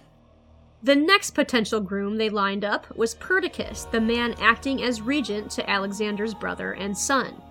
The 0.82 0.94
next 0.94 1.32
potential 1.32 1.80
groom 1.80 2.16
they 2.16 2.30
lined 2.30 2.64
up 2.64 2.96
was 2.96 3.16
Perdiccas, 3.16 3.90
the 3.90 4.00
man 4.00 4.34
acting 4.40 4.82
as 4.82 5.02
regent 5.02 5.50
to 5.52 5.68
Alexander's 5.68 6.34
brother 6.34 6.72
and 6.72 6.96
son. 6.96 7.42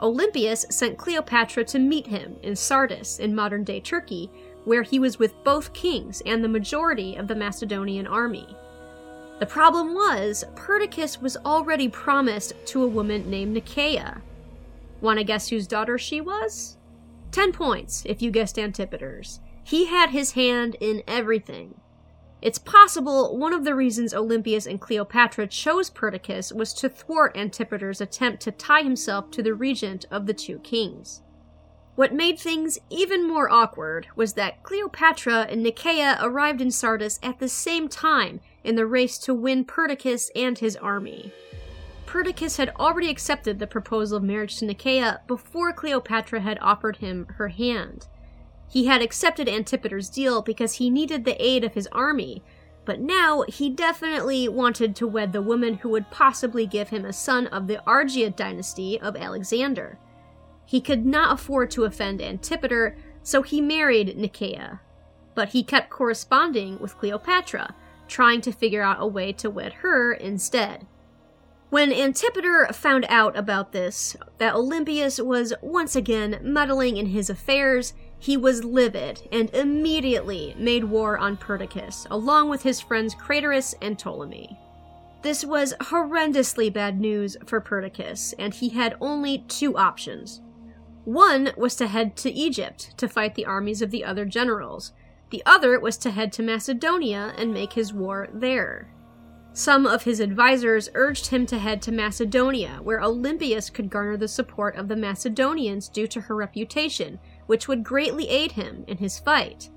Olympias 0.00 0.64
sent 0.70 0.96
Cleopatra 0.96 1.64
to 1.64 1.78
meet 1.80 2.06
him 2.06 2.36
in 2.42 2.54
Sardis 2.54 3.18
in 3.18 3.34
modern 3.34 3.64
day 3.64 3.80
Turkey 3.80 4.30
where 4.64 4.82
he 4.82 4.98
was 4.98 5.18
with 5.18 5.42
both 5.44 5.72
kings 5.72 6.22
and 6.26 6.44
the 6.44 6.48
majority 6.48 7.16
of 7.16 7.26
the 7.26 7.34
Macedonian 7.34 8.06
army. 8.06 8.46
The 9.40 9.46
problem 9.46 9.94
was, 9.94 10.44
Perdiccas 10.54 11.20
was 11.20 11.36
already 11.38 11.88
promised 11.88 12.52
to 12.66 12.82
a 12.82 12.88
woman 12.88 13.30
named 13.30 13.54
Nicaea. 13.54 14.20
Want 15.00 15.18
to 15.18 15.24
guess 15.24 15.48
whose 15.48 15.66
daughter 15.66 15.98
she 15.98 16.20
was? 16.20 16.76
Ten 17.30 17.52
points 17.52 18.02
if 18.06 18.20
you 18.22 18.30
guessed 18.30 18.58
Antipater's. 18.58 19.40
He 19.62 19.86
had 19.86 20.10
his 20.10 20.32
hand 20.32 20.76
in 20.80 21.02
everything. 21.06 21.80
It's 22.40 22.58
possible 22.58 23.36
one 23.36 23.52
of 23.52 23.64
the 23.64 23.74
reasons 23.74 24.14
Olympias 24.14 24.66
and 24.66 24.80
Cleopatra 24.80 25.48
chose 25.48 25.90
Perdiccas 25.90 26.52
was 26.52 26.72
to 26.74 26.88
thwart 26.88 27.36
Antipater's 27.36 28.00
attempt 28.00 28.42
to 28.42 28.52
tie 28.52 28.82
himself 28.82 29.30
to 29.32 29.42
the 29.42 29.54
regent 29.54 30.06
of 30.10 30.26
the 30.26 30.34
two 30.34 30.58
kings. 30.60 31.22
What 31.96 32.14
made 32.14 32.38
things 32.38 32.78
even 32.90 33.26
more 33.26 33.50
awkward 33.50 34.06
was 34.14 34.34
that 34.34 34.62
Cleopatra 34.62 35.48
and 35.50 35.64
Nicaea 35.64 36.16
arrived 36.20 36.60
in 36.60 36.70
Sardis 36.70 37.18
at 37.24 37.40
the 37.40 37.48
same 37.48 37.88
time 37.88 38.40
in 38.62 38.76
the 38.76 38.86
race 38.86 39.18
to 39.18 39.34
win 39.34 39.64
Perdiccas 39.64 40.30
and 40.36 40.56
his 40.56 40.76
army. 40.76 41.32
Perdiccas 42.08 42.56
had 42.56 42.70
already 42.70 43.10
accepted 43.10 43.58
the 43.58 43.66
proposal 43.66 44.16
of 44.16 44.22
marriage 44.22 44.56
to 44.56 44.64
Nicaea 44.64 45.20
before 45.26 45.74
Cleopatra 45.74 46.40
had 46.40 46.58
offered 46.62 46.96
him 46.96 47.26
her 47.36 47.48
hand. 47.48 48.06
He 48.66 48.86
had 48.86 49.02
accepted 49.02 49.46
Antipater's 49.46 50.08
deal 50.08 50.40
because 50.40 50.76
he 50.76 50.88
needed 50.88 51.26
the 51.26 51.36
aid 51.44 51.64
of 51.64 51.74
his 51.74 51.86
army, 51.88 52.42
but 52.86 52.98
now 52.98 53.42
he 53.46 53.68
definitely 53.68 54.48
wanted 54.48 54.96
to 54.96 55.06
wed 55.06 55.34
the 55.34 55.42
woman 55.42 55.74
who 55.74 55.90
would 55.90 56.10
possibly 56.10 56.66
give 56.66 56.88
him 56.88 57.04
a 57.04 57.12
son 57.12 57.46
of 57.48 57.66
the 57.66 57.84
Argead 57.84 58.34
dynasty 58.36 58.98
of 58.98 59.14
Alexander. 59.14 59.98
He 60.64 60.80
could 60.80 61.04
not 61.04 61.34
afford 61.34 61.70
to 61.72 61.84
offend 61.84 62.22
Antipater, 62.22 62.96
so 63.22 63.42
he 63.42 63.60
married 63.60 64.16
Nicaea. 64.16 64.80
But 65.34 65.50
he 65.50 65.62
kept 65.62 65.90
corresponding 65.90 66.78
with 66.78 66.96
Cleopatra, 66.96 67.74
trying 68.08 68.40
to 68.40 68.50
figure 68.50 68.82
out 68.82 68.96
a 68.98 69.06
way 69.06 69.30
to 69.34 69.50
wed 69.50 69.74
her 69.74 70.14
instead. 70.14 70.86
When 71.70 71.92
Antipater 71.92 72.66
found 72.72 73.04
out 73.08 73.36
about 73.36 73.72
this, 73.72 74.16
that 74.38 74.54
Olympias 74.54 75.20
was 75.20 75.52
once 75.60 75.94
again 75.94 76.38
meddling 76.42 76.96
in 76.96 77.06
his 77.06 77.28
affairs, 77.28 77.92
he 78.18 78.36
was 78.36 78.64
livid 78.64 79.28
and 79.30 79.50
immediately 79.54 80.54
made 80.58 80.84
war 80.84 81.18
on 81.18 81.36
Perdiccas, 81.36 82.06
along 82.10 82.48
with 82.48 82.62
his 82.62 82.80
friends 82.80 83.14
Craterus 83.14 83.74
and 83.82 83.98
Ptolemy. 83.98 84.58
This 85.22 85.44
was 85.44 85.74
horrendously 85.80 86.72
bad 86.72 87.00
news 87.00 87.36
for 87.44 87.60
Perdiccas, 87.60 88.34
and 88.38 88.54
he 88.54 88.70
had 88.70 88.96
only 89.00 89.44
two 89.48 89.76
options 89.76 90.40
one 91.08 91.52
was 91.56 91.74
to 91.76 91.86
head 91.86 92.16
to 92.16 92.30
Egypt 92.30 92.92
to 92.98 93.08
fight 93.08 93.34
the 93.34 93.46
armies 93.46 93.80
of 93.80 93.90
the 93.90 94.04
other 94.04 94.26
generals. 94.26 94.92
The 95.30 95.42
other 95.46 95.80
was 95.80 95.96
to 95.98 96.10
head 96.10 96.34
to 96.34 96.42
Macedonia 96.42 97.32
and 97.38 97.54
make 97.54 97.72
his 97.72 97.94
war 97.94 98.28
there. 98.30 98.90
Some 99.58 99.86
of 99.86 100.04
his 100.04 100.20
advisors 100.20 100.88
urged 100.94 101.26
him 101.26 101.44
to 101.46 101.58
head 101.58 101.82
to 101.82 101.90
Macedonia, 101.90 102.78
where 102.80 103.02
Olympias 103.02 103.70
could 103.70 103.90
garner 103.90 104.16
the 104.16 104.28
support 104.28 104.76
of 104.76 104.86
the 104.86 104.94
Macedonians 104.94 105.88
due 105.88 106.06
to 106.06 106.20
her 106.20 106.36
reputation, 106.36 107.18
which 107.46 107.66
would 107.66 107.82
greatly 107.82 108.28
aid 108.28 108.52
him 108.52 108.84
in 108.86 108.98
his 108.98 109.18
fight. 109.18 109.68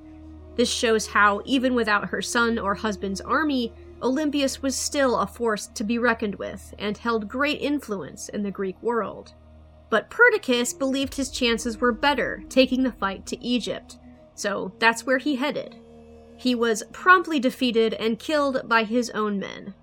This 0.55 0.69
shows 0.69 1.07
how, 1.07 1.41
even 1.45 1.73
without 1.73 2.09
her 2.09 2.21
son 2.21 2.59
or 2.59 2.75
husband's 2.75 3.21
army, 3.21 3.73
Olympias 4.03 4.61
was 4.61 4.75
still 4.75 5.17
a 5.17 5.25
force 5.25 5.65
to 5.67 5.83
be 5.83 5.97
reckoned 5.97 6.35
with 6.35 6.75
and 6.77 6.95
held 6.95 7.27
great 7.27 7.59
influence 7.59 8.29
in 8.29 8.43
the 8.43 8.51
Greek 8.51 8.79
world 8.83 9.33
but 9.91 10.09
Perdiccas 10.09 10.73
believed 10.73 11.15
his 11.15 11.29
chances 11.29 11.81
were 11.81 11.91
better 11.91 12.43
taking 12.47 12.81
the 12.81 12.93
fight 12.93 13.25
to 13.27 13.43
Egypt, 13.43 13.97
so 14.33 14.73
that's 14.79 15.05
where 15.05 15.17
he 15.17 15.35
headed. 15.35 15.75
He 16.41 16.55
was 16.55 16.81
promptly 16.91 17.39
defeated 17.39 17.93
and 17.93 18.17
killed 18.17 18.67
by 18.67 18.83
his 18.83 19.11
own 19.11 19.37
men. 19.37 19.75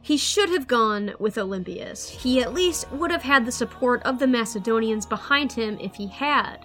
He 0.00 0.16
should 0.16 0.48
have 0.48 0.66
gone 0.66 1.12
with 1.18 1.36
Olympias. 1.36 2.08
He 2.08 2.40
at 2.40 2.54
least 2.54 2.90
would 2.90 3.10
have 3.10 3.20
had 3.20 3.44
the 3.44 3.52
support 3.52 4.02
of 4.04 4.18
the 4.18 4.26
Macedonians 4.26 5.04
behind 5.04 5.52
him 5.52 5.76
if 5.78 5.94
he 5.94 6.06
had. 6.06 6.64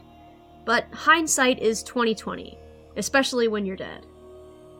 But 0.64 0.86
hindsight 0.94 1.60
is 1.60 1.84
2020, 1.84 2.58
especially 2.96 3.50
when 3.50 3.66
you're 3.66 3.76
dead. 3.76 4.06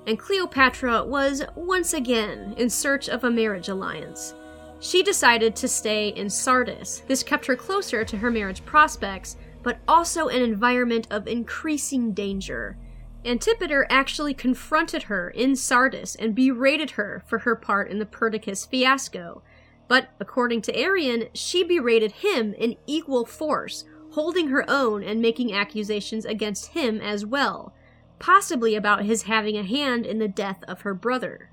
And 0.08 0.18
Cleopatra 0.18 1.04
was 1.04 1.44
once 1.58 1.94
again 1.94 2.54
in 2.56 2.70
search 2.70 3.10
of 3.10 3.26
a 3.26 3.30
marriage 3.30 3.68
alliance. 3.68 4.36
She 4.80 5.04
decided 5.04 5.58
to 5.58 5.68
stay 5.68 6.10
in 6.10 6.30
Sardis. 6.30 7.02
This 7.08 7.24
kept 7.24 7.46
her 7.48 7.58
closer 7.58 8.06
to 8.06 8.18
her 8.20 8.32
marriage 8.32 8.64
prospects, 8.64 9.36
but 9.64 9.80
also 9.86 10.30
an 10.30 10.42
environment 10.42 11.08
of 11.12 11.28
increasing 11.28 12.14
danger. 12.14 12.78
Antipater 13.26 13.86
actually 13.90 14.34
confronted 14.34 15.04
her 15.04 15.30
in 15.30 15.56
Sardis 15.56 16.16
and 16.16 16.34
berated 16.34 16.92
her 16.92 17.24
for 17.28 17.40
her 17.40 17.56
part 17.56 17.92
in 17.92 18.00
the 18.00 18.06
Perdiccas 18.06 18.66
fiasco. 18.66 19.42
But 19.88 20.10
according 20.20 20.62
to 20.64 20.74
Arrian, 20.74 21.30
she 21.34 21.64
berated 21.64 22.14
him 22.14 22.54
in 22.54 22.78
equal 22.88 23.26
force, 23.26 23.84
holding 24.12 24.48
her 24.48 24.64
own 24.70 25.04
and 25.04 25.22
making 25.22 25.54
accusations 25.54 26.26
against 26.26 26.68
him 26.68 27.02
as 27.02 27.26
well, 27.26 27.74
possibly 28.20 28.76
about 28.76 29.06
his 29.06 29.24
having 29.24 29.58
a 29.58 29.64
hand 29.64 30.06
in 30.06 30.20
the 30.20 30.28
death 30.28 30.64
of 30.68 30.82
her 30.82 30.94
brother. 30.94 31.50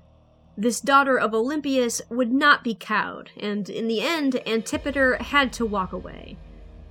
This 0.57 0.79
daughter 0.79 1.19
of 1.19 1.33
Olympias 1.33 2.01
would 2.09 2.31
not 2.31 2.63
be 2.63 2.73
cowed, 2.73 3.31
and 3.37 3.69
in 3.69 3.87
the 3.87 4.01
end, 4.01 4.41
Antipater 4.47 5.17
had 5.17 5.53
to 5.53 5.65
walk 5.65 5.91
away. 5.91 6.37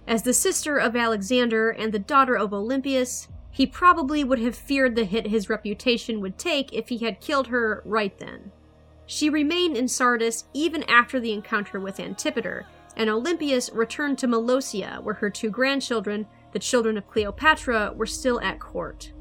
As 0.07 0.23
the 0.23 0.33
sister 0.33 0.77
of 0.77 0.95
Alexander 0.95 1.71
and 1.71 1.93
the 1.93 1.99
daughter 1.99 2.37
of 2.37 2.53
Olympias, 2.53 3.27
he 3.57 3.67
probably 3.67 4.23
would 4.23 4.39
have 4.39 4.55
feared 4.55 4.95
the 4.95 5.07
hit 5.07 5.29
his 5.29 5.49
reputation 5.49 6.21
would 6.21 6.37
take 6.37 6.71
if 6.75 6.91
he 6.91 6.99
had 6.99 7.23
killed 7.23 7.47
her 7.47 7.81
right 7.87 8.19
then. 8.19 8.53
She 9.07 9.31
remained 9.31 9.79
in 9.79 9.89
Sardis 9.89 10.45
even 10.53 10.83
after 10.83 11.19
the 11.19 11.33
encounter 11.33 11.81
with 11.81 11.99
Antipater, 11.99 12.67
and 12.99 13.09
Olympias 13.09 13.71
returned 13.73 14.19
to 14.19 14.27
Molossia, 14.27 15.03
where 15.03 15.15
her 15.15 15.31
two 15.31 15.49
grandchildren, 15.49 16.27
the 16.53 16.59
children 16.59 16.99
of 16.99 17.09
Cleopatra, 17.09 17.95
were 17.97 18.05
still 18.05 18.39
at 18.43 18.61
court. 18.61 19.15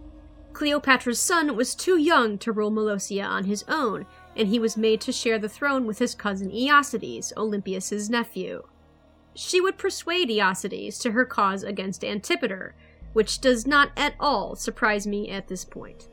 Cleopatra's 0.52 1.20
son 1.20 1.56
was 1.56 1.74
too 1.74 1.98
young 1.98 2.38
to 2.40 2.52
rule 2.52 2.72
Molossia 2.72 3.26
on 3.26 3.46
his 3.46 3.64
own, 3.70 4.06
and 4.36 4.50
he 4.50 4.60
was 4.60 4.76
made 4.76 5.00
to 5.00 5.14
share 5.14 5.40
the 5.40 5.48
throne 5.48 5.88
with 5.88 6.00
his 6.00 6.14
cousin 6.14 6.52
Aeacides, 6.52 7.32
Olympias's 7.38 8.10
nephew. 8.10 8.64
She 9.34 9.62
would 9.62 9.78
persuade 9.78 10.28
Aeacides 10.28 11.00
to 11.04 11.12
her 11.12 11.24
cause 11.24 11.64
against 11.64 12.04
Antipater, 12.04 12.76
which 13.16 13.40
does 13.40 13.66
not 13.66 13.92
at 13.96 14.14
all 14.20 14.58
surprise 14.58 15.08
me 15.08 15.30
at 15.30 15.48
this 15.48 15.64
point. 15.64 16.10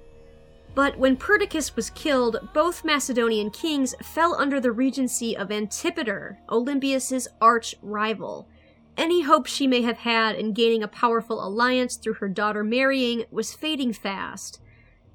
But 0.72 0.96
when 0.96 1.16
Perdiccas 1.16 1.74
was 1.74 1.90
killed, 1.90 2.48
both 2.54 2.84
Macedonian 2.84 3.50
kings 3.50 3.92
fell 4.00 4.36
under 4.36 4.60
the 4.60 4.70
regency 4.70 5.36
of 5.36 5.50
Antipater, 5.50 6.38
Olympias's 6.48 7.26
arch 7.40 7.74
rival. 7.82 8.48
Any 8.96 9.22
hope 9.22 9.46
she 9.46 9.66
may 9.66 9.82
have 9.82 9.98
had 9.98 10.36
in 10.36 10.52
gaining 10.52 10.84
a 10.84 10.88
powerful 10.88 11.44
alliance 11.44 11.96
through 11.96 12.14
her 12.14 12.28
daughter 12.28 12.62
marrying 12.62 13.24
was 13.32 13.52
fading 13.52 13.92
fast. 13.92 14.60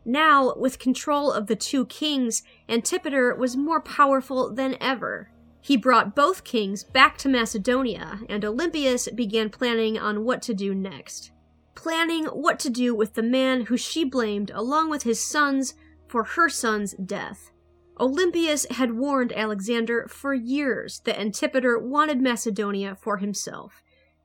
Now, 0.03 0.55
with 0.57 0.79
control 0.79 1.31
of 1.31 1.47
the 1.47 1.55
two 1.55 1.85
kings, 1.85 2.43
Antipater 2.67 3.33
was 3.33 3.55
more 3.55 3.79
powerful 3.79 4.53
than 4.53 4.75
ever. 4.81 5.31
He 5.61 5.77
brought 5.77 6.15
both 6.15 6.43
kings 6.43 6.83
back 6.83 7.17
to 7.19 7.29
Macedonia, 7.29 8.19
and 8.27 8.43
Olympias 8.43 9.07
began 9.15 9.49
planning 9.49 9.97
on 9.97 10.25
what 10.25 10.41
to 10.41 10.53
do 10.53 10.75
next 10.75 11.31
planning 11.78 12.25
what 12.25 12.57
to 12.57 12.71
do 12.71 12.95
with 12.95 13.13
the 13.13 13.21
man 13.21 13.61
who 13.61 13.78
she 13.78 14.03
blamed, 14.03 14.49
along 14.55 14.89
with 14.89 15.03
his 15.03 15.21
sons, 15.21 15.75
for 16.07 16.23
her 16.23 16.49
son's 16.49 16.93
death. 16.93 17.51
Olympias 17.99 18.65
had 18.71 18.97
warned 18.97 19.32
Alexander 19.32 20.07
for 20.07 20.34
years 20.34 21.01
that 21.05 21.19
Antipater 21.19 21.78
wanted 21.78 22.19
Macedonia 22.19 22.95
for 22.95 23.17
himself, 23.17 23.84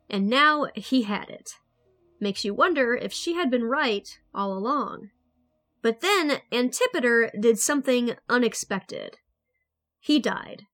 and 0.08 0.28
now 0.28 0.66
he 0.74 1.02
had 1.02 1.28
it. 1.28 1.58
Makes 2.20 2.42
you 2.42 2.54
wonder 2.54 2.94
if 2.94 3.12
she 3.12 3.34
had 3.34 3.50
been 3.50 3.64
right 3.64 4.08
all 4.34 4.56
along. 4.56 5.10
But 5.82 6.00
then 6.00 6.40
Antipater 6.50 7.30
did 7.38 7.58
something 7.58 8.14
unexpected. 8.30 9.18
He 10.00 10.18
died. 10.18 10.66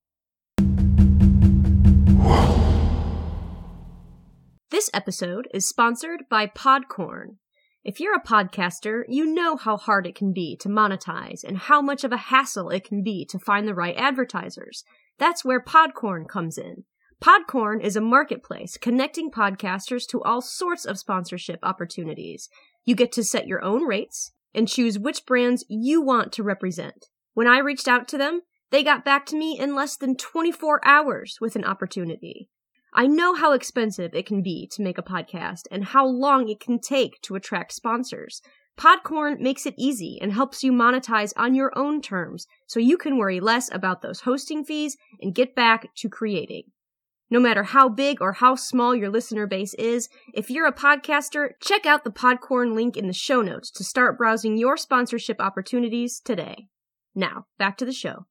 This 4.71 4.91
episode 4.93 5.49
is 5.55 5.66
sponsored 5.66 6.25
by 6.29 6.47
Podcorn. 6.47 7.37
If 7.85 8.01
you're 8.01 8.14
a 8.14 8.23
podcaster, 8.23 9.05
you 9.09 9.25
know 9.25 9.57
how 9.57 9.79
hard 9.79 10.07
it 10.07 10.14
can 10.14 10.35
be 10.35 10.59
to 10.61 10.69
monetize 10.69 11.43
and 11.43 11.57
how 11.57 11.81
much 11.81 12.05
of 12.05 12.12
a 12.12 12.19
hassle 12.19 12.69
it 12.69 12.85
can 12.85 13.03
be 13.03 13.25
to 13.31 13.39
find 13.39 13.66
the 13.66 13.75
right 13.75 13.97
advertisers. 13.97 14.85
That's 15.19 15.43
where 15.43 15.64
Podcorn 15.64 16.29
comes 16.29 16.59
in. 16.59 16.85
Podcorn 17.19 17.83
is 17.83 17.97
a 17.97 18.03
marketplace 18.03 18.77
connecting 18.77 19.31
podcasters 19.31 20.07
to 20.09 20.23
all 20.23 20.43
sorts 20.43 20.85
of 20.85 20.99
sponsorship 20.99 21.61
opportunities. 21.62 22.51
You 22.85 22.95
get 22.95 23.11
to 23.12 23.25
set 23.25 23.47
your 23.47 23.64
own 23.64 23.85
rates 23.85 24.33
and 24.55 24.69
choose 24.69 24.99
which 24.99 25.25
brands 25.25 25.64
you 25.71 26.03
want 26.03 26.31
to 26.33 26.43
represent. 26.43 27.07
When 27.33 27.47
I 27.47 27.61
reached 27.61 27.89
out 27.89 28.07
to 28.09 28.19
them, 28.19 28.43
they 28.71 28.85
got 28.85 29.03
back 29.03 29.25
to 29.27 29.37
me 29.37 29.59
in 29.59 29.75
less 29.75 29.97
than 29.97 30.14
24 30.14 30.87
hours 30.87 31.39
with 31.41 31.57
an 31.57 31.64
opportunity. 31.64 32.51
I 32.93 33.07
know 33.07 33.34
how 33.34 33.53
expensive 33.53 34.14
it 34.14 34.26
can 34.26 34.43
be 34.43 34.66
to 34.72 34.82
make 34.82 34.99
a 34.99 35.03
podcast 35.03 35.62
and 35.70 35.84
how 35.84 36.07
long 36.07 36.49
it 36.49 36.61
can 36.61 36.80
take 36.80 37.20
to 37.22 37.34
attract 37.34 37.72
sponsors. 37.72 38.41
Podcorn 38.78 39.41
makes 39.41 39.66
it 39.66 39.74
easy 39.76 40.18
and 40.20 40.32
helps 40.32 40.62
you 40.62 40.72
monetize 40.72 41.32
on 41.36 41.55
your 41.55 41.76
own 41.76 42.01
terms 42.01 42.47
so 42.66 42.78
you 42.78 42.97
can 42.97 43.18
worry 43.18 43.41
less 43.41 43.70
about 43.72 44.03
those 44.03 44.20
hosting 44.20 44.64
fees 44.64 44.97
and 45.20 45.34
get 45.34 45.55
back 45.55 45.95
to 45.97 46.09
creating. 46.09 46.64
No 47.30 47.41
matter 47.41 47.64
how 47.64 47.89
big 47.89 48.22
or 48.22 48.34
how 48.34 48.55
small 48.55 48.95
your 48.95 49.11
listener 49.11 49.47
base 49.47 49.74
is, 49.74 50.09
if 50.32 50.49
you're 50.49 50.66
a 50.66 50.72
podcaster, 50.72 51.51
check 51.61 51.84
out 51.84 52.05
the 52.05 52.11
Podcorn 52.11 52.74
link 52.74 52.97
in 52.97 53.07
the 53.07 53.12
show 53.12 53.43
notes 53.43 53.70
to 53.72 53.84
start 53.84 54.16
browsing 54.16 54.57
your 54.57 54.76
sponsorship 54.76 55.41
opportunities 55.41 56.20
today. 56.20 56.68
Now, 57.14 57.47
back 57.59 57.76
to 57.78 57.84
the 57.84 57.93
show. 57.93 58.26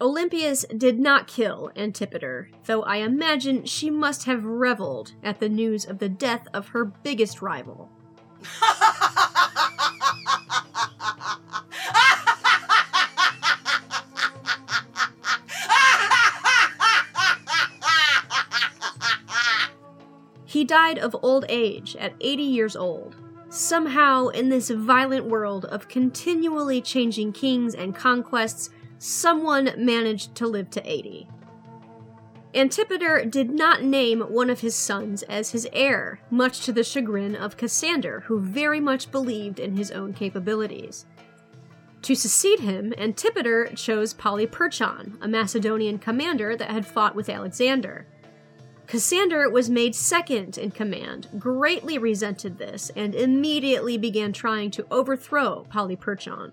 Olympias 0.00 0.64
did 0.74 0.98
not 0.98 1.26
kill 1.26 1.70
Antipater, 1.76 2.48
though 2.64 2.82
I 2.84 2.96
imagine 2.96 3.66
she 3.66 3.90
must 3.90 4.24
have 4.24 4.44
reveled 4.44 5.12
at 5.22 5.40
the 5.40 5.48
news 5.48 5.84
of 5.84 5.98
the 5.98 6.08
death 6.08 6.48
of 6.54 6.68
her 6.68 6.86
biggest 6.86 7.42
rival. 7.42 7.90
he 20.46 20.64
died 20.64 20.98
of 20.98 21.14
old 21.22 21.44
age 21.48 21.94
at 21.96 22.14
80 22.20 22.42
years 22.42 22.74
old. 22.74 23.16
Somehow, 23.50 24.28
in 24.28 24.48
this 24.48 24.70
violent 24.70 25.26
world 25.26 25.64
of 25.66 25.88
continually 25.88 26.80
changing 26.80 27.32
kings 27.32 27.74
and 27.74 27.94
conquests, 27.94 28.70
someone 29.00 29.72
managed 29.78 30.34
to 30.34 30.46
live 30.46 30.68
to 30.68 30.82
80. 30.84 31.26
Antipater 32.54 33.24
did 33.24 33.48
not 33.48 33.82
name 33.82 34.20
one 34.20 34.50
of 34.50 34.60
his 34.60 34.74
sons 34.74 35.22
as 35.22 35.52
his 35.52 35.66
heir, 35.72 36.20
much 36.30 36.60
to 36.66 36.72
the 36.72 36.84
chagrin 36.84 37.34
of 37.34 37.56
Cassander, 37.56 38.20
who 38.26 38.38
very 38.38 38.78
much 38.78 39.10
believed 39.10 39.58
in 39.58 39.74
his 39.76 39.90
own 39.90 40.12
capabilities. 40.12 41.06
To 42.02 42.14
succeed 42.14 42.60
him, 42.60 42.92
Antipater 42.98 43.74
chose 43.74 44.12
Polyperchon, 44.12 45.16
a 45.22 45.28
Macedonian 45.28 45.98
commander 45.98 46.54
that 46.54 46.70
had 46.70 46.84
fought 46.84 47.14
with 47.14 47.30
Alexander. 47.30 48.06
Cassander 48.86 49.48
was 49.48 49.70
made 49.70 49.94
second 49.94 50.58
in 50.58 50.72
command, 50.72 51.28
greatly 51.38 51.96
resented 51.96 52.58
this, 52.58 52.90
and 52.94 53.14
immediately 53.14 53.96
began 53.96 54.32
trying 54.34 54.70
to 54.72 54.86
overthrow 54.90 55.64
Polyperchon. 55.72 56.52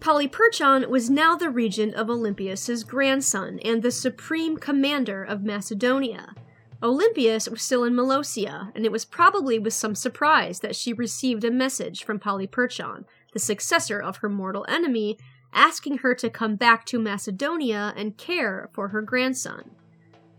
Polyperchon 0.00 0.88
was 0.88 1.10
now 1.10 1.36
the 1.36 1.50
regent 1.50 1.94
of 1.94 2.08
Olympias's 2.08 2.84
grandson 2.84 3.58
and 3.60 3.82
the 3.82 3.90
supreme 3.90 4.56
commander 4.56 5.22
of 5.22 5.44
Macedonia. 5.44 6.34
Olympias 6.82 7.50
was 7.50 7.60
still 7.60 7.84
in 7.84 7.92
Molossia, 7.92 8.72
and 8.74 8.86
it 8.86 8.92
was 8.92 9.04
probably 9.04 9.58
with 9.58 9.74
some 9.74 9.94
surprise 9.94 10.60
that 10.60 10.74
she 10.74 10.94
received 10.94 11.44
a 11.44 11.50
message 11.50 12.02
from 12.02 12.18
Polyperchon, 12.18 13.04
the 13.34 13.38
successor 13.38 14.00
of 14.00 14.18
her 14.18 14.30
mortal 14.30 14.64
enemy, 14.68 15.18
asking 15.52 15.98
her 15.98 16.14
to 16.14 16.30
come 16.30 16.56
back 16.56 16.86
to 16.86 16.98
Macedonia 16.98 17.92
and 17.94 18.16
care 18.16 18.70
for 18.72 18.88
her 18.88 19.02
grandson. 19.02 19.70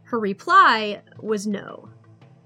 Her 0.06 0.20
reply 0.20 1.04
was 1.20 1.46
no. 1.46 1.90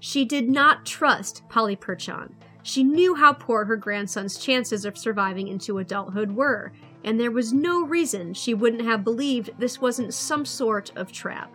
She 0.00 0.26
did 0.26 0.50
not 0.50 0.84
trust 0.84 1.42
Polyperchon. 1.48 2.34
She 2.66 2.82
knew 2.82 3.14
how 3.14 3.32
poor 3.32 3.66
her 3.66 3.76
grandson's 3.76 4.36
chances 4.36 4.84
of 4.84 4.98
surviving 4.98 5.46
into 5.46 5.78
adulthood 5.78 6.32
were, 6.32 6.72
and 7.04 7.18
there 7.18 7.30
was 7.30 7.52
no 7.52 7.86
reason 7.86 8.34
she 8.34 8.54
wouldn't 8.54 8.82
have 8.82 9.04
believed 9.04 9.52
this 9.56 9.80
wasn't 9.80 10.12
some 10.12 10.44
sort 10.44 10.90
of 10.96 11.12
trap. 11.12 11.54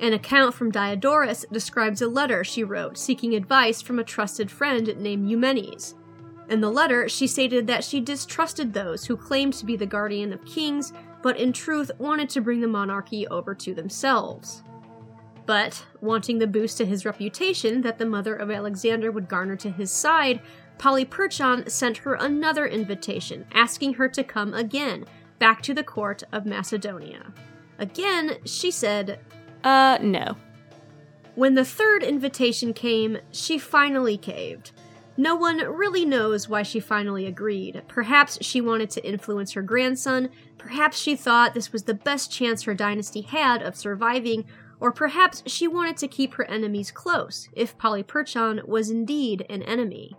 An 0.00 0.12
account 0.12 0.54
from 0.54 0.72
Diodorus 0.72 1.44
describes 1.52 2.02
a 2.02 2.08
letter 2.08 2.42
she 2.42 2.64
wrote 2.64 2.98
seeking 2.98 3.36
advice 3.36 3.80
from 3.80 4.00
a 4.00 4.04
trusted 4.04 4.50
friend 4.50 4.92
named 4.98 5.30
Eumenes. 5.30 5.94
In 6.48 6.60
the 6.60 6.72
letter, 6.72 7.08
she 7.08 7.28
stated 7.28 7.68
that 7.68 7.84
she 7.84 8.00
distrusted 8.00 8.72
those 8.72 9.04
who 9.04 9.16
claimed 9.16 9.54
to 9.54 9.64
be 9.64 9.76
the 9.76 9.86
guardian 9.86 10.32
of 10.32 10.44
kings, 10.44 10.92
but 11.22 11.36
in 11.36 11.52
truth 11.52 11.92
wanted 11.98 12.28
to 12.30 12.40
bring 12.40 12.60
the 12.60 12.66
monarchy 12.66 13.28
over 13.28 13.54
to 13.54 13.72
themselves. 13.72 14.64
But, 15.46 15.84
wanting 16.00 16.38
the 16.38 16.46
boost 16.46 16.78
to 16.78 16.86
his 16.86 17.04
reputation 17.04 17.82
that 17.82 17.98
the 17.98 18.06
mother 18.06 18.34
of 18.34 18.50
Alexander 18.50 19.10
would 19.10 19.28
garner 19.28 19.56
to 19.56 19.70
his 19.70 19.90
side, 19.90 20.40
Polyperchon 20.78 21.70
sent 21.70 21.98
her 21.98 22.14
another 22.14 22.66
invitation, 22.66 23.46
asking 23.52 23.94
her 23.94 24.08
to 24.08 24.24
come 24.24 24.54
again, 24.54 25.04
back 25.38 25.62
to 25.62 25.74
the 25.74 25.84
court 25.84 26.22
of 26.32 26.46
Macedonia. 26.46 27.32
Again, 27.78 28.36
she 28.44 28.70
said, 28.70 29.18
Uh, 29.64 29.98
no. 30.00 30.36
When 31.34 31.54
the 31.54 31.64
third 31.64 32.02
invitation 32.02 32.72
came, 32.72 33.18
she 33.30 33.58
finally 33.58 34.16
caved. 34.16 34.72
No 35.16 35.34
one 35.34 35.58
really 35.58 36.04
knows 36.04 36.48
why 36.48 36.62
she 36.62 36.80
finally 36.80 37.26
agreed. 37.26 37.82
Perhaps 37.86 38.38
she 38.40 38.60
wanted 38.60 38.90
to 38.90 39.06
influence 39.06 39.52
her 39.52 39.62
grandson, 39.62 40.30
perhaps 40.58 40.98
she 40.98 41.16
thought 41.16 41.54
this 41.54 41.72
was 41.72 41.82
the 41.82 41.94
best 41.94 42.30
chance 42.30 42.62
her 42.62 42.74
dynasty 42.74 43.20
had 43.20 43.62
of 43.62 43.76
surviving, 43.76 44.44
or 44.82 44.90
perhaps 44.90 45.44
she 45.46 45.68
wanted 45.68 45.96
to 45.96 46.08
keep 46.08 46.34
her 46.34 46.50
enemies 46.50 46.90
close, 46.90 47.48
if 47.52 47.78
Polyperchon 47.78 48.66
was 48.66 48.90
indeed 48.90 49.46
an 49.48 49.62
enemy. 49.62 50.12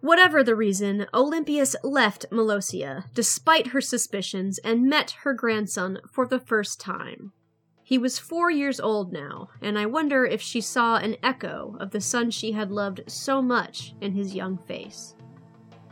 Whatever 0.00 0.42
the 0.42 0.56
reason, 0.56 1.04
Olympias 1.12 1.76
left 1.84 2.24
Molossia, 2.30 3.04
despite 3.12 3.68
her 3.68 3.82
suspicions, 3.82 4.56
and 4.60 4.88
met 4.88 5.16
her 5.22 5.34
grandson 5.34 5.98
for 6.10 6.26
the 6.26 6.40
first 6.40 6.80
time. 6.80 7.32
He 7.82 7.98
was 7.98 8.18
four 8.18 8.50
years 8.50 8.80
old 8.80 9.12
now, 9.12 9.50
and 9.60 9.78
I 9.78 9.84
wonder 9.84 10.24
if 10.24 10.40
she 10.40 10.62
saw 10.62 10.96
an 10.96 11.16
echo 11.22 11.76
of 11.78 11.90
the 11.90 12.00
son 12.00 12.30
she 12.30 12.52
had 12.52 12.70
loved 12.70 13.02
so 13.06 13.42
much 13.42 13.92
in 14.00 14.12
his 14.12 14.34
young 14.34 14.56
face. 14.56 15.14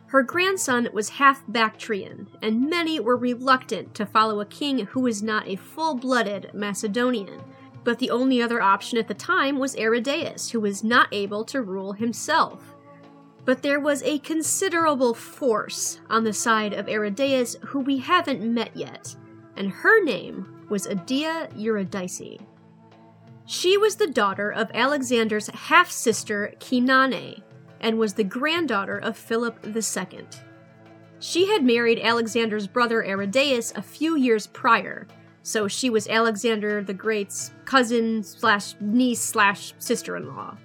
Her 0.07 0.23
grandson 0.23 0.89
was 0.95 1.11
half 1.11 1.43
Bactrian, 1.47 2.29
and 2.41 2.71
many 2.71 3.01
were 3.01 3.19
reluctant 3.19 3.95
to 3.97 4.07
follow 4.07 4.41
a 4.41 4.47
king 4.47 4.87
who 4.87 5.01
was 5.01 5.23
not 5.23 5.47
a 5.47 5.57
full 5.57 5.95
blooded 5.95 6.53
Macedonian. 6.55 7.43
But 7.87 8.01
the 8.01 8.11
only 8.11 8.43
other 8.43 8.61
option 8.61 8.99
at 8.99 9.07
the 9.07 9.15
time 9.15 9.61
was 9.61 9.77
Aridaeus, 9.77 10.51
who 10.51 10.59
was 10.59 10.83
not 10.83 11.07
able 11.13 11.45
to 11.45 11.63
rule 11.63 11.93
himself. 11.93 12.75
But 13.45 13.63
there 13.63 13.79
was 13.79 14.03
a 14.03 14.19
considerable 14.19 15.15
force 15.15 16.01
on 16.11 16.25
the 16.25 16.33
side 16.33 16.73
of 16.73 16.89
Aridaeus 16.89 17.55
who 17.67 17.79
we 17.79 17.99
haven't 17.99 18.43
met 18.43 18.77
yet, 18.77 19.15
and 19.57 19.71
her 19.71 20.03
name 20.03 20.67
was 20.69 20.89
Adia 20.89 21.49
Eurydice. 21.55 22.39
She 23.47 23.79
was 23.79 23.95
the 23.95 24.09
daughter 24.09 24.51
of 24.51 24.69
Alexander's 24.75 25.47
half 25.47 25.89
sister 25.89 26.55
Cynane, 26.59 27.41
and 27.81 28.01
was 28.01 28.15
the 28.15 28.25
granddaughter 28.25 28.99
of 28.99 29.17
Philip 29.17 29.65
II. 29.65 30.27
She 31.21 31.47
had 31.47 31.63
married 31.63 32.01
Alexander's 32.01 32.67
brother 32.67 33.05
Aridaeus 33.05 33.77
a 33.77 33.83
few 33.83 34.17
years 34.17 34.49
prior, 34.49 35.07
so 35.47 35.69
she 35.69 35.89
was 35.89 36.09
Alexander 36.09 36.83
the 36.83 36.93
Great's 36.93 37.53
cousin 37.65 38.25
slash 38.25 38.75
niece 38.81 39.21
slash 39.21 39.75
sister 39.79 40.17
in 40.17 40.27
law. 40.27 40.57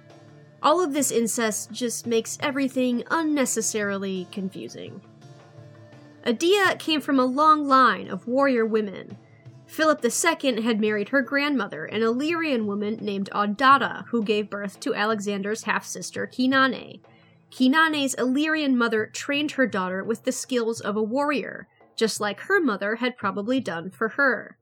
All 0.60 0.82
of 0.82 0.92
this 0.92 1.12
incest 1.12 1.70
just 1.70 2.04
makes 2.04 2.36
everything 2.40 3.04
unnecessarily 3.08 4.26
confusing. 4.32 5.00
Adia 6.26 6.74
came 6.80 7.00
from 7.00 7.20
a 7.20 7.24
long 7.24 7.68
line 7.68 8.08
of 8.08 8.26
warrior 8.26 8.66
women. 8.66 9.16
Philip 9.66 10.04
II 10.04 10.62
had 10.62 10.80
married 10.80 11.10
her 11.10 11.22
grandmother, 11.22 11.84
an 11.84 12.02
Illyrian 12.02 12.66
woman 12.66 12.98
named 13.00 13.30
Audata, 13.30 14.06
who 14.08 14.24
gave 14.24 14.50
birth 14.50 14.80
to 14.80 14.96
Alexander's 14.96 15.62
half 15.62 15.86
sister 15.86 16.26
Cynane. 16.26 16.98
Cynane's 17.52 18.16
Illyrian 18.18 18.76
mother 18.76 19.06
trained 19.06 19.52
her 19.52 19.66
daughter 19.68 20.02
with 20.02 20.24
the 20.24 20.32
skills 20.32 20.80
of 20.80 20.96
a 20.96 21.02
warrior, 21.02 21.68
just 21.94 22.20
like 22.20 22.40
her 22.40 22.60
mother 22.60 22.96
had 22.96 23.16
probably 23.16 23.60
done 23.60 23.88
for 23.88 24.08
her. 24.08 24.56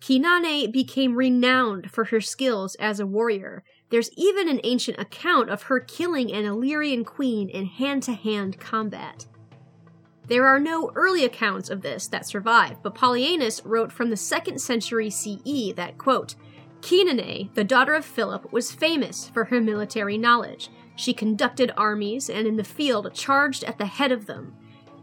Cynane 0.00 0.72
became 0.72 1.14
renowned 1.14 1.90
for 1.90 2.04
her 2.04 2.20
skills 2.20 2.74
as 2.76 3.00
a 3.00 3.06
warrior. 3.06 3.62
There's 3.90 4.10
even 4.16 4.48
an 4.48 4.60
ancient 4.64 4.98
account 4.98 5.50
of 5.50 5.64
her 5.64 5.78
killing 5.78 6.32
an 6.32 6.44
Illyrian 6.44 7.04
queen 7.04 7.48
in 7.48 7.66
hand 7.66 8.02
to 8.04 8.12
hand 8.14 8.58
combat. 8.58 9.26
There 10.26 10.46
are 10.46 10.60
no 10.60 10.90
early 10.94 11.24
accounts 11.24 11.70
of 11.70 11.82
this 11.82 12.06
that 12.08 12.26
survive, 12.26 12.82
but 12.82 12.94
Polyaenus 12.94 13.62
wrote 13.64 13.92
from 13.92 14.10
the 14.10 14.16
2nd 14.16 14.60
century 14.60 15.10
CE 15.10 15.74
that, 15.74 15.98
quote, 15.98 16.34
Cynane, 16.80 17.52
the 17.54 17.64
daughter 17.64 17.94
of 17.94 18.04
Philip, 18.04 18.52
was 18.52 18.72
famous 18.72 19.28
for 19.28 19.46
her 19.46 19.60
military 19.60 20.16
knowledge. 20.16 20.70
She 20.96 21.12
conducted 21.12 21.72
armies 21.76 22.30
and 22.30 22.46
in 22.46 22.56
the 22.56 22.64
field 22.64 23.12
charged 23.12 23.64
at 23.64 23.78
the 23.78 23.86
head 23.86 24.12
of 24.12 24.26
them. 24.26 24.54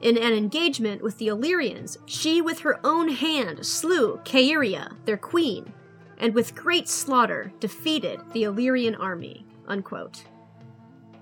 In 0.01 0.17
an 0.17 0.33
engagement 0.33 1.01
with 1.01 1.17
the 1.17 1.27
Illyrians, 1.27 1.97
she 2.05 2.41
with 2.41 2.59
her 2.59 2.79
own 2.85 3.09
hand 3.09 3.65
slew 3.65 4.19
Caeria, 4.23 4.95
their 5.05 5.17
queen, 5.17 5.73
and 6.19 6.35
with 6.35 6.55
great 6.55 6.87
slaughter 6.87 7.51
defeated 7.59 8.19
the 8.31 8.43
Illyrian 8.43 8.95
army. 8.95 9.45
Unquote. 9.67 10.23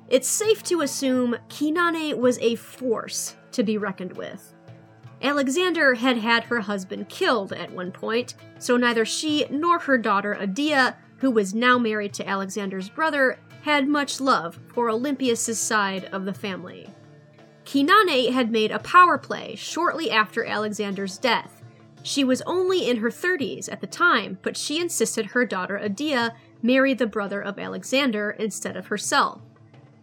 It's 0.08 0.28
safe 0.28 0.62
to 0.64 0.82
assume 0.82 1.38
Cynane 1.50 2.18
was 2.18 2.38
a 2.40 2.56
force 2.56 3.36
to 3.54 3.64
be 3.64 3.78
reckoned 3.78 4.18
with. 4.18 4.54
Alexander 5.22 5.96
had 5.96 6.18
had 6.18 6.44
her 6.44 6.60
husband 6.60 7.10
killed 7.10 7.54
at 7.54 7.72
one 7.72 7.92
point, 7.92 8.36
so 8.60 8.78
neither 8.78 9.06
she 9.06 9.46
nor 9.50 9.80
her 9.80 9.98
daughter 9.98 10.38
Adia, 10.40 10.98
who 11.18 11.32
was 11.32 11.56
now 11.56 11.80
married 11.80 12.14
to 12.14 12.28
Alexander's 12.28 12.90
brother, 12.90 13.40
had 13.64 13.88
much 13.88 14.20
love 14.20 14.60
for 14.68 14.90
Olympias' 14.90 15.58
side 15.58 16.06
of 16.12 16.26
the 16.26 16.34
family. 16.34 16.88
Cynane 17.66 18.32
had 18.32 18.52
made 18.52 18.72
a 18.72 18.80
power 18.80 19.18
play 19.18 19.56
shortly 19.56 20.12
after 20.12 20.46
Alexander's 20.46 21.18
death. 21.18 21.64
She 22.04 22.24
was 22.24 22.44
only 22.44 22.88
in 22.88 22.98
her 22.98 23.10
30s 23.10 23.72
at 23.72 23.82
the 23.82 23.88
time, 23.88 24.38
but 24.44 24.56
she 24.56 24.80
insisted 24.80 25.28
her 25.28 25.46
daughter 25.46 25.80
Adia 25.80 26.36
marry 26.62 26.94
the 26.94 27.08
brother 27.08 27.42
of 27.42 27.58
Alexander 27.58 28.32
instead 28.32 28.78
of 28.78 28.88
herself. 28.88 29.42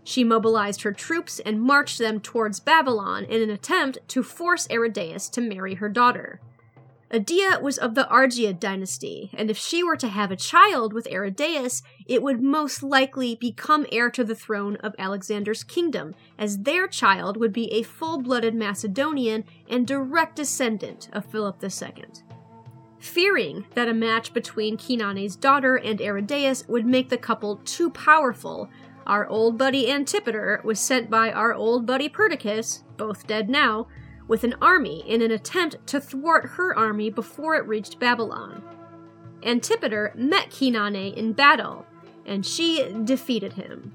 She 0.04 0.24
mobilized 0.24 0.82
her 0.82 0.92
troops 0.92 1.38
and 1.40 1.62
marched 1.62 1.98
them 1.98 2.18
towards 2.18 2.58
Babylon 2.58 3.24
in 3.24 3.40
an 3.40 3.50
attempt 3.50 3.98
to 4.08 4.22
force 4.24 4.66
Aridaeus 4.68 5.30
to 5.30 5.40
marry 5.40 5.74
her 5.74 5.88
daughter. 5.88 6.40
Adia 7.14 7.58
was 7.60 7.76
of 7.76 7.94
the 7.94 8.08
Argead 8.08 8.58
dynasty, 8.58 9.30
and 9.34 9.50
if 9.50 9.58
she 9.58 9.84
were 9.84 9.96
to 9.96 10.08
have 10.08 10.30
a 10.30 10.36
child 10.36 10.94
with 10.94 11.06
Aridaeus, 11.10 11.82
it 12.06 12.22
would 12.22 12.40
most 12.40 12.82
likely 12.82 13.34
become 13.34 13.84
heir 13.92 14.10
to 14.10 14.24
the 14.24 14.34
throne 14.34 14.76
of 14.76 14.94
Alexander's 14.98 15.62
kingdom, 15.62 16.14
as 16.38 16.60
their 16.60 16.88
child 16.88 17.36
would 17.36 17.52
be 17.52 17.70
a 17.70 17.82
full 17.82 18.22
blooded 18.22 18.54
Macedonian 18.54 19.44
and 19.68 19.86
direct 19.86 20.36
descendant 20.36 21.10
of 21.12 21.26
Philip 21.26 21.62
II. 21.62 22.06
Fearing 22.98 23.66
that 23.74 23.88
a 23.88 23.94
match 23.94 24.32
between 24.32 24.78
Cynane's 24.78 25.36
daughter 25.36 25.76
and 25.76 26.00
Aridaeus 26.00 26.66
would 26.66 26.86
make 26.86 27.10
the 27.10 27.18
couple 27.18 27.56
too 27.64 27.90
powerful, 27.90 28.70
our 29.06 29.26
old 29.26 29.58
buddy 29.58 29.90
Antipater 29.90 30.62
was 30.64 30.80
sent 30.80 31.10
by 31.10 31.30
our 31.30 31.52
old 31.52 31.84
buddy 31.84 32.08
Perdiccas, 32.08 32.84
both 32.96 33.26
dead 33.26 33.50
now, 33.50 33.88
with 34.28 34.44
an 34.44 34.54
army 34.60 35.02
in 35.06 35.22
an 35.22 35.30
attempt 35.30 35.86
to 35.86 36.00
thwart 36.00 36.50
her 36.50 36.76
army 36.76 37.10
before 37.10 37.54
it 37.56 37.66
reached 37.66 37.98
Babylon. 37.98 38.62
Antipater 39.42 40.12
met 40.14 40.50
Cynane 40.50 41.14
in 41.14 41.32
battle, 41.32 41.86
and 42.24 42.46
she 42.46 42.92
defeated 43.04 43.54
him. 43.54 43.92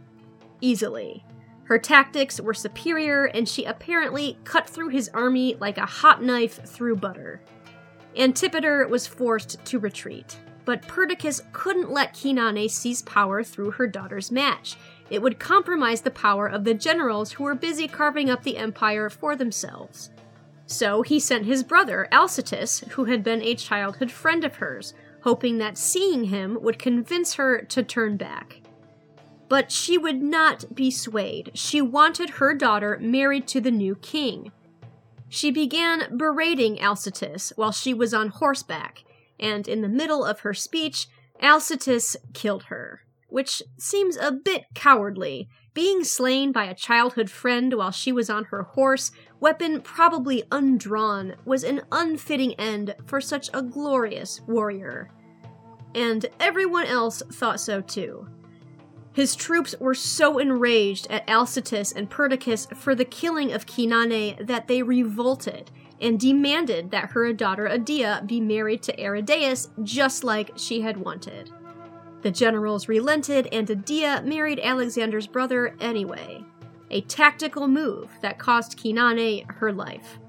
Easily. 0.61 1.23
Her 1.63 1.79
tactics 1.79 2.39
were 2.39 2.53
superior, 2.53 3.25
and 3.25 3.47
she 3.47 3.65
apparently 3.65 4.37
cut 4.43 4.69
through 4.69 4.89
his 4.89 5.09
army 5.09 5.55
like 5.59 5.77
a 5.77 5.85
hot 5.85 6.23
knife 6.23 6.61
through 6.65 6.97
butter. 6.97 7.41
Antipater 8.15 8.87
was 8.87 9.05
forced 9.05 9.63
to 9.65 9.79
retreat, 9.79 10.37
but 10.65 10.87
Perdiccas 10.87 11.43
couldn't 11.53 11.91
let 11.91 12.13
Cynane 12.15 12.69
seize 12.69 13.01
power 13.01 13.43
through 13.43 13.71
her 13.71 13.87
daughter's 13.87 14.31
match. 14.31 14.75
It 15.09 15.21
would 15.21 15.39
compromise 15.39 16.01
the 16.01 16.11
power 16.11 16.47
of 16.47 16.63
the 16.63 16.73
generals 16.73 17.33
who 17.33 17.43
were 17.43 17.55
busy 17.55 17.87
carving 17.87 18.29
up 18.29 18.43
the 18.43 18.57
empire 18.57 19.09
for 19.09 19.35
themselves. 19.35 20.09
So 20.67 21.01
he 21.01 21.19
sent 21.19 21.45
his 21.45 21.63
brother, 21.63 22.07
Alcetas, 22.11 22.87
who 22.89 23.05
had 23.05 23.23
been 23.23 23.41
a 23.41 23.55
childhood 23.55 24.11
friend 24.11 24.43
of 24.43 24.57
hers, 24.57 24.93
hoping 25.21 25.57
that 25.57 25.77
seeing 25.77 26.25
him 26.25 26.57
would 26.61 26.77
convince 26.77 27.35
her 27.35 27.61
to 27.61 27.83
turn 27.83 28.17
back. 28.17 28.61
But 29.49 29.71
she 29.71 29.97
would 29.97 30.21
not 30.21 30.75
be 30.75 30.91
swayed. 30.91 31.51
She 31.53 31.81
wanted 31.81 32.31
her 32.31 32.53
daughter 32.53 32.97
married 33.01 33.47
to 33.47 33.61
the 33.61 33.71
new 33.71 33.95
king. 33.95 34.51
She 35.29 35.51
began 35.51 36.17
berating 36.17 36.77
Alcetas 36.77 37.53
while 37.55 37.71
she 37.71 37.93
was 37.93 38.13
on 38.13 38.29
horseback, 38.29 39.05
and 39.39 39.67
in 39.67 39.81
the 39.81 39.89
middle 39.89 40.25
of 40.25 40.41
her 40.41 40.53
speech, 40.53 41.07
Alcetas 41.41 42.17
killed 42.33 42.63
her, 42.63 43.01
which 43.29 43.61
seems 43.77 44.17
a 44.17 44.31
bit 44.33 44.65
cowardly. 44.75 45.47
Being 45.73 46.03
slain 46.03 46.51
by 46.51 46.65
a 46.65 46.73
childhood 46.73 47.29
friend 47.29 47.73
while 47.73 47.91
she 47.91 48.11
was 48.11 48.29
on 48.29 48.45
her 48.45 48.63
horse 48.63 49.11
weapon 49.39 49.81
probably 49.81 50.43
undrawn, 50.51 51.35
was 51.45 51.63
an 51.63 51.81
unfitting 51.91 52.53
end 52.55 52.95
for 53.05 53.21
such 53.21 53.49
a 53.53 53.61
glorious 53.61 54.41
warrior. 54.47 55.09
And 55.93 56.25
everyone 56.39 56.85
else 56.85 57.21
thought 57.31 57.59
so 57.59 57.81
too. 57.81 58.27
His 59.13 59.35
troops 59.35 59.73
were 59.79 59.95
so 59.95 60.37
enraged 60.37 61.07
at 61.09 61.25
Alcetas 61.27 61.95
and 61.95 62.09
Perdiccas 62.09 62.67
for 62.75 62.93
the 62.93 63.05
killing 63.05 63.51
of 63.51 63.65
Cynane 63.65 64.45
that 64.45 64.67
they 64.67 64.83
revolted 64.83 65.71
and 65.99 66.19
demanded 66.19 66.91
that 66.91 67.11
her 67.11 67.33
daughter 67.33 67.67
Adia 67.67 68.23
be 68.27 68.39
married 68.39 68.83
to 68.83 68.95
Aridaeus 69.01 69.69
just 69.83 70.23
like 70.23 70.51
she 70.55 70.81
had 70.81 70.97
wanted. 70.97 71.51
The 72.21 72.29
generals 72.29 72.87
relented 72.87 73.47
and 73.51 73.69
Adia 73.69 74.21
married 74.23 74.59
Alexander's 74.59 75.25
brother 75.25 75.75
anyway 75.79 76.45
a 76.89 77.01
tactical 77.01 77.67
move 77.67 78.09
that 78.21 78.39
cost 78.39 78.77
Cynane 78.77 79.49
her 79.55 79.71
life. 79.71 80.19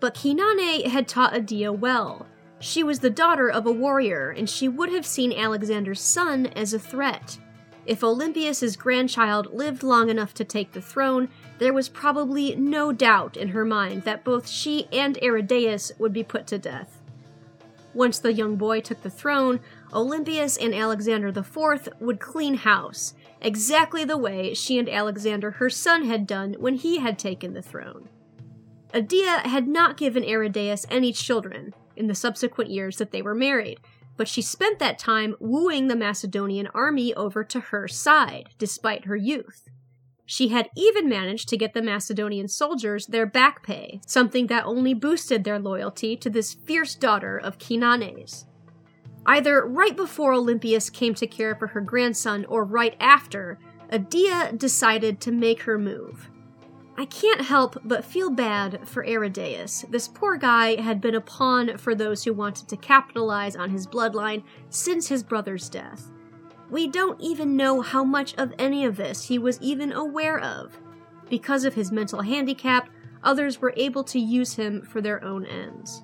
But 0.00 0.14
Cynane 0.14 0.86
had 0.86 1.08
taught 1.08 1.34
Adia 1.34 1.72
well. 1.72 2.26
She 2.58 2.82
was 2.82 3.00
the 3.00 3.10
daughter 3.10 3.50
of 3.50 3.66
a 3.66 3.72
warrior, 3.72 4.30
and 4.30 4.48
she 4.48 4.68
would 4.68 4.92
have 4.92 5.06
seen 5.06 5.32
Alexander's 5.32 6.00
son 6.00 6.46
as 6.48 6.74
a 6.74 6.78
threat. 6.78 7.38
If 7.86 8.04
Olympias's 8.04 8.76
grandchild 8.76 9.54
lived 9.54 9.82
long 9.82 10.10
enough 10.10 10.34
to 10.34 10.44
take 10.44 10.72
the 10.72 10.82
throne, 10.82 11.28
there 11.58 11.72
was 11.72 11.88
probably 11.88 12.54
no 12.54 12.92
doubt 12.92 13.36
in 13.36 13.48
her 13.48 13.64
mind 13.64 14.02
that 14.02 14.24
both 14.24 14.48
she 14.48 14.86
and 14.92 15.16
Aridaeus 15.16 15.98
would 15.98 16.12
be 16.12 16.22
put 16.22 16.46
to 16.48 16.58
death. 16.58 17.00
Once 17.92 18.18
the 18.18 18.32
young 18.32 18.56
boy 18.56 18.80
took 18.80 19.02
the 19.02 19.10
throne, 19.10 19.60
Olympias 19.92 20.56
and 20.56 20.74
Alexander 20.74 21.28
IV 21.28 21.88
would 21.98 22.20
clean 22.20 22.54
house, 22.54 23.14
exactly 23.40 24.04
the 24.04 24.16
way 24.16 24.54
she 24.54 24.78
and 24.78 24.88
Alexander 24.88 25.52
her 25.52 25.70
son 25.70 26.04
had 26.04 26.26
done 26.26 26.54
when 26.58 26.74
he 26.74 26.98
had 26.98 27.18
taken 27.18 27.54
the 27.54 27.62
throne. 27.62 28.08
Adia 28.94 29.40
had 29.44 29.68
not 29.68 29.96
given 29.96 30.24
Aridaeus 30.24 30.84
any 30.90 31.12
children 31.12 31.74
in 31.96 32.06
the 32.06 32.14
subsequent 32.14 32.70
years 32.70 32.96
that 32.96 33.12
they 33.12 33.22
were 33.22 33.34
married, 33.34 33.78
but 34.16 34.28
she 34.28 34.42
spent 34.42 34.78
that 34.78 34.98
time 34.98 35.36
wooing 35.38 35.88
the 35.88 35.96
Macedonian 35.96 36.68
army 36.74 37.14
over 37.14 37.44
to 37.44 37.60
her 37.60 37.88
side, 37.88 38.50
despite 38.58 39.04
her 39.04 39.16
youth. 39.16 39.68
She 40.26 40.48
had 40.48 40.68
even 40.76 41.08
managed 41.08 41.48
to 41.48 41.56
get 41.56 41.74
the 41.74 41.82
Macedonian 41.82 42.46
soldiers 42.46 43.06
their 43.06 43.26
back 43.26 43.64
pay, 43.64 44.00
something 44.06 44.46
that 44.46 44.64
only 44.64 44.94
boosted 44.94 45.42
their 45.42 45.58
loyalty 45.58 46.16
to 46.16 46.30
this 46.30 46.54
fierce 46.54 46.94
daughter 46.94 47.36
of 47.36 47.58
Cynane's. 47.58 48.46
Either 49.26 49.64
right 49.66 49.96
before 49.96 50.32
Olympias 50.32 50.90
came 50.90 51.14
to 51.14 51.26
care 51.26 51.54
for 51.54 51.68
her 51.68 51.80
grandson 51.80 52.44
or 52.46 52.64
right 52.64 52.96
after, 52.98 53.58
Adia 53.92 54.52
decided 54.56 55.20
to 55.20 55.32
make 55.32 55.62
her 55.62 55.78
move. 55.78 56.30
I 56.96 57.06
can't 57.06 57.40
help 57.40 57.78
but 57.84 58.04
feel 58.04 58.30
bad 58.30 58.86
for 58.86 59.04
Aridaeus. 59.04 59.90
This 59.90 60.06
poor 60.08 60.36
guy 60.36 60.80
had 60.80 61.00
been 61.00 61.14
a 61.14 61.20
pawn 61.20 61.78
for 61.78 61.94
those 61.94 62.24
who 62.24 62.32
wanted 62.34 62.68
to 62.68 62.76
capitalize 62.76 63.56
on 63.56 63.70
his 63.70 63.86
bloodline 63.86 64.42
since 64.68 65.08
his 65.08 65.22
brother's 65.22 65.68
death. 65.68 66.10
We 66.70 66.88
don't 66.88 67.20
even 67.20 67.56
know 67.56 67.80
how 67.80 68.04
much 68.04 68.34
of 68.36 68.52
any 68.58 68.84
of 68.84 68.96
this 68.96 69.24
he 69.24 69.38
was 69.38 69.60
even 69.60 69.92
aware 69.92 70.38
of. 70.38 70.78
Because 71.28 71.64
of 71.64 71.74
his 71.74 71.90
mental 71.90 72.22
handicap, 72.22 72.90
others 73.22 73.60
were 73.60 73.74
able 73.76 74.04
to 74.04 74.18
use 74.18 74.54
him 74.54 74.82
for 74.82 75.00
their 75.00 75.24
own 75.24 75.46
ends. 75.46 76.02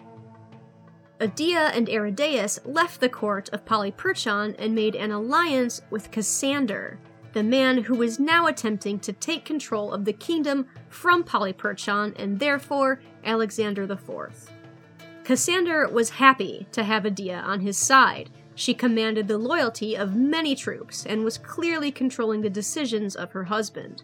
Adia 1.21 1.71
and 1.75 1.89
Aridaeus 1.89 2.61
left 2.65 3.01
the 3.01 3.09
court 3.09 3.49
of 3.51 3.65
Polyperchon 3.65 4.55
and 4.59 4.75
made 4.75 4.95
an 4.95 5.11
alliance 5.11 5.81
with 5.91 6.11
Cassander, 6.11 6.99
the 7.33 7.43
man 7.43 7.85
who 7.85 7.95
was 7.95 8.19
now 8.19 8.47
attempting 8.47 8.99
to 9.01 9.13
take 9.13 9.45
control 9.45 9.93
of 9.93 10.05
the 10.05 10.13
kingdom 10.13 10.67
from 10.89 11.25
Polyperchon 11.25 12.15
and 12.19 12.39
therefore 12.39 13.01
Alexander 13.25 13.85
IV. 13.85 14.51
Cassander 15.25 15.89
was 15.89 16.11
happy 16.11 16.67
to 16.73 16.85
have 16.85 17.07
Adia 17.07 17.39
on 17.39 17.61
his 17.61 17.79
side, 17.79 18.31
she 18.57 18.73
commanded 18.73 19.29
the 19.29 19.37
loyalty 19.37 19.95
of 19.95 20.17
many 20.17 20.57
troops 20.57 21.05
and 21.05 21.23
was 21.23 21.37
clearly 21.37 21.93
controlling 21.93 22.41
the 22.41 22.51
decisions 22.51 23.15
of 23.15 23.33
her 23.33 23.45
husband. 23.45 24.03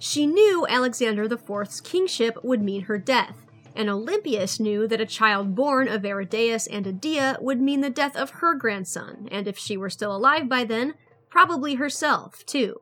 She 0.00 0.26
knew 0.26 0.66
Alexander 0.68 1.22
IV's 1.22 1.80
kingship 1.80 2.42
would 2.42 2.60
mean 2.60 2.82
her 2.82 2.98
death, 2.98 3.45
and 3.76 3.88
Olympias 3.88 4.58
knew 4.58 4.88
that 4.88 5.00
a 5.00 5.06
child 5.06 5.54
born 5.54 5.86
of 5.86 6.02
Aridaeus 6.02 6.66
and 6.70 6.86
Adia 6.86 7.36
would 7.40 7.60
mean 7.60 7.82
the 7.82 7.90
death 7.90 8.16
of 8.16 8.30
her 8.30 8.54
grandson, 8.54 9.28
and 9.30 9.46
if 9.46 9.58
she 9.58 9.76
were 9.76 9.90
still 9.90 10.16
alive 10.16 10.48
by 10.48 10.64
then, 10.64 10.94
probably 11.28 11.74
herself, 11.74 12.44
too. 12.46 12.80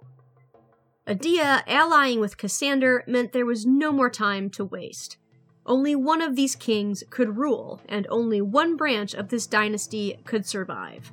Adia 1.06 1.62
allying 1.66 2.20
with 2.20 2.38
Cassander 2.38 3.04
meant 3.06 3.32
there 3.32 3.44
was 3.44 3.66
no 3.66 3.92
more 3.92 4.08
time 4.08 4.48
to 4.50 4.64
waste. 4.64 5.18
Only 5.66 5.94
one 5.94 6.22
of 6.22 6.36
these 6.36 6.56
kings 6.56 7.02
could 7.10 7.36
rule, 7.36 7.80
and 7.88 8.06
only 8.08 8.40
one 8.40 8.76
branch 8.76 9.14
of 9.14 9.28
this 9.28 9.46
dynasty 9.46 10.18
could 10.24 10.46
survive. 10.46 11.12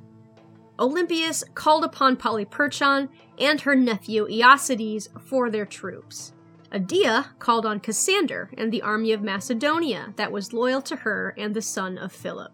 Olympias 0.78 1.44
called 1.54 1.84
upon 1.84 2.16
Polyperchon 2.16 3.08
and 3.38 3.60
her 3.60 3.74
nephew 3.74 4.26
Aeacides 4.26 5.08
for 5.20 5.50
their 5.50 5.66
troops. 5.66 6.32
Adia 6.72 7.26
called 7.38 7.66
on 7.66 7.80
Cassander 7.80 8.50
and 8.56 8.72
the 8.72 8.82
army 8.82 9.12
of 9.12 9.22
Macedonia 9.22 10.14
that 10.16 10.32
was 10.32 10.52
loyal 10.52 10.80
to 10.82 10.96
her 10.96 11.34
and 11.36 11.54
the 11.54 11.62
son 11.62 11.98
of 11.98 12.12
Philip. 12.12 12.52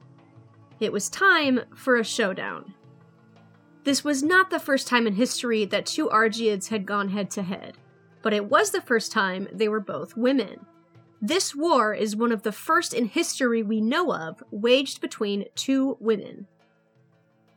It 0.80 0.92
was 0.92 1.08
time 1.08 1.60
for 1.74 1.96
a 1.96 2.04
showdown. 2.04 2.74
This 3.84 4.04
was 4.04 4.22
not 4.22 4.50
the 4.50 4.58
first 4.58 4.86
time 4.86 5.06
in 5.06 5.14
history 5.14 5.64
that 5.66 5.86
two 5.86 6.10
Argeads 6.10 6.68
had 6.68 6.84
gone 6.84 7.08
head 7.08 7.30
to 7.32 7.42
head, 7.42 7.78
but 8.22 8.32
it 8.32 8.44
was 8.46 8.70
the 8.70 8.80
first 8.80 9.12
time 9.12 9.48
they 9.52 9.68
were 9.68 9.80
both 9.80 10.16
women. 10.16 10.66
This 11.20 11.54
war 11.54 11.94
is 11.94 12.14
one 12.14 12.30
of 12.30 12.42
the 12.42 12.52
first 12.52 12.94
in 12.94 13.06
history 13.06 13.62
we 13.62 13.80
know 13.80 14.12
of 14.12 14.42
waged 14.50 15.00
between 15.00 15.46
two 15.54 15.96
women. 16.00 16.46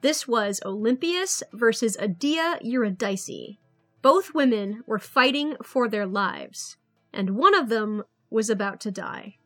This 0.02 0.28
was 0.28 0.62
Olympias 0.66 1.44
versus 1.54 1.96
Adia 1.98 2.58
Eurydice. 2.62 3.58
Both 4.02 4.34
women 4.34 4.84
were 4.88 4.98
fighting 4.98 5.56
for 5.64 5.88
their 5.88 6.08
lives, 6.08 6.78
and 7.14 7.32
one 7.32 7.54
of 7.54 7.70
them 7.70 8.04
was 8.32 8.50
about 8.50 8.80
to 8.82 8.92
die. 8.92 9.38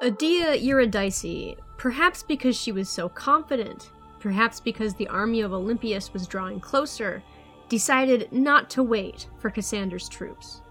Adia 0.00 0.56
Eurydice 0.56 1.56
Perhaps 1.76 2.22
because 2.22 2.56
she 2.56 2.70
was 2.70 2.88
so 2.88 3.08
confident, 3.08 3.90
perhaps 4.20 4.60
because 4.60 4.94
the 4.94 5.08
army 5.08 5.40
of 5.40 5.52
Olympias 5.52 6.12
was 6.12 6.28
drawing 6.28 6.60
closer, 6.60 7.22
decided 7.68 8.32
not 8.32 8.70
to 8.70 8.82
wait 8.84 9.28
for 9.38 9.50
Cassander's 9.50 10.08
troops. 10.08 10.61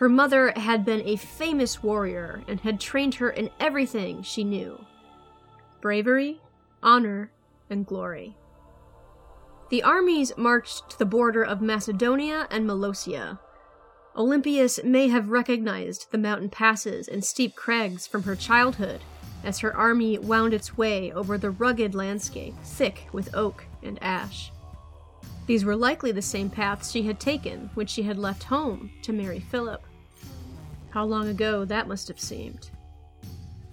Her 0.00 0.08
mother 0.08 0.54
had 0.56 0.86
been 0.86 1.02
a 1.06 1.16
famous 1.16 1.82
warrior 1.82 2.42
and 2.48 2.58
had 2.60 2.80
trained 2.80 3.16
her 3.16 3.28
in 3.28 3.50
everything 3.60 4.22
she 4.22 4.44
knew 4.44 4.86
bravery, 5.82 6.40
honor, 6.82 7.30
and 7.68 7.84
glory. 7.84 8.34
The 9.68 9.82
armies 9.82 10.32
marched 10.38 10.88
to 10.88 10.98
the 10.98 11.04
border 11.04 11.42
of 11.42 11.60
Macedonia 11.60 12.48
and 12.50 12.66
Molossia. 12.66 13.40
Olympias 14.16 14.80
may 14.82 15.08
have 15.08 15.28
recognized 15.28 16.06
the 16.10 16.16
mountain 16.16 16.48
passes 16.48 17.06
and 17.06 17.22
steep 17.22 17.54
crags 17.54 18.06
from 18.06 18.22
her 18.22 18.34
childhood 18.34 19.02
as 19.44 19.58
her 19.58 19.76
army 19.76 20.16
wound 20.16 20.54
its 20.54 20.78
way 20.78 21.12
over 21.12 21.36
the 21.36 21.50
rugged 21.50 21.94
landscape, 21.94 22.54
thick 22.64 23.06
with 23.12 23.34
oak 23.34 23.66
and 23.82 24.02
ash. 24.02 24.50
These 25.46 25.66
were 25.66 25.76
likely 25.76 26.10
the 26.10 26.22
same 26.22 26.48
paths 26.48 26.90
she 26.90 27.02
had 27.02 27.20
taken 27.20 27.68
when 27.74 27.86
she 27.86 28.04
had 28.04 28.18
left 28.18 28.44
home 28.44 28.92
to 29.02 29.12
marry 29.12 29.40
Philip. 29.40 29.82
How 30.90 31.04
long 31.04 31.28
ago 31.28 31.64
that 31.64 31.88
must 31.88 32.08
have 32.08 32.20
seemed. 32.20 32.70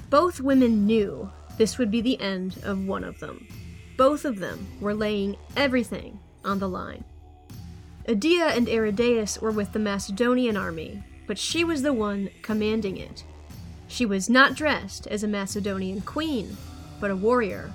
Both 0.09 0.39
women 0.39 0.86
knew 0.86 1.30
this 1.57 1.78
would 1.78 1.91
be 1.91 2.01
the 2.01 2.20
end 2.22 2.57
of 2.63 2.86
one 2.86 3.03
of 3.03 3.20
them. 3.20 3.47
Both 3.97 4.26
of 4.26 4.39
them 4.39 4.68
were 4.80 4.93
laying 4.93 5.36
everything 5.55 6.20
on 6.45 6.59
the 6.59 6.70
line. 6.70 7.03
Adia 8.07 8.45
and 8.47 8.68
Aridaeus 8.68 9.41
were 9.41 9.51
with 9.51 9.74
the 9.74 9.80
Macedonian 9.80 10.55
army, 10.55 11.03
but 11.26 11.38
she 11.38 11.63
was 11.63 11.82
the 11.82 11.91
one 11.91 12.30
commanding 12.41 12.97
it. 12.97 13.26
She 13.88 14.05
was 14.05 14.30
not 14.30 14.55
dressed 14.55 15.07
as 15.07 15.24
a 15.24 15.28
Macedonian 15.28 16.01
queen, 16.01 16.55
but 17.01 17.11
a 17.11 17.15
warrior. 17.15 17.74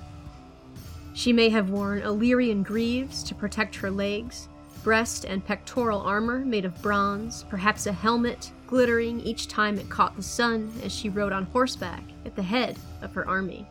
She 1.13 1.33
may 1.33 1.49
have 1.49 1.69
worn 1.69 1.99
Illyrian 1.99 2.63
greaves 2.63 3.21
to 3.23 3.35
protect 3.35 3.75
her 3.75 3.91
legs, 3.91 4.47
breast 4.83 5.25
and 5.25 5.45
pectoral 5.45 6.01
armor 6.01 6.39
made 6.39 6.65
of 6.65 6.81
bronze, 6.81 7.43
perhaps 7.49 7.85
a 7.85 7.93
helmet 7.93 8.51
glittering 8.73 9.19
each 9.19 9.47
time 9.47 9.77
it 9.77 9.87
caught 9.87 10.15
the 10.15 10.23
sun 10.23 10.73
as 10.83 10.91
she 10.91 11.07
rode 11.07 11.31
on 11.31 11.43
horseback 11.45 12.01
at 12.25 12.35
the 12.35 12.41
head 12.41 12.75
of 13.03 13.13
her 13.13 13.27
army. 13.27 13.67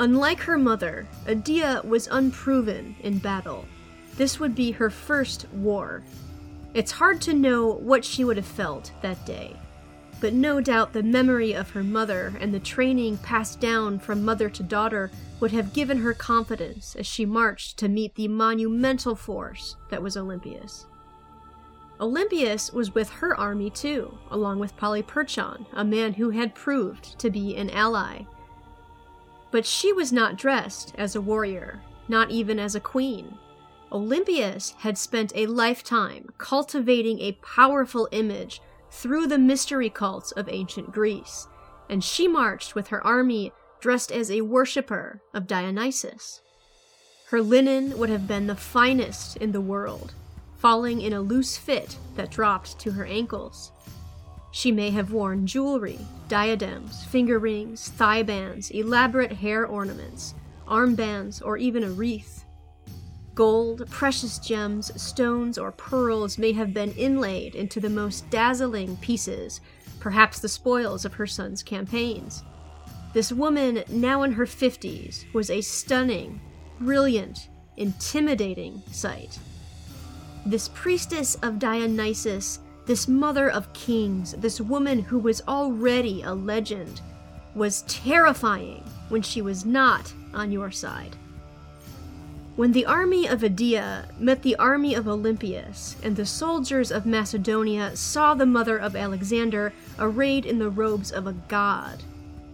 Unlike 0.00 0.40
her 0.40 0.58
mother, 0.58 1.06
Adia 1.28 1.80
was 1.84 2.08
unproven 2.10 2.96
in 3.04 3.18
battle. 3.18 3.66
This 4.16 4.40
would 4.40 4.56
be 4.56 4.72
her 4.72 4.90
first 4.90 5.46
war. 5.52 6.02
It's 6.74 6.90
hard 6.90 7.20
to 7.20 7.32
know 7.32 7.74
what 7.74 8.04
she 8.04 8.24
would 8.24 8.36
have 8.36 8.44
felt 8.44 8.90
that 9.00 9.24
day 9.24 9.54
but 10.20 10.34
no 10.34 10.60
doubt 10.60 10.92
the 10.92 11.02
memory 11.02 11.54
of 11.54 11.70
her 11.70 11.82
mother 11.82 12.34
and 12.40 12.52
the 12.52 12.60
training 12.60 13.16
passed 13.18 13.58
down 13.58 13.98
from 13.98 14.22
mother 14.22 14.50
to 14.50 14.62
daughter 14.62 15.10
would 15.40 15.50
have 15.50 15.72
given 15.72 15.96
her 15.96 16.12
confidence 16.12 16.94
as 16.96 17.06
she 17.06 17.24
marched 17.24 17.78
to 17.78 17.88
meet 17.88 18.14
the 18.14 18.28
monumental 18.28 19.14
force 19.14 19.76
that 19.88 20.02
was 20.02 20.18
Olympias. 20.18 20.84
Olympias 22.00 22.72
was 22.72 22.94
with 22.94 23.10
her 23.10 23.38
army 23.38 23.68
too, 23.68 24.16
along 24.30 24.58
with 24.58 24.76
Polyperchon, 24.76 25.66
a 25.72 25.84
man 25.84 26.14
who 26.14 26.30
had 26.30 26.54
proved 26.54 27.18
to 27.18 27.28
be 27.28 27.54
an 27.56 27.68
ally. 27.70 28.22
But 29.50 29.66
she 29.66 29.92
was 29.92 30.10
not 30.12 30.38
dressed 30.38 30.94
as 30.96 31.14
a 31.14 31.20
warrior, 31.20 31.82
not 32.08 32.30
even 32.30 32.58
as 32.58 32.74
a 32.74 32.80
queen. 32.80 33.36
Olympias 33.92 34.74
had 34.78 34.96
spent 34.96 35.32
a 35.34 35.46
lifetime 35.46 36.30
cultivating 36.38 37.20
a 37.20 37.32
powerful 37.42 38.08
image 38.12 38.62
through 38.90 39.26
the 39.26 39.38
mystery 39.38 39.90
cults 39.90 40.32
of 40.32 40.48
ancient 40.48 40.92
Greece, 40.92 41.48
and 41.88 42.02
she 42.02 42.26
marched 42.26 42.74
with 42.74 42.88
her 42.88 43.04
army 43.06 43.52
dressed 43.80 44.12
as 44.12 44.30
a 44.30 44.42
worshipper 44.42 45.20
of 45.34 45.46
Dionysus. 45.46 46.40
Her 47.28 47.42
linen 47.42 47.98
would 47.98 48.10
have 48.10 48.26
been 48.26 48.46
the 48.46 48.56
finest 48.56 49.36
in 49.36 49.52
the 49.52 49.60
world, 49.60 50.14
falling 50.60 51.00
in 51.00 51.14
a 51.14 51.20
loose 51.20 51.56
fit 51.56 51.96
that 52.16 52.30
dropped 52.30 52.78
to 52.78 52.92
her 52.92 53.06
ankles. 53.06 53.72
She 54.52 54.70
may 54.70 54.90
have 54.90 55.12
worn 55.12 55.46
jewelry, 55.46 55.98
diadems, 56.28 57.04
finger 57.04 57.38
rings, 57.38 57.88
thigh 57.88 58.22
bands, 58.22 58.70
elaborate 58.70 59.32
hair 59.32 59.66
ornaments, 59.66 60.34
armbands, 60.68 61.40
or 61.44 61.56
even 61.56 61.82
a 61.82 61.90
wreath. 61.90 62.44
Gold, 63.34 63.88
precious 63.88 64.38
gems, 64.38 64.90
stones, 65.00 65.56
or 65.56 65.72
pearls 65.72 66.36
may 66.36 66.52
have 66.52 66.74
been 66.74 66.92
inlaid 66.92 67.54
into 67.54 67.80
the 67.80 67.88
most 67.88 68.28
dazzling 68.28 68.96
pieces, 68.98 69.62
perhaps 69.98 70.40
the 70.40 70.48
spoils 70.48 71.06
of 71.06 71.14
her 71.14 71.26
son's 71.26 71.62
campaigns. 71.62 72.42
This 73.14 73.32
woman, 73.32 73.82
now 73.88 74.24
in 74.24 74.32
her 74.32 74.46
50s, 74.46 75.32
was 75.32 75.48
a 75.48 75.62
stunning, 75.62 76.40
brilliant, 76.80 77.48
intimidating 77.76 78.82
sight. 78.90 79.38
This 80.46 80.68
priestess 80.68 81.34
of 81.36 81.58
Dionysus, 81.58 82.60
this 82.86 83.06
mother 83.06 83.50
of 83.50 83.72
kings, 83.72 84.32
this 84.38 84.60
woman 84.60 85.00
who 85.00 85.18
was 85.18 85.42
already 85.46 86.22
a 86.22 86.32
legend, 86.32 87.00
was 87.54 87.82
terrifying 87.82 88.82
when 89.10 89.22
she 89.22 89.42
was 89.42 89.64
not 89.66 90.12
on 90.32 90.50
your 90.50 90.70
side. 90.70 91.16
When 92.56 92.72
the 92.72 92.86
army 92.86 93.26
of 93.26 93.40
Edea 93.40 94.06
met 94.18 94.42
the 94.42 94.56
army 94.56 94.94
of 94.94 95.06
Olympias, 95.06 95.96
and 96.02 96.16
the 96.16 96.26
soldiers 96.26 96.90
of 96.90 97.06
Macedonia 97.06 97.96
saw 97.96 98.34
the 98.34 98.46
mother 98.46 98.78
of 98.78 98.96
Alexander 98.96 99.72
arrayed 99.98 100.46
in 100.46 100.58
the 100.58 100.70
robes 100.70 101.12
of 101.12 101.26
a 101.26 101.34
god, 101.48 102.02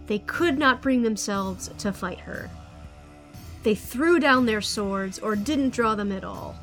they 0.07 0.19
could 0.19 0.57
not 0.57 0.81
bring 0.81 1.03
themselves 1.03 1.69
to 1.77 1.91
fight 1.91 2.21
her. 2.21 2.49
They 3.63 3.75
threw 3.75 4.19
down 4.19 4.45
their 4.45 4.61
swords 4.61 5.19
or 5.19 5.35
didn't 5.35 5.71
draw 5.71 5.95
them 5.95 6.11
at 6.11 6.23
all. 6.23 6.57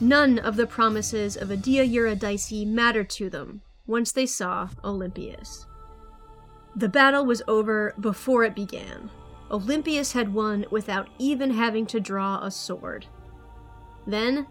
None 0.00 0.38
of 0.38 0.56
the 0.56 0.66
promises 0.66 1.36
of 1.36 1.48
Edea 1.48 1.88
Eurydice 1.88 2.66
mattered 2.66 3.10
to 3.10 3.30
them 3.30 3.62
once 3.86 4.12
they 4.12 4.26
saw 4.26 4.68
Olympias. 4.82 5.66
The 6.76 6.88
battle 6.88 7.24
was 7.24 7.42
over 7.46 7.94
before 8.00 8.44
it 8.44 8.54
began, 8.54 9.10
Olympias 9.50 10.12
had 10.12 10.34
won 10.34 10.66
without 10.70 11.08
even 11.18 11.50
having 11.50 11.86
to 11.86 12.00
draw 12.00 12.42
a 12.42 12.50
sword. 12.50 13.06
Then, 14.06 14.46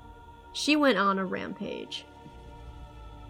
she 0.53 0.75
went 0.75 0.97
on 0.97 1.19
a 1.19 1.25
rampage. 1.25 2.05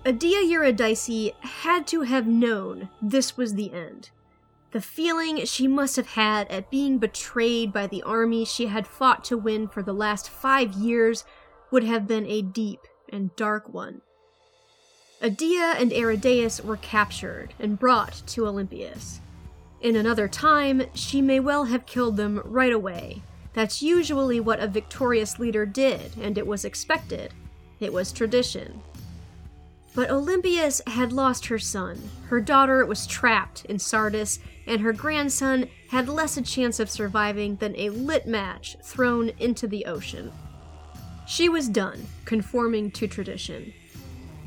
Edea 0.06 0.48
Eurydice 0.48 1.32
had 1.40 1.88
to 1.88 2.02
have 2.02 2.28
known 2.28 2.90
this 3.02 3.38
was 3.38 3.54
the 3.54 3.74
end. 3.74 4.10
The 4.72 4.82
feeling 4.82 5.46
she 5.46 5.68
must 5.68 5.96
have 5.96 6.08
had 6.08 6.48
at 6.50 6.70
being 6.70 6.98
betrayed 6.98 7.72
by 7.72 7.88
the 7.88 8.04
army 8.04 8.44
she 8.44 8.68
had 8.68 8.86
fought 8.86 9.24
to 9.26 9.38
win 9.38 9.68
for 9.68 9.82
the 9.82 9.94
last 9.94 10.30
five 10.30 10.74
years 10.74 11.24
would 11.74 11.84
have 11.84 12.08
been 12.08 12.28
a 12.28 12.44
deep 12.44 12.82
and 13.10 13.36
dark 13.36 13.74
one. 13.74 14.00
Edea 15.24 15.74
and 15.82 15.92
Aridaeus 15.92 16.64
were 16.64 16.78
captured 16.78 17.56
and 17.60 17.80
brought 17.80 18.22
to 18.28 18.46
Olympias. 18.46 19.22
In 19.82 19.96
another 19.96 20.28
time, 20.28 20.84
she 20.94 21.20
may 21.20 21.40
well 21.40 21.66
have 21.66 21.88
killed 21.88 22.16
them 22.16 22.40
right 22.46 22.72
away. 22.72 23.24
That's 23.54 23.82
usually 23.82 24.40
what 24.40 24.60
a 24.60 24.68
victorious 24.68 25.40
leader 25.40 25.66
did, 25.66 26.16
and 26.22 26.38
it 26.38 26.46
was 26.46 26.64
expected. 26.64 27.34
It 27.80 27.92
was 27.92 28.12
tradition. 28.12 28.84
But 29.96 30.12
Olympias 30.12 30.80
had 30.86 31.12
lost 31.12 31.48
her 31.48 31.60
son, 31.60 32.10
her 32.28 32.40
daughter 32.40 32.86
was 32.86 33.08
trapped 33.08 33.66
in 33.66 33.80
Sardis, 33.80 34.38
and 34.68 34.82
her 34.82 34.94
grandson 34.94 35.70
had 35.90 36.08
less 36.08 36.38
a 36.38 36.44
chance 36.44 36.80
of 36.80 36.92
surviving 36.92 37.56
than 37.56 37.76
a 37.76 37.90
lit 37.90 38.28
match 38.28 38.78
thrown 38.84 39.30
into 39.40 39.68
the 39.68 39.86
ocean. 39.86 40.32
She 41.26 41.50
was 41.50 41.70
done, 41.70 42.08
conforming 42.26 42.92
to 42.92 43.08
tradition. 43.08 43.74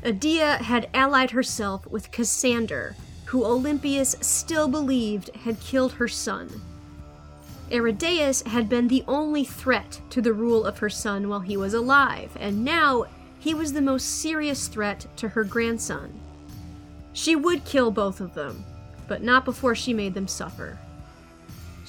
Adia 0.05 0.57
had 0.57 0.89
allied 0.93 1.31
herself 1.31 1.87
with 1.87 2.11
Cassander, 2.11 2.95
who 3.25 3.43
Olympias 3.43 4.15
still 4.21 4.67
believed 4.67 5.29
had 5.35 5.59
killed 5.59 5.93
her 5.93 6.07
son. 6.07 6.61
Aridaeus 7.71 8.47
had 8.47 8.69
been 8.69 8.87
the 8.87 9.03
only 9.07 9.43
threat 9.43 9.99
to 10.11 10.21
the 10.21 10.33
rule 10.33 10.65
of 10.65 10.77
her 10.79 10.89
son 10.89 11.27
while 11.27 11.41
he 11.41 11.57
was 11.57 11.73
alive, 11.73 12.31
and 12.39 12.63
now 12.63 13.05
he 13.39 13.53
was 13.53 13.73
the 13.73 13.81
most 13.81 14.21
serious 14.21 14.67
threat 14.67 15.05
to 15.17 15.29
her 15.29 15.43
grandson. 15.43 16.17
She 17.11 17.35
would 17.35 17.65
kill 17.65 17.91
both 17.91 18.21
of 18.21 18.33
them, 18.33 18.63
but 19.07 19.23
not 19.23 19.43
before 19.43 19.75
she 19.75 19.93
made 19.93 20.13
them 20.13 20.27
suffer. 20.27 20.79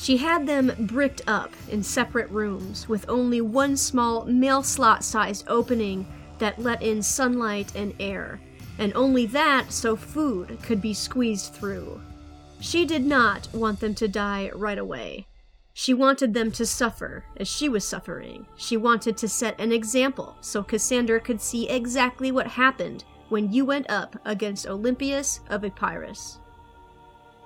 She 0.00 0.18
had 0.18 0.46
them 0.46 0.72
bricked 0.78 1.22
up 1.26 1.52
in 1.68 1.82
separate 1.82 2.30
rooms 2.30 2.88
with 2.88 3.04
only 3.08 3.40
one 3.40 3.76
small 3.76 4.24
mail 4.26 4.62
slot 4.62 5.02
sized 5.02 5.44
opening 5.48 6.06
that 6.38 6.62
let 6.62 6.82
in 6.82 7.02
sunlight 7.02 7.74
and 7.74 7.92
air, 7.98 8.40
and 8.78 8.92
only 8.94 9.26
that 9.26 9.72
so 9.72 9.96
food 9.96 10.58
could 10.62 10.80
be 10.80 10.94
squeezed 10.94 11.52
through. 11.52 12.00
She 12.60 12.86
did 12.86 13.04
not 13.04 13.48
want 13.52 13.80
them 13.80 13.94
to 13.96 14.06
die 14.06 14.52
right 14.54 14.78
away. 14.78 15.26
She 15.74 15.94
wanted 15.94 16.32
them 16.32 16.52
to 16.52 16.64
suffer 16.64 17.24
as 17.36 17.48
she 17.48 17.68
was 17.68 17.84
suffering. 17.84 18.46
She 18.56 18.76
wanted 18.76 19.16
to 19.18 19.28
set 19.28 19.60
an 19.60 19.72
example 19.72 20.36
so 20.40 20.62
Cassander 20.62 21.18
could 21.18 21.40
see 21.40 21.68
exactly 21.68 22.30
what 22.30 22.46
happened 22.46 23.02
when 23.30 23.52
you 23.52 23.64
went 23.64 23.90
up 23.90 24.16
against 24.24 24.68
Olympias 24.68 25.40
of 25.50 25.64
Epirus. 25.64 26.38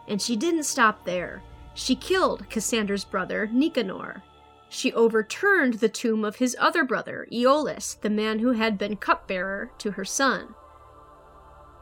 And 0.06 0.20
she 0.20 0.36
didn't 0.36 0.64
stop 0.64 1.04
there. 1.04 1.42
She 1.74 1.94
killed 1.94 2.48
Cassander's 2.50 3.04
brother, 3.04 3.48
Nicanor. 3.52 4.22
She 4.68 4.92
overturned 4.92 5.74
the 5.74 5.88
tomb 5.88 6.24
of 6.24 6.36
his 6.36 6.56
other 6.58 6.84
brother, 6.84 7.26
Aeolus, 7.30 7.94
the 8.00 8.10
man 8.10 8.38
who 8.38 8.52
had 8.52 8.78
been 8.78 8.96
cupbearer 8.96 9.70
to 9.78 9.92
her 9.92 10.04
son. 10.04 10.54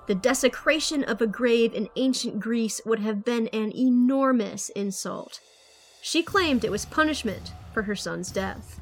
The 0.07 0.15
desecration 0.15 1.05
of 1.05 1.21
a 1.21 1.27
grave 1.27 1.73
in 1.73 1.89
ancient 1.95 2.41
Greece 2.41 2.81
would 2.85 2.99
have 2.99 3.25
been 3.25 3.47
an 3.49 3.73
enormous 3.77 4.69
insult. 4.71 5.41
She 6.03 6.23
claimed 6.23 6.65
it 6.65 6.71
was 6.73 6.85
punishment 6.85 7.53
for 7.73 7.83
her 7.83 7.95
son's 7.95 8.33
death. 8.33 8.81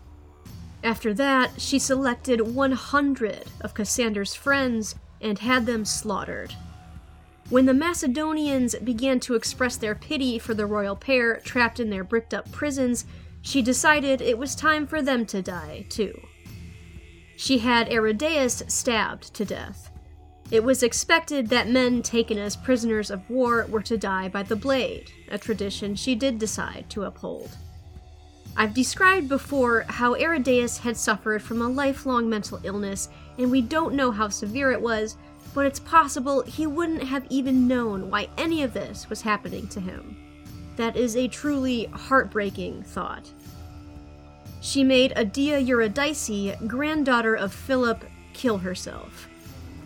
After 0.83 1.13
that, 1.15 1.61
she 1.61 1.79
selected 1.79 2.41
100 2.41 3.45
of 3.61 3.75
Cassander's 3.75 4.35
friends 4.35 4.95
and 5.21 5.41
had 5.41 5.67
them 5.67 5.85
slaughtered. 5.85 6.55
When 7.51 7.65
the 7.65 7.73
Macedonians 7.73 8.75
began 8.77 9.21
to 9.21 9.35
express 9.35 9.77
their 9.77 9.95
pity 9.95 10.39
for 10.39 10.53
the 10.53 10.67
royal 10.67 10.95
pair 10.95 11.41
trapped 11.41 11.81
in 11.81 11.89
their 11.89 12.05
bricked 12.05 12.35
up 12.35 12.53
prisons, 12.53 13.07
she 13.41 13.63
decided 13.63 14.21
it 14.21 14.37
was 14.37 14.55
time 14.55 14.87
for 14.87 15.01
them 15.01 15.25
to 15.27 15.41
die, 15.41 15.87
too. 15.89 16.21
She 17.37 17.59
had 17.59 17.89
Aridaeus 17.89 18.71
stabbed 18.71 19.33
to 19.33 19.47
death. 19.47 19.91
It 20.51 20.63
was 20.63 20.83
expected 20.83 21.49
that 21.49 21.71
men 21.71 22.03
taken 22.03 22.37
as 22.37 22.57
prisoners 22.57 23.11
of 23.11 23.29
war 23.31 23.67
were 23.71 23.83
to 23.83 23.97
die 23.97 24.29
by 24.29 24.43
the 24.43 24.57
blade, 24.57 25.11
a 25.31 25.39
tradition 25.39 25.95
she 25.95 26.15
did 26.15 26.39
decide 26.39 26.91
to 26.91 27.05
uphold. 27.05 27.51
I've 28.57 28.75
described 28.75 29.29
before 29.29 29.87
how 29.89 30.15
Aridaeus 30.17 30.79
had 30.79 30.97
suffered 30.97 31.43
from 31.43 31.63
a 31.63 31.69
lifelong 31.69 32.29
mental 32.29 32.61
illness, 32.65 33.09
and 33.39 33.51
we 33.51 33.63
don't 33.63 33.95
know 33.95 34.11
how 34.11 34.29
severe 34.29 34.73
it 34.73 34.83
was, 34.83 35.17
but 35.55 35.67
it's 35.67 35.81
possible 35.81 36.43
he 36.43 36.67
wouldn't 36.67 37.03
have 37.03 37.27
even 37.31 37.69
known 37.69 38.11
why 38.11 38.29
any 38.37 38.63
of 38.63 38.75
this 38.75 39.09
was 39.09 39.23
happening 39.23 39.67
to 39.69 39.81
him. 39.81 40.17
That 40.77 40.97
is 40.97 41.17
a 41.17 41.29
truly 41.29 41.87
heartbreaking 41.87 42.83
thought. 42.85 43.31
She 44.61 44.85
made 44.85 45.13
Adia 45.17 45.59
Eurydice, 45.59 46.57
granddaughter 46.67 47.35
of 47.35 47.53
Philip, 47.53 48.05
kill 48.33 48.59
herself. 48.59 49.29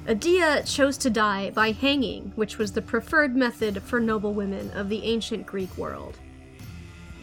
Adia 0.08 0.62
chose 0.64 0.98
to 0.98 1.10
die 1.10 1.50
by 1.50 1.70
hanging, 1.70 2.32
which 2.34 2.58
was 2.58 2.72
the 2.72 2.82
preferred 2.82 3.36
method 3.36 3.82
for 3.82 4.00
noble 4.00 4.34
women 4.34 4.70
of 4.72 4.88
the 4.88 5.04
ancient 5.04 5.46
Greek 5.46 5.76
world. 5.78 6.18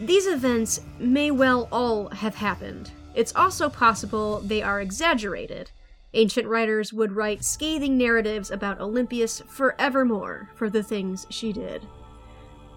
These 0.00 0.26
events 0.26 0.80
may 0.98 1.30
well 1.30 1.68
all 1.70 2.08
have 2.08 2.34
happened. 2.34 2.90
It's 3.14 3.36
also 3.36 3.68
possible 3.68 4.40
they 4.40 4.62
are 4.62 4.80
exaggerated. 4.80 5.70
Ancient 6.12 6.48
writers 6.48 6.92
would 6.92 7.12
write 7.12 7.44
scathing 7.44 7.96
narratives 7.96 8.50
about 8.50 8.80
Olympias 8.80 9.40
forevermore 9.46 10.50
for 10.54 10.68
the 10.68 10.82
things 10.82 11.26
she 11.30 11.52
did. 11.52 11.86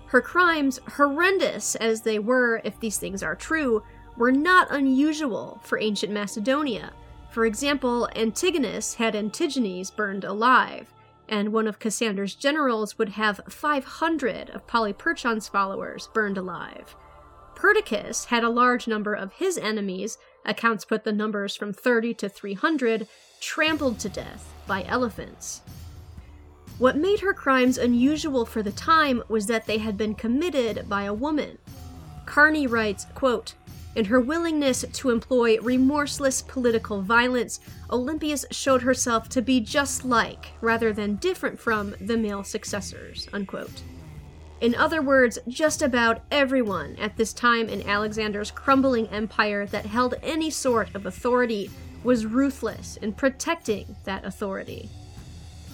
Her 0.07 0.21
crimes, 0.21 0.79
horrendous 0.95 1.75
as 1.75 2.01
they 2.01 2.19
were 2.19 2.61
if 2.63 2.79
these 2.79 2.97
things 2.97 3.23
are 3.23 3.36
true, 3.36 3.84
were 4.15 4.31
not 4.31 4.67
unusual 4.69 5.59
for 5.63 5.79
ancient 5.79 6.13
Macedonia, 6.13 6.93
for 7.34 7.47
example, 7.47 8.07
Antigonus 8.15 8.93
had 8.93 9.15
Antigenes 9.15 9.89
burned 9.89 10.23
alive, 10.23 10.93
and 11.27 11.51
one 11.51 11.65
of 11.65 11.79
Cassander's 11.79 12.36
generals 12.36 12.99
would 12.99 13.09
have 13.09 13.41
500 13.49 14.51
of 14.51 14.67
Polyperchon's 14.67 15.47
followers 15.47 16.09
burned 16.13 16.38
alive. 16.38 16.95
Perdiccas 17.55 18.25
had 18.25 18.43
a 18.43 18.51
large 18.51 18.88
number 18.88 19.15
of 19.15 19.34
his 19.34 19.57
enemies, 19.57 20.19
accounts 20.45 20.86
put 20.86 21.05
the 21.05 21.11
numbers 21.11 21.55
from 21.55 21.73
30 21.73 22.13
to 22.13 22.29
300, 22.29 23.07
trampled 23.43 23.99
to 23.99 24.07
death 24.07 24.53
by 24.65 24.85
elephants. 24.85 25.61
What 26.77 26.95
made 26.95 27.19
her 27.19 27.33
crimes 27.33 27.77
unusual 27.77 28.45
for 28.45 28.63
the 28.63 28.71
time 28.71 29.21
was 29.27 29.47
that 29.47 29.67
they 29.67 29.79
had 29.79 29.97
been 29.97 30.15
committed 30.15 30.87
by 30.87 31.03
a 31.03 31.13
woman. 31.13 31.57
Carney 32.25 32.67
writes, 32.67 33.05
quote, 33.13 33.53
in 33.95 34.05
her 34.05 34.21
willingness 34.21 34.85
to 34.93 35.09
employ 35.09 35.59
remorseless 35.59 36.41
political 36.41 37.01
violence, 37.01 37.59
Olympias 37.91 38.45
showed 38.49 38.81
herself 38.81 39.27
to 39.29 39.41
be 39.41 39.59
just 39.59 40.05
like, 40.05 40.53
rather 40.61 40.93
than 40.93 41.17
different 41.17 41.59
from, 41.59 41.95
the 41.99 42.17
male 42.17 42.45
successors. 42.45 43.27
Unquote. 43.33 43.83
In 44.61 44.73
other 44.73 45.01
words, 45.01 45.37
just 45.49 45.81
about 45.81 46.23
everyone 46.31 46.95
at 46.95 47.17
this 47.17 47.33
time 47.33 47.67
in 47.67 47.87
Alexander's 47.87 48.51
crumbling 48.51 49.07
empire 49.09 49.65
that 49.67 49.85
held 49.85 50.15
any 50.23 50.49
sort 50.49 50.95
of 50.95 51.05
authority 51.05 51.69
was 52.04 52.26
ruthless 52.26 52.97
in 52.97 53.14
protecting 53.14 53.95
that 54.04 54.26
authority. 54.26 54.89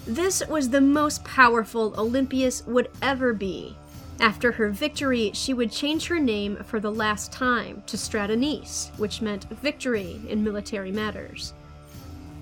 This 0.06 0.42
was 0.48 0.70
the 0.70 0.80
most 0.80 1.24
powerful 1.24 1.94
Olympias 1.98 2.66
would 2.66 2.88
ever 3.02 3.32
be. 3.32 3.76
After 4.18 4.52
her 4.52 4.68
victory, 4.68 5.30
she 5.34 5.54
would 5.54 5.72
change 5.72 6.06
her 6.06 6.20
name 6.20 6.56
for 6.64 6.78
the 6.78 6.90
last 6.90 7.32
time 7.32 7.82
to 7.86 7.96
Stratonice, 7.96 8.90
which 8.98 9.22
meant 9.22 9.44
victory 9.44 10.20
in 10.28 10.44
military 10.44 10.92
matters. 10.92 11.54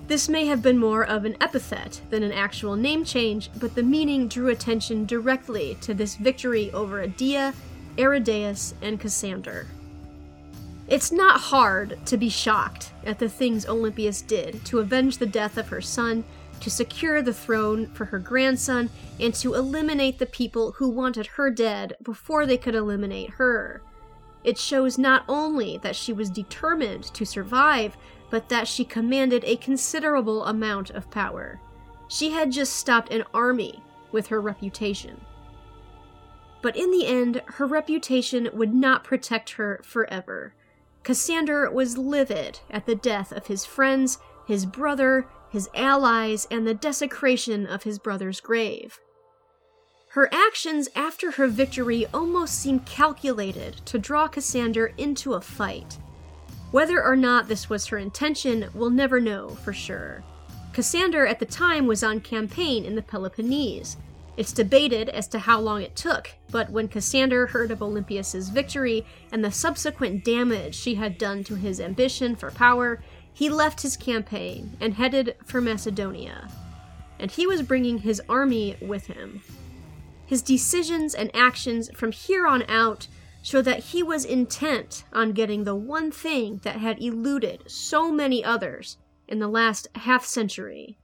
This 0.07 0.27
may 0.27 0.45
have 0.47 0.61
been 0.61 0.77
more 0.77 1.05
of 1.05 1.23
an 1.23 1.37
epithet 1.39 2.01
than 2.09 2.23
an 2.23 2.31
actual 2.31 2.75
name 2.75 3.05
change, 3.05 3.49
but 3.59 3.75
the 3.75 3.83
meaning 3.83 4.27
drew 4.27 4.49
attention 4.49 5.05
directly 5.05 5.77
to 5.81 5.93
this 5.93 6.15
victory 6.15 6.71
over 6.73 7.01
Adia, 7.01 7.53
Aridaeus, 7.97 8.73
and 8.81 8.99
Cassander. 8.99 9.67
It's 10.89 11.11
not 11.11 11.39
hard 11.39 12.03
to 12.07 12.17
be 12.17 12.29
shocked 12.29 12.93
at 13.05 13.19
the 13.19 13.29
things 13.29 13.67
Olympias 13.67 14.23
did 14.23 14.65
to 14.65 14.79
avenge 14.79 15.19
the 15.19 15.27
death 15.27 15.55
of 15.55 15.67
her 15.69 15.81
son, 15.81 16.23
to 16.61 16.71
secure 16.71 17.21
the 17.21 17.33
throne 17.33 17.85
for 17.93 18.05
her 18.05 18.17
grandson, 18.17 18.89
and 19.19 19.31
to 19.35 19.53
eliminate 19.53 20.17
the 20.17 20.25
people 20.25 20.71
who 20.71 20.89
wanted 20.89 21.27
her 21.27 21.51
dead 21.51 21.95
before 22.01 22.47
they 22.47 22.57
could 22.57 22.73
eliminate 22.73 23.29
her. 23.31 23.83
It 24.43 24.57
shows 24.57 24.97
not 24.97 25.25
only 25.27 25.77
that 25.77 25.95
she 25.95 26.11
was 26.11 26.31
determined 26.31 27.03
to 27.13 27.23
survive, 27.23 27.95
but 28.31 28.49
that 28.49 28.67
she 28.67 28.83
commanded 28.83 29.43
a 29.45 29.57
considerable 29.57 30.43
amount 30.45 30.89
of 30.89 31.11
power. 31.11 31.59
She 32.07 32.31
had 32.31 32.51
just 32.51 32.73
stopped 32.73 33.13
an 33.13 33.25
army 33.31 33.83
with 34.11 34.25
her 34.27 34.41
reputation. 34.41 35.21
But 36.63 36.75
in 36.75 36.89
the 36.89 37.05
end, 37.05 37.43
her 37.45 37.67
reputation 37.67 38.49
would 38.53 38.73
not 38.73 39.03
protect 39.03 39.51
her 39.51 39.81
forever. 39.83 40.53
Cassander 41.03 41.69
was 41.71 41.97
livid 41.97 42.59
at 42.69 42.85
the 42.85 42.95
death 42.95 43.31
of 43.31 43.47
his 43.47 43.65
friends, 43.65 44.19
his 44.45 44.65
brother, 44.65 45.27
his 45.49 45.69
allies, 45.73 46.47
and 46.51 46.67
the 46.67 46.73
desecration 46.73 47.65
of 47.65 47.83
his 47.83 47.99
brother's 47.99 48.39
grave. 48.39 48.99
Her 50.13 50.27
actions 50.33 50.89
after 50.95 51.31
her 51.31 51.47
victory 51.47 52.05
almost 52.13 52.59
seem 52.59 52.79
calculated 52.79 53.77
to 53.85 53.99
draw 53.99 54.27
Cassander 54.27 54.91
into 54.97 55.33
a 55.33 55.41
fight. 55.41 55.99
Whether 56.71 57.03
or 57.03 57.15
not 57.15 57.47
this 57.47 57.69
was 57.69 57.87
her 57.87 57.97
intention, 57.97 58.69
we'll 58.73 58.89
never 58.89 59.19
know 59.19 59.49
for 59.49 59.73
sure. 59.73 60.23
Cassander 60.73 61.25
at 61.25 61.39
the 61.39 61.45
time 61.45 61.87
was 61.87 62.03
on 62.03 62.21
campaign 62.21 62.85
in 62.85 62.95
the 62.95 63.01
Peloponnese. 63.01 63.97
It's 64.39 64.53
debated 64.53 65.09
as 65.09 65.27
to 65.29 65.39
how 65.39 65.59
long 65.59 65.81
it 65.81 65.97
took, 65.97 66.31
but 66.49 66.69
when 66.69 66.87
Cassander 66.87 67.47
heard 67.47 67.71
of 67.71 67.81
Olympias's 67.81 68.47
victory 68.47 69.05
and 69.33 69.43
the 69.43 69.51
subsequent 69.51 70.23
damage 70.23 70.75
she 70.75 70.95
had 70.95 71.17
done 71.17 71.43
to 71.43 71.55
his 71.55 71.81
ambition 71.81 72.37
for 72.37 72.49
power, 72.49 73.03
he 73.33 73.49
left 73.49 73.81
his 73.81 73.97
campaign 73.97 74.77
and 74.79 74.93
headed 74.93 75.35
for 75.43 75.59
Macedonia. 75.59 76.47
And 77.19 77.29
he 77.29 77.45
was 77.45 77.63
bringing 77.63 77.97
his 77.97 78.21
army 78.29 78.77
with 78.81 79.07
him. 79.07 79.41
His 80.25 80.41
decisions 80.41 81.13
and 81.13 81.35
actions 81.35 81.89
from 81.93 82.13
here 82.13 82.47
on 82.47 82.63
out 82.69 83.09
show 83.43 83.61
that 83.61 83.79
he 83.79 84.01
was 84.01 84.23
intent 84.23 85.03
on 85.11 85.33
getting 85.33 85.65
the 85.65 85.75
one 85.75 86.11
thing 86.11 86.61
that 86.63 86.77
had 86.77 87.03
eluded 87.03 87.69
so 87.69 88.09
many 88.09 88.41
others 88.41 88.95
in 89.27 89.39
the 89.39 89.49
last 89.49 89.89
half 89.95 90.23
century 90.23 90.97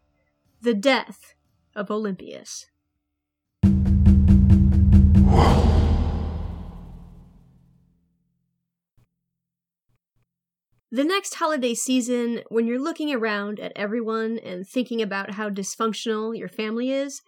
the 0.62 0.74
death 0.74 1.36
of 1.76 1.92
Olympias. 1.92 2.68
The 10.96 11.04
next 11.04 11.36
holiday 11.36 11.74
season, 11.74 12.40
when 12.48 12.68
you're 12.68 12.80
looking 12.80 13.14
around 13.14 13.60
at 13.60 13.74
everyone 13.76 14.40
and 14.40 14.66
thinking 14.66 15.02
about 15.02 15.32
how 15.32 15.50
dysfunctional 15.50 16.38
your 16.38 16.48
family 16.48 16.90
is, 16.90 17.22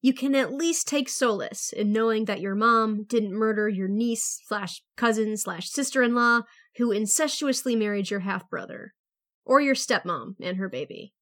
you 0.00 0.14
can 0.14 0.36
at 0.36 0.52
least 0.52 0.86
take 0.86 1.08
solace 1.08 1.72
in 1.72 1.92
knowing 1.92 2.26
that 2.26 2.40
your 2.40 2.54
mom 2.54 3.02
didn't 3.02 3.32
murder 3.32 3.68
your 3.68 3.88
niece 3.88 4.40
slash 4.46 4.82
cousin 4.96 5.36
slash 5.36 5.68
sister 5.68 6.00
in 6.04 6.14
law 6.14 6.42
who 6.76 6.92
incestuously 6.92 7.74
married 7.74 8.08
your 8.08 8.20
half 8.20 8.48
brother, 8.48 8.94
or 9.44 9.60
your 9.60 9.74
stepmom 9.74 10.36
and 10.40 10.58
her 10.58 10.68
baby, 10.68 11.12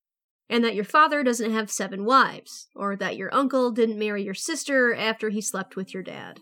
and 0.50 0.62
that 0.62 0.74
your 0.74 0.84
father 0.84 1.24
doesn't 1.24 1.52
have 1.52 1.70
seven 1.70 2.04
wives, 2.04 2.68
or 2.76 2.94
that 2.94 3.16
your 3.16 3.34
uncle 3.34 3.70
didn't 3.70 3.98
marry 3.98 4.22
your 4.22 4.34
sister 4.34 4.94
after 4.94 5.30
he 5.30 5.40
slept 5.40 5.76
with 5.76 5.94
your 5.94 6.02
dad. 6.02 6.40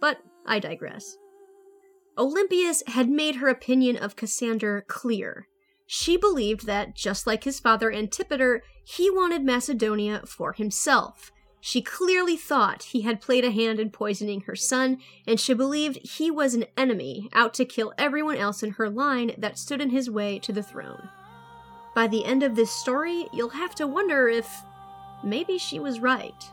But 0.00 0.18
I 0.44 0.58
digress. 0.58 1.16
Olympias 2.18 2.82
had 2.86 3.08
made 3.08 3.36
her 3.36 3.48
opinion 3.48 3.96
of 3.96 4.16
Cassander 4.16 4.84
clear. 4.88 5.48
She 5.86 6.16
believed 6.16 6.66
that, 6.66 6.96
just 6.96 7.26
like 7.26 7.44
his 7.44 7.60
father 7.60 7.92
Antipater, 7.92 8.62
he 8.84 9.10
wanted 9.10 9.44
Macedonia 9.44 10.22
for 10.26 10.52
himself, 10.52 11.30
she 11.66 11.82
clearly 11.82 12.36
thought 12.36 12.84
he 12.84 13.00
had 13.00 13.20
played 13.20 13.44
a 13.44 13.50
hand 13.50 13.80
in 13.80 13.90
poisoning 13.90 14.42
her 14.42 14.54
son, 14.54 14.98
and 15.26 15.40
she 15.40 15.52
believed 15.52 15.98
he 16.06 16.30
was 16.30 16.54
an 16.54 16.66
enemy 16.76 17.28
out 17.32 17.54
to 17.54 17.64
kill 17.64 17.92
everyone 17.98 18.36
else 18.36 18.62
in 18.62 18.70
her 18.74 18.88
line 18.88 19.32
that 19.36 19.58
stood 19.58 19.80
in 19.80 19.90
his 19.90 20.08
way 20.08 20.38
to 20.38 20.52
the 20.52 20.62
throne. 20.62 21.08
By 21.92 22.06
the 22.06 22.24
end 22.24 22.44
of 22.44 22.54
this 22.54 22.70
story, 22.70 23.26
you'll 23.32 23.48
have 23.48 23.74
to 23.74 23.88
wonder 23.88 24.28
if 24.28 24.48
maybe 25.24 25.58
she 25.58 25.80
was 25.80 25.98
right. 25.98 26.44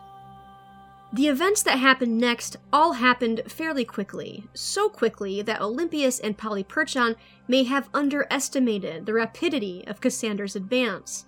The 1.13 1.27
events 1.27 1.61
that 1.61 1.77
happened 1.77 2.17
next 2.17 2.57
all 2.73 2.93
happened 2.93 3.43
fairly 3.45 3.85
quickly, 3.85 4.45
so 4.55 4.89
quickly 4.89 5.43
that 5.43 5.61
Olympias 5.61 6.19
and 6.19 6.35
Polyperchon 6.35 7.15
may 7.47 7.65
have 7.65 7.87
underestimated 7.93 9.05
the 9.05 9.13
rapidity 9.13 9.83
of 9.85 10.01
Cassander's 10.01 10.55
advance. 10.55 11.25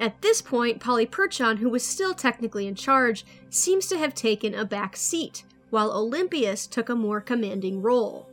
At 0.00 0.20
this 0.20 0.42
point, 0.42 0.80
Polyperchon, 0.80 1.58
who 1.58 1.68
was 1.68 1.86
still 1.86 2.12
technically 2.12 2.66
in 2.66 2.74
charge, 2.74 3.24
seems 3.50 3.86
to 3.86 3.98
have 3.98 4.16
taken 4.16 4.52
a 4.52 4.64
back 4.64 4.96
seat, 4.96 5.44
while 5.70 5.92
Olympias 5.92 6.66
took 6.66 6.88
a 6.88 6.96
more 6.96 7.20
commanding 7.20 7.80
role. 7.80 8.28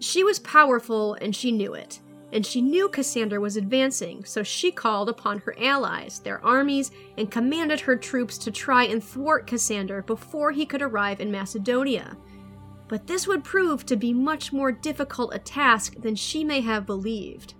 She 0.00 0.24
was 0.24 0.40
powerful 0.40 1.14
and 1.14 1.36
she 1.36 1.52
knew 1.52 1.74
it, 1.74 2.00
and 2.32 2.44
she 2.44 2.60
knew 2.60 2.88
Cassander 2.88 3.40
was 3.40 3.56
advancing, 3.56 4.24
so 4.24 4.42
she 4.42 4.70
called 4.70 5.08
upon 5.08 5.38
her 5.40 5.54
allies, 5.58 6.18
their 6.18 6.44
armies, 6.44 6.90
and 7.16 7.30
commanded 7.30 7.80
her 7.80 7.96
troops 7.96 8.36
to 8.38 8.50
try 8.50 8.84
and 8.84 9.02
thwart 9.02 9.46
Cassander 9.46 10.02
before 10.02 10.52
he 10.52 10.66
could 10.66 10.82
arrive 10.82 11.20
in 11.20 11.30
Macedonia. 11.30 12.16
But 12.86 13.06
this 13.06 13.26
would 13.26 13.44
prove 13.44 13.86
to 13.86 13.96
be 13.96 14.12
much 14.12 14.52
more 14.52 14.72
difficult 14.72 15.34
a 15.34 15.38
task 15.38 15.94
than 16.00 16.14
she 16.14 16.44
may 16.44 16.60
have 16.60 16.86
believed. 16.86 17.54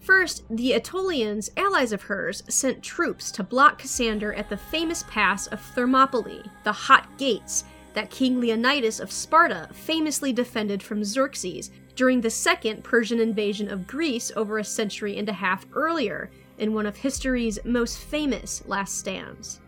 First, 0.00 0.44
the 0.50 0.72
Aetolians, 0.72 1.50
allies 1.56 1.92
of 1.92 2.02
hers, 2.02 2.42
sent 2.48 2.82
troops 2.82 3.30
to 3.32 3.44
block 3.44 3.78
Cassander 3.78 4.34
at 4.34 4.48
the 4.48 4.56
famous 4.56 5.04
pass 5.04 5.46
of 5.46 5.60
Thermopylae, 5.60 6.42
the 6.64 6.72
Hot 6.72 7.06
Gates, 7.18 7.64
that 7.94 8.10
King 8.10 8.40
Leonidas 8.40 9.00
of 9.00 9.12
Sparta 9.12 9.68
famously 9.72 10.32
defended 10.32 10.82
from 10.82 11.04
Xerxes 11.04 11.70
during 11.94 12.20
the 12.20 12.30
second 12.30 12.84
Persian 12.84 13.20
invasion 13.20 13.70
of 13.70 13.86
Greece 13.86 14.32
over 14.34 14.58
a 14.58 14.64
century 14.64 15.18
and 15.18 15.28
a 15.28 15.34
half 15.34 15.66
earlier, 15.72 16.30
in 16.58 16.74
one 16.74 16.86
of 16.86 16.96
history's 16.96 17.58
most 17.64 17.98
famous 17.98 18.62
last 18.66 18.98
stands. 18.98 19.60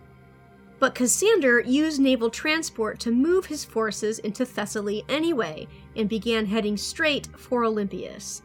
But 0.79 0.95
Cassander 0.95 1.61
used 1.61 2.01
naval 2.01 2.31
transport 2.31 3.01
to 3.01 3.11
move 3.11 3.47
his 3.47 3.65
forces 3.65 4.19
into 4.19 4.45
Thessaly 4.45 5.05
anyway, 5.09 5.67
and 5.97 6.09
began 6.09 6.47
heading 6.47 6.77
straight 6.77 7.29
for 7.37 7.65
Olympias. 7.65 8.43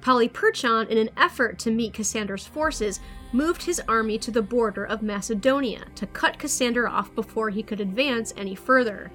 Polyperchon, 0.00 0.88
in 0.88 0.96
an 0.96 1.10
effort 1.16 1.58
to 1.58 1.70
meet 1.70 1.92
Cassander's 1.92 2.46
forces, 2.46 3.00
moved 3.32 3.62
his 3.62 3.80
army 3.86 4.18
to 4.18 4.30
the 4.30 4.42
border 4.42 4.84
of 4.84 5.02
Macedonia 5.02 5.84
to 5.94 6.06
cut 6.06 6.38
Cassander 6.38 6.88
off 6.88 7.14
before 7.14 7.50
he 7.50 7.62
could 7.62 7.80
advance 7.80 8.32
any 8.36 8.54
further. 8.54 9.12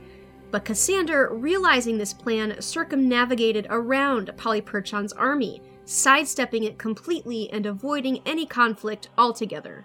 But 0.56 0.64
Cassander, 0.64 1.32
realizing 1.34 1.98
this 1.98 2.14
plan, 2.14 2.62
circumnavigated 2.62 3.68
around 3.70 4.32
Polyperchon's 4.38 5.12
army, 5.12 5.62
sidestepping 5.84 6.64
it 6.64 6.78
completely 6.78 7.50
and 7.52 7.66
avoiding 7.66 8.22
any 8.26 8.46
conflict 8.46 9.10
altogether. 9.18 9.84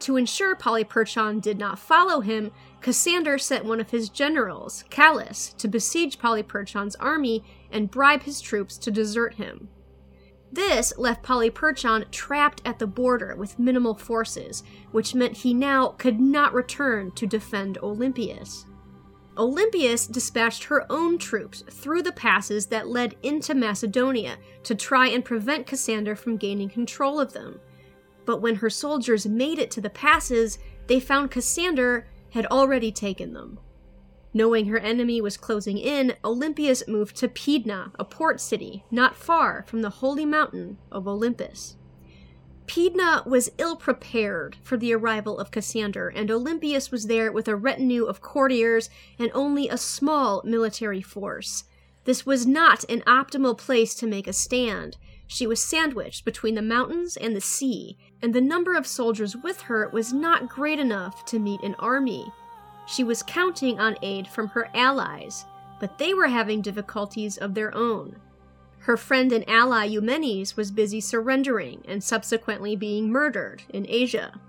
To 0.00 0.16
ensure 0.16 0.56
Polyperchon 0.56 1.40
did 1.40 1.56
not 1.56 1.78
follow 1.78 2.18
him, 2.20 2.50
Cassander 2.80 3.38
sent 3.38 3.64
one 3.64 3.78
of 3.78 3.90
his 3.90 4.08
generals, 4.08 4.82
Callas, 4.90 5.54
to 5.56 5.68
besiege 5.68 6.18
Polyperchon's 6.18 6.96
army 6.96 7.44
and 7.70 7.88
bribe 7.88 8.24
his 8.24 8.40
troops 8.40 8.76
to 8.78 8.90
desert 8.90 9.34
him. 9.34 9.68
This 10.50 10.92
left 10.98 11.22
Polyperchon 11.22 12.10
trapped 12.10 12.60
at 12.64 12.80
the 12.80 12.88
border 12.88 13.36
with 13.36 13.60
minimal 13.60 13.94
forces, 13.94 14.64
which 14.90 15.14
meant 15.14 15.36
he 15.36 15.54
now 15.54 15.94
could 15.96 16.18
not 16.18 16.52
return 16.52 17.12
to 17.12 17.24
defend 17.24 17.78
Olympias. 17.84 18.66
Olympias 19.38 20.08
dispatched 20.08 20.64
her 20.64 20.84
own 20.90 21.16
troops 21.16 21.62
through 21.70 22.02
the 22.02 22.12
passes 22.12 22.66
that 22.66 22.88
led 22.88 23.14
into 23.22 23.54
Macedonia 23.54 24.36
to 24.64 24.74
try 24.74 25.06
and 25.06 25.24
prevent 25.24 25.66
Cassander 25.66 26.16
from 26.16 26.36
gaining 26.36 26.68
control 26.68 27.20
of 27.20 27.32
them. 27.32 27.60
But 28.24 28.42
when 28.42 28.56
her 28.56 28.68
soldiers 28.68 29.26
made 29.26 29.58
it 29.58 29.70
to 29.70 29.80
the 29.80 29.90
passes, 29.90 30.58
they 30.88 31.00
found 31.00 31.30
Cassander 31.30 32.08
had 32.30 32.46
already 32.46 32.92
taken 32.92 33.32
them. 33.32 33.58
Knowing 34.34 34.66
her 34.66 34.78
enemy 34.78 35.20
was 35.20 35.38
closing 35.38 35.78
in, 35.78 36.14
Olympias 36.22 36.86
moved 36.86 37.16
to 37.16 37.28
Pydna, 37.28 37.92
a 37.98 38.04
port 38.04 38.40
city 38.40 38.84
not 38.90 39.16
far 39.16 39.64
from 39.66 39.80
the 39.80 39.88
holy 39.88 40.26
mountain 40.26 40.76
of 40.92 41.08
Olympus. 41.08 41.77
Pydna 42.68 43.26
was 43.26 43.50
ill 43.56 43.76
prepared 43.76 44.56
for 44.62 44.76
the 44.76 44.94
arrival 44.94 45.38
of 45.38 45.50
Cassander, 45.50 46.08
and 46.10 46.30
Olympias 46.30 46.90
was 46.90 47.06
there 47.06 47.32
with 47.32 47.48
a 47.48 47.56
retinue 47.56 48.04
of 48.04 48.20
courtiers 48.20 48.90
and 49.18 49.30
only 49.32 49.68
a 49.68 49.78
small 49.78 50.42
military 50.44 51.00
force. 51.00 51.64
This 52.04 52.26
was 52.26 52.46
not 52.46 52.84
an 52.90 53.00
optimal 53.06 53.56
place 53.56 53.94
to 53.96 54.06
make 54.06 54.26
a 54.26 54.34
stand. 54.34 54.98
She 55.26 55.46
was 55.46 55.62
sandwiched 55.62 56.26
between 56.26 56.56
the 56.56 56.62
mountains 56.62 57.16
and 57.16 57.34
the 57.34 57.40
sea, 57.40 57.96
and 58.20 58.34
the 58.34 58.40
number 58.42 58.76
of 58.76 58.86
soldiers 58.86 59.34
with 59.34 59.62
her 59.62 59.88
was 59.88 60.12
not 60.12 60.50
great 60.50 60.78
enough 60.78 61.24
to 61.26 61.38
meet 61.38 61.62
an 61.62 61.74
army. 61.78 62.30
She 62.86 63.02
was 63.02 63.22
counting 63.22 63.80
on 63.80 63.96
aid 64.02 64.28
from 64.28 64.48
her 64.48 64.68
allies, 64.74 65.46
but 65.80 65.96
they 65.96 66.12
were 66.12 66.28
having 66.28 66.60
difficulties 66.60 67.38
of 67.38 67.54
their 67.54 67.74
own. 67.74 68.16
Her 68.88 68.96
friend 68.96 69.32
and 69.32 69.46
ally 69.46 69.84
Eumenes 69.84 70.56
was 70.56 70.70
busy 70.70 70.98
surrendering 70.98 71.82
and 71.86 72.02
subsequently 72.02 72.74
being 72.74 73.12
murdered 73.12 73.64
in 73.68 73.84
Asia. 73.86 74.40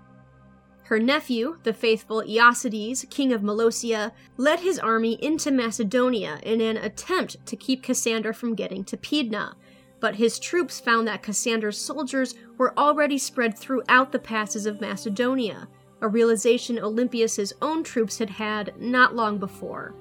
Her 0.84 0.98
nephew, 0.98 1.58
the 1.62 1.74
faithful 1.74 2.22
Aeacides, 2.22 3.04
king 3.10 3.34
of 3.34 3.42
Molossia, 3.42 4.12
led 4.38 4.60
his 4.60 4.78
army 4.78 5.22
into 5.22 5.50
Macedonia 5.50 6.40
in 6.42 6.62
an 6.62 6.78
attempt 6.78 7.44
to 7.44 7.54
keep 7.54 7.82
Cassander 7.82 8.32
from 8.32 8.54
getting 8.54 8.82
to 8.84 8.96
Pydna, 8.96 9.56
but 10.00 10.16
his 10.16 10.38
troops 10.38 10.80
found 10.80 11.06
that 11.06 11.22
Cassander's 11.22 11.76
soldiers 11.76 12.34
were 12.56 12.72
already 12.78 13.18
spread 13.18 13.58
throughout 13.58 14.10
the 14.10 14.18
passes 14.18 14.64
of 14.64 14.80
Macedonia, 14.80 15.68
a 16.00 16.08
realization 16.08 16.78
Olympias's 16.78 17.52
own 17.60 17.84
troops 17.84 18.16
had 18.16 18.30
had 18.30 18.72
not 18.80 19.14
long 19.14 19.36
before. 19.36 19.94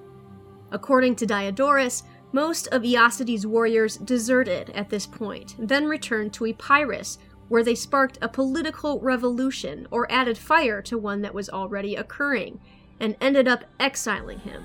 According 0.71 1.17
to 1.17 1.25
Diodorus, 1.25 2.03
most 2.31 2.67
of 2.67 2.83
Aeacides' 2.83 3.45
warriors 3.45 3.97
deserted 3.97 4.69
at 4.71 4.89
this 4.89 5.05
point, 5.05 5.55
then 5.57 5.85
returned 5.85 6.33
to 6.33 6.45
Epirus, 6.45 7.17
where 7.47 7.63
they 7.63 7.75
sparked 7.75 8.17
a 8.21 8.29
political 8.29 8.99
revolution 8.99 9.87
or 9.89 10.11
added 10.11 10.37
fire 10.37 10.81
to 10.83 10.97
one 10.97 11.21
that 11.21 11.33
was 11.33 11.49
already 11.49 11.95
occurring, 11.95 12.59
and 12.99 13.15
ended 13.19 13.47
up 13.47 13.63
exiling 13.79 14.39
him. 14.39 14.63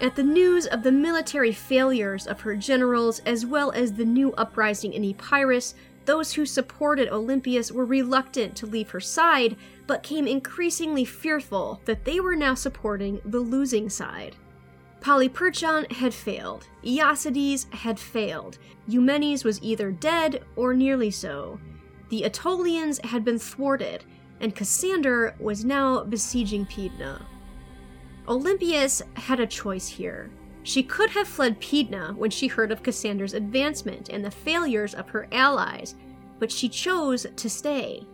At 0.00 0.16
the 0.16 0.22
news 0.22 0.66
of 0.66 0.82
the 0.82 0.92
military 0.92 1.52
failures 1.52 2.26
of 2.26 2.40
her 2.40 2.56
generals, 2.56 3.20
as 3.20 3.46
well 3.46 3.70
as 3.70 3.92
the 3.92 4.04
new 4.04 4.32
uprising 4.32 4.92
in 4.92 5.04
Epirus, 5.04 5.74
those 6.04 6.34
who 6.34 6.44
supported 6.44 7.08
Olympias 7.08 7.72
were 7.72 7.86
reluctant 7.86 8.54
to 8.56 8.66
leave 8.66 8.90
her 8.90 9.00
side, 9.00 9.56
but 9.86 10.02
came 10.02 10.26
increasingly 10.26 11.04
fearful 11.04 11.80
that 11.86 12.04
they 12.04 12.20
were 12.20 12.36
now 12.36 12.54
supporting 12.54 13.22
the 13.24 13.40
losing 13.40 13.88
side. 13.88 14.36
Polyperchon 15.04 15.92
had 15.92 16.14
failed, 16.14 16.66
Aeacides 16.82 17.70
had 17.74 18.00
failed, 18.00 18.56
Eumenes 18.88 19.44
was 19.44 19.62
either 19.62 19.92
dead 19.92 20.42
or 20.56 20.72
nearly 20.72 21.10
so. 21.10 21.60
The 22.08 22.22
Aetolians 22.24 23.04
had 23.04 23.22
been 23.22 23.38
thwarted, 23.38 24.06
and 24.40 24.54
Cassander 24.54 25.34
was 25.38 25.62
now 25.62 26.04
besieging 26.04 26.64
Pydna. 26.64 27.20
Olympias 28.26 29.02
had 29.12 29.40
a 29.40 29.46
choice 29.46 29.88
here. 29.88 30.30
She 30.62 30.82
could 30.82 31.10
have 31.10 31.28
fled 31.28 31.60
Pydna 31.60 32.16
when 32.16 32.30
she 32.30 32.46
heard 32.46 32.72
of 32.72 32.82
Cassander's 32.82 33.34
advancement 33.34 34.08
and 34.08 34.24
the 34.24 34.30
failures 34.30 34.94
of 34.94 35.10
her 35.10 35.28
allies, 35.30 35.96
but 36.38 36.50
she 36.50 36.66
chose 36.66 37.26
to 37.36 37.50
stay. 37.50 38.06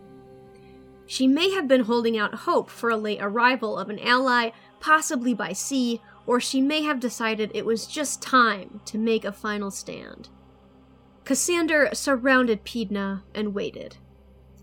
She 1.05 1.25
may 1.25 1.51
have 1.51 1.69
been 1.69 1.85
holding 1.85 2.17
out 2.17 2.33
hope 2.33 2.69
for 2.69 2.89
a 2.89 2.97
late 2.97 3.19
arrival 3.21 3.77
of 3.77 3.89
an 3.89 3.99
ally, 3.99 4.49
possibly 4.81 5.33
by 5.33 5.53
sea, 5.53 6.01
or 6.25 6.39
she 6.39 6.61
may 6.61 6.83
have 6.83 6.99
decided 6.99 7.51
it 7.53 7.65
was 7.65 7.87
just 7.87 8.21
time 8.21 8.81
to 8.85 8.97
make 8.97 9.25
a 9.25 9.31
final 9.31 9.71
stand. 9.71 10.29
Cassander 11.23 11.89
surrounded 11.93 12.65
Pydna 12.65 13.23
and 13.33 13.53
waited. 13.53 13.97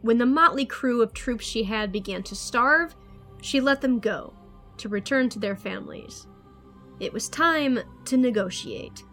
When 0.02 0.18
the 0.18 0.26
motley 0.26 0.64
crew 0.64 1.02
of 1.02 1.12
troops 1.12 1.44
she 1.44 1.64
had 1.64 1.92
began 1.92 2.22
to 2.24 2.34
starve, 2.34 2.94
she 3.40 3.60
let 3.60 3.80
them 3.80 3.98
go, 3.98 4.34
to 4.78 4.88
return 4.88 5.28
to 5.30 5.38
their 5.38 5.56
families. 5.56 6.26
It 7.00 7.12
was 7.12 7.28
time 7.28 7.78
to 8.06 8.16
negotiate. 8.16 9.04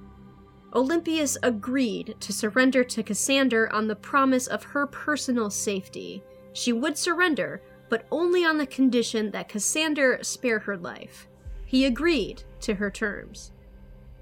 Olympias 0.74 1.38
agreed 1.42 2.16
to 2.20 2.34
surrender 2.34 2.84
to 2.84 3.04
Cassander 3.04 3.72
on 3.72 3.88
the 3.88 3.96
promise 3.96 4.48
of 4.48 4.64
her 4.64 4.86
personal 4.88 5.50
safety. 5.50 6.24
She 6.54 6.74
would 6.74 6.98
surrender, 6.98 7.62
but 7.90 8.06
only 8.12 8.44
on 8.44 8.58
the 8.58 8.68
condition 8.68 9.32
that 9.32 9.48
Cassander 9.48 10.20
spare 10.22 10.60
her 10.60 10.78
life. 10.78 11.28
He 11.66 11.86
agreed 11.86 12.44
to 12.62 12.76
her 12.76 12.92
terms. 12.92 13.52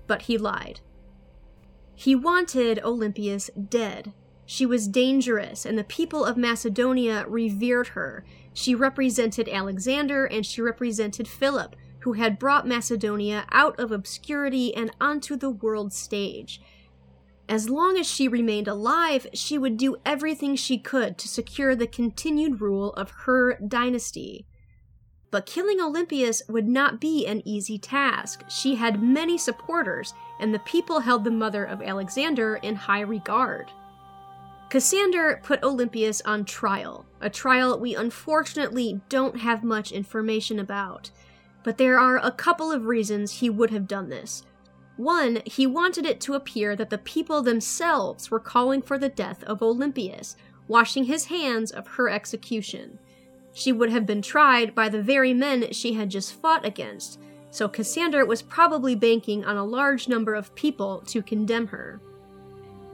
But 0.07 0.23
he 0.23 0.37
lied. 0.37 0.79
He 1.95 2.15
wanted 2.15 2.79
Olympias 2.83 3.49
dead. 3.69 4.13
She 4.45 4.65
was 4.65 4.87
dangerous, 4.87 5.65
and 5.65 5.77
the 5.77 5.83
people 5.83 6.25
of 6.25 6.37
Macedonia 6.37 7.25
revered 7.27 7.89
her. 7.89 8.25
She 8.53 8.75
represented 8.75 9.47
Alexander 9.47 10.25
and 10.25 10.45
she 10.45 10.61
represented 10.61 11.27
Philip, 11.27 11.75
who 11.99 12.13
had 12.13 12.39
brought 12.39 12.67
Macedonia 12.67 13.45
out 13.51 13.79
of 13.79 13.91
obscurity 13.91 14.75
and 14.75 14.91
onto 14.99 15.35
the 15.35 15.49
world 15.49 15.93
stage. 15.93 16.61
As 17.47 17.69
long 17.69 17.97
as 17.97 18.07
she 18.07 18.27
remained 18.27 18.67
alive, 18.67 19.27
she 19.33 19.57
would 19.57 19.77
do 19.77 19.97
everything 20.05 20.55
she 20.55 20.77
could 20.77 21.17
to 21.17 21.27
secure 21.27 21.75
the 21.75 21.87
continued 21.87 22.61
rule 22.61 22.93
of 22.93 23.11
her 23.25 23.57
dynasty. 23.65 24.45
But 25.33 25.47
killing 25.47 25.81
Olympias 25.81 26.43
would 26.47 26.67
not 26.67 26.99
be 27.01 27.25
an 27.25 27.41
easy 27.43 27.79
task. 27.79 28.43
She 28.47 28.75
had 28.75 29.01
many 29.01 29.35
supporters, 29.35 30.13
and 30.39 30.53
the 30.53 30.59
people 30.59 30.99
held 30.99 31.23
the 31.23 31.31
mother 31.31 31.65
of 31.65 31.81
Alexander 31.81 32.57
in 32.57 32.75
high 32.75 33.01
regard. 33.01 33.71
Cassander 34.69 35.41
put 35.41 35.63
Olympias 35.63 36.21
on 36.21 36.45
trial, 36.45 37.07
a 37.19 37.31
trial 37.31 37.79
we 37.79 37.95
unfortunately 37.95 39.01
don't 39.09 39.39
have 39.39 39.63
much 39.63 39.91
information 39.91 40.59
about. 40.59 41.09
But 41.63 41.79
there 41.79 41.97
are 41.97 42.19
a 42.19 42.29
couple 42.29 42.71
of 42.71 42.85
reasons 42.85 43.39
he 43.39 43.49
would 43.49 43.71
have 43.71 43.87
done 43.87 44.09
this. 44.09 44.43
One, 44.97 45.41
he 45.45 45.65
wanted 45.65 46.05
it 46.05 46.21
to 46.21 46.35
appear 46.35 46.75
that 46.75 46.91
the 46.91 46.99
people 46.99 47.41
themselves 47.41 48.29
were 48.29 48.39
calling 48.39 48.83
for 48.83 48.99
the 48.99 49.09
death 49.09 49.43
of 49.45 49.63
Olympias, 49.63 50.35
washing 50.67 51.05
his 51.05 51.25
hands 51.25 51.71
of 51.71 51.87
her 51.87 52.07
execution. 52.07 52.99
She 53.53 53.71
would 53.71 53.91
have 53.91 54.05
been 54.05 54.21
tried 54.21 54.73
by 54.73 54.89
the 54.89 55.01
very 55.01 55.33
men 55.33 55.71
she 55.71 55.93
had 55.93 56.09
just 56.09 56.33
fought 56.33 56.65
against, 56.65 57.19
so 57.51 57.69
Cassander 57.69 58.25
was 58.25 58.41
probably 58.41 58.95
banking 58.95 59.45
on 59.45 59.57
a 59.57 59.63
large 59.63 60.07
number 60.07 60.33
of 60.33 60.55
people 60.55 61.03
to 61.05 61.21
condemn 61.21 61.67
her. 61.67 62.01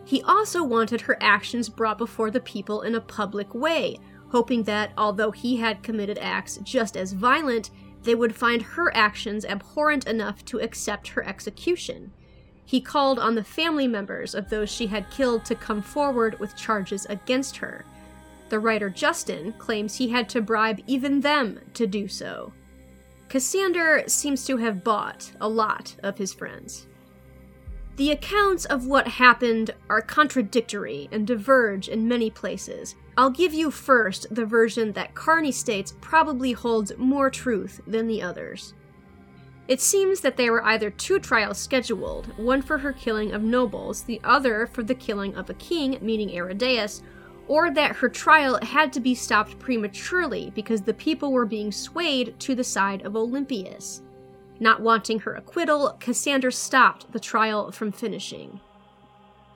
He 0.03 0.22
also 0.24 0.64
wanted 0.64 1.01
her 1.01 1.18
actions 1.22 1.70
brought 1.70 1.97
before 1.97 2.30
the 2.30 2.41
people 2.41 2.82
in 2.82 2.95
a 2.95 3.01
public 3.01 3.53
way, 3.53 3.97
hoping 4.30 4.64
that, 4.64 4.91
although 4.97 5.32
he 5.32 5.57
had 5.57 5.82
committed 5.82 6.18
acts 6.18 6.60
just 6.64 6.97
as 6.97 7.14
violent, 7.14 7.70
they 8.03 8.16
would 8.16 8.36
find 8.36 8.62
her 8.62 8.95
actions 8.95 9.45
abhorrent 9.45 10.07
enough 10.07 10.43
to 10.45 10.60
accept 10.60 11.10
her 11.10 11.26
execution. 11.26 12.12
He 12.66 12.82
called 12.82 13.18
on 13.18 13.36
the 13.36 13.43
family 13.43 13.88
members 13.88 14.36
of 14.36 14.49
those 14.49 14.70
she 14.70 14.88
had 14.88 15.10
killed 15.10 15.45
to 15.45 15.55
come 15.55 15.82
forward 15.82 16.39
with 16.39 16.55
charges 16.55 17.05
against 17.07 17.57
her, 17.57 17.86
the 18.50 18.60
writer 18.60 18.89
Justin 18.89 19.54
claims 19.54 19.95
he 19.95 20.10
had 20.10 20.30
to 20.30 20.41
bribe 20.41 20.80
even 20.88 21.22
them 21.22 21.60
to 21.74 21.88
do 21.88 22.08
so. 22.08 22.54
Cassander 23.30 24.04
seems 24.08 24.46
to 24.46 24.58
have 24.58 24.84
bought 24.84 25.32
a 25.39 25.47
lot 25.47 25.96
of 26.01 26.17
his 26.17 26.34
friends. 26.34 26.88
The 27.97 28.12
accounts 28.12 28.63
of 28.66 28.88
what 28.88 29.08
happened 29.08 29.71
are 29.89 30.01
contradictory 30.01 31.09
and 31.12 31.28
diverge 31.28 31.89
in 31.89 32.08
many 32.08 32.30
places. 32.30 32.96
I'll 33.17 33.30
give 33.30 33.54
you 33.54 33.71
first 33.71 34.34
the 34.34 34.46
version 34.46 34.93
that 34.93 35.16
Carney 35.16 35.51
states 35.51 35.93
probably 36.00 36.54
holds 36.54 36.97
more 36.97 37.30
truth 37.30 37.82
than 37.86 38.08
the 38.08 38.21
others. 38.21 38.74
It 39.67 39.82
seems 39.82 40.21
that 40.21 40.38
there 40.38 40.51
were 40.51 40.66
either 40.66 40.89
two 40.89 41.20
trials 41.20 41.58
scheduled, 41.58 42.26
one 42.38 42.62
for 42.62 42.78
her 42.80 42.93
killing 42.93 43.34
of 43.34 43.43
nobles, 43.43 44.01
the 44.01 44.21
other 44.24 44.66
for 44.66 44.82
the 44.82 44.96
killing 44.96 45.36
of 45.36 45.50
a 45.50 45.54
king, 45.55 46.00
meaning 46.01 46.30
Aridaeus, 46.30 47.04
or 47.50 47.71
that 47.71 47.96
her 47.96 48.08
trial 48.08 48.59
had 48.62 48.93
to 48.93 49.00
be 49.00 49.16
stopped 49.16 49.58
prematurely 49.58 50.51
because 50.54 50.84
the 50.84 50.93
people 50.93 51.34
were 51.34 51.47
being 51.47 51.71
swayed 51.71 52.39
to 52.39 52.54
the 52.54 52.63
side 52.63 53.01
of 53.01 53.16
Olympias. 53.16 54.04
Not 54.59 54.82
wanting 54.82 55.20
her 55.21 55.34
acquittal, 55.34 55.97
Cassander 56.00 56.51
stopped 56.51 57.12
the 57.12 57.20
trial 57.20 57.71
from 57.71 57.92
finishing. 57.92 58.59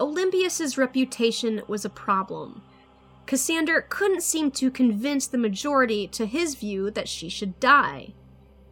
Olympias's 0.02 0.78
reputation 0.78 1.61
was 1.68 1.86
a 1.86 1.90
problem. 1.90 2.64
Cassander 3.28 3.86
couldn't 3.90 4.24
seem 4.24 4.49
to 4.52 4.72
convince 4.72 5.28
the 5.28 5.38
majority 5.38 6.07
to 6.07 6.26
his 6.26 6.56
view 6.56 6.90
that 6.91 7.07
she 7.07 7.30
should 7.30 7.60
die. 7.60 8.14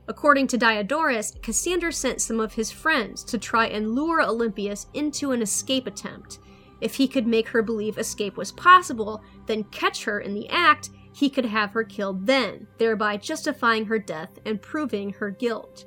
According 0.07 0.47
to 0.47 0.57
Diodorus, 0.57 1.35
Cassander 1.43 1.91
sent 1.91 2.21
some 2.21 2.39
of 2.39 2.55
his 2.55 2.71
friends 2.71 3.23
to 3.25 3.37
try 3.37 3.67
and 3.67 3.93
lure 3.93 4.21
Olympias 4.21 4.87
into 4.95 5.31
an 5.31 5.43
escape 5.43 5.85
attempt, 5.85 6.39
if 6.81 6.95
he 6.95 7.07
could 7.07 7.27
make 7.27 7.47
her 7.49 7.61
believe 7.61 7.97
escape 7.97 8.35
was 8.35 8.51
possible, 8.51 9.23
then 9.45 9.63
catch 9.65 10.03
her 10.03 10.19
in 10.19 10.33
the 10.33 10.49
act, 10.49 10.89
he 11.13 11.29
could 11.29 11.45
have 11.45 11.71
her 11.71 11.83
killed 11.83 12.25
then, 12.25 12.67
thereby 12.77 13.17
justifying 13.17 13.85
her 13.85 13.99
death 13.99 14.39
and 14.45 14.61
proving 14.61 15.11
her 15.13 15.29
guilt. 15.29 15.85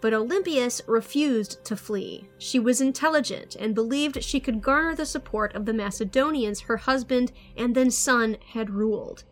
But 0.00 0.14
Olympias 0.14 0.82
refused 0.86 1.64
to 1.64 1.76
flee. 1.76 2.28
She 2.38 2.58
was 2.58 2.80
intelligent 2.80 3.56
and 3.56 3.74
believed 3.74 4.22
she 4.22 4.40
could 4.40 4.62
garner 4.62 4.94
the 4.94 5.06
support 5.06 5.54
of 5.54 5.66
the 5.66 5.72
Macedonians 5.72 6.60
her 6.62 6.76
husband 6.76 7.32
and 7.56 7.74
then 7.74 7.90
son 7.90 8.36
had 8.52 8.70
ruled. 8.70 9.24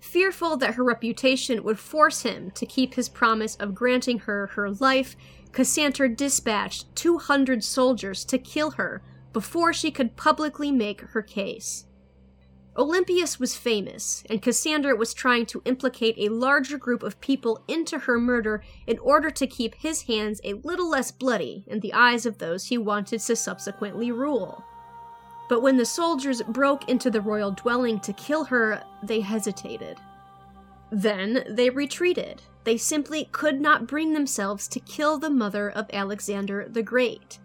Fearful 0.00 0.56
that 0.56 0.74
her 0.74 0.84
reputation 0.84 1.62
would 1.62 1.78
force 1.78 2.22
him 2.22 2.50
to 2.52 2.66
keep 2.66 2.94
his 2.94 3.08
promise 3.08 3.54
of 3.56 3.74
granting 3.74 4.20
her 4.20 4.48
her 4.48 4.70
life, 4.70 5.16
Cassander 5.52 6.08
dispatched 6.08 6.94
200 6.96 7.62
soldiers 7.62 8.24
to 8.24 8.38
kill 8.38 8.72
her 8.72 9.02
before 9.32 9.72
she 9.72 9.90
could 9.90 10.16
publicly 10.16 10.70
make 10.70 11.00
her 11.00 11.22
case. 11.22 11.86
Olympias 12.74 13.38
was 13.38 13.54
famous, 13.54 14.24
and 14.30 14.40
Cassander 14.40 14.96
was 14.96 15.12
trying 15.12 15.44
to 15.46 15.60
implicate 15.66 16.14
a 16.16 16.32
larger 16.32 16.78
group 16.78 17.02
of 17.02 17.20
people 17.20 17.62
into 17.68 17.98
her 17.98 18.18
murder 18.18 18.62
in 18.86 18.98
order 19.00 19.30
to 19.30 19.46
keep 19.46 19.74
his 19.74 20.02
hands 20.02 20.40
a 20.42 20.54
little 20.54 20.88
less 20.88 21.10
bloody 21.10 21.64
in 21.66 21.80
the 21.80 21.92
eyes 21.92 22.24
of 22.24 22.38
those 22.38 22.66
he 22.66 22.78
wanted 22.78 23.20
to 23.20 23.36
subsequently 23.36 24.10
rule. 24.10 24.64
But 25.50 25.60
when 25.60 25.76
the 25.76 25.84
soldiers 25.84 26.40
broke 26.42 26.88
into 26.88 27.10
the 27.10 27.20
royal 27.20 27.50
dwelling 27.50 28.00
to 28.00 28.14
kill 28.14 28.44
her, 28.44 28.82
they 29.02 29.20
hesitated. 29.20 29.98
Then 30.90 31.44
they 31.50 31.68
retreated. 31.68 32.40
They 32.64 32.78
simply 32.78 33.26
could 33.32 33.60
not 33.60 33.86
bring 33.86 34.14
themselves 34.14 34.66
to 34.68 34.80
kill 34.80 35.18
the 35.18 35.28
mother 35.28 35.70
of 35.70 35.90
Alexander 35.92 36.66
the 36.70 36.82
Great. 36.82 37.38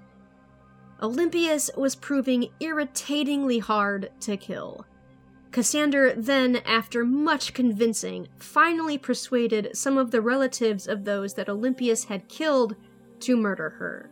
Olympias 1.02 1.70
was 1.78 1.96
proving 1.96 2.50
irritatingly 2.60 3.60
hard 3.60 4.10
to 4.22 4.36
kill. 4.36 4.86
Cassander 5.52 6.14
then, 6.14 6.58
after 6.58 7.06
much 7.06 7.54
convincing, 7.54 8.28
finally 8.38 8.98
persuaded 8.98 9.76
some 9.76 9.98
of 9.98 10.12
the 10.12 10.22
relatives 10.22 10.88
of 10.88 11.06
those 11.06 11.34
that 11.36 11.50
Olympias 11.50 12.06
had 12.06 12.28
killed 12.28 12.76
to 13.22 13.38
murder 13.38 13.70
her. 13.70 14.10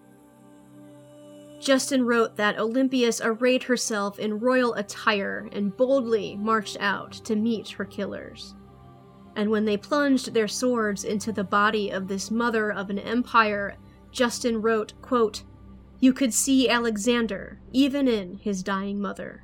Justin 1.60 2.06
wrote 2.06 2.36
that 2.36 2.60
Olympias 2.60 3.22
arrayed 3.24 3.64
herself 3.64 4.20
in 4.20 4.40
royal 4.40 4.74
attire 4.76 5.50
and 5.52 5.76
boldly 5.76 6.36
marched 6.36 6.78
out 6.80 7.14
to 7.14 7.36
meet 7.36 7.70
her 7.70 7.86
killers. 7.86 8.54
And 9.36 9.50
when 9.50 9.66
they 9.66 9.78
plunged 9.78 10.34
their 10.34 10.48
swords 10.48 11.04
into 11.04 11.32
the 11.32 11.44
body 11.44 11.90
of 11.90 12.08
this 12.08 12.30
mother 12.30 12.72
of 12.72 12.90
an 12.90 13.00
empire, 13.00 13.78
Justin 14.12 14.62
wrote, 14.62 14.94
quote, 15.02 15.44
You 16.06 16.14
could 16.14 16.36
see 16.36 16.70
Alexander, 16.70 17.58
even 17.74 18.08
in 18.08 18.38
his 18.38 18.62
dying 18.62 19.02
mother. 19.02 19.44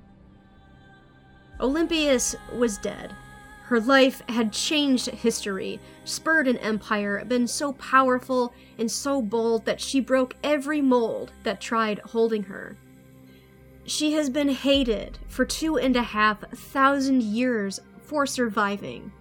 Olympias 1.59 2.35
was 2.53 2.77
dead. 2.77 3.15
Her 3.63 3.79
life 3.79 4.21
had 4.29 4.53
changed 4.53 5.07
history, 5.07 5.79
spurred 6.05 6.47
an 6.47 6.57
empire, 6.57 7.25
been 7.25 7.47
so 7.47 7.73
powerful 7.73 8.53
and 8.77 8.91
so 8.91 9.23
bold 9.23 9.65
that 9.65 9.81
she 9.81 9.99
broke 9.99 10.35
every 10.43 10.81
mold 10.81 11.31
that 11.41 11.61
tried 11.61 11.97
holding 11.97 12.43
her. 12.43 12.77
She 13.87 14.13
has 14.13 14.29
been 14.29 14.49
hated 14.49 15.17
for 15.29 15.45
two 15.45 15.79
and 15.79 15.95
a 15.95 16.03
half 16.03 16.47
thousand 16.51 17.23
years 17.23 17.79
for 18.03 18.27
surviving. 18.27 19.11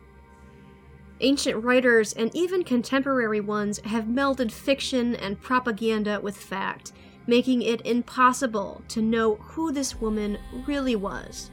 Ancient 1.22 1.64
writers 1.64 2.12
and 2.12 2.36
even 2.36 2.64
contemporary 2.64 3.40
ones 3.40 3.78
have 3.86 4.04
melded 4.04 4.52
fiction 4.52 5.16
and 5.16 5.40
propaganda 5.40 6.20
with 6.20 6.36
fact, 6.36 6.92
making 7.30 7.62
it 7.62 7.80
impossible 7.86 8.82
to 8.88 9.00
know 9.00 9.36
who 9.36 9.72
this 9.72 9.98
woman 9.98 10.36
really 10.66 10.96
was 10.96 11.50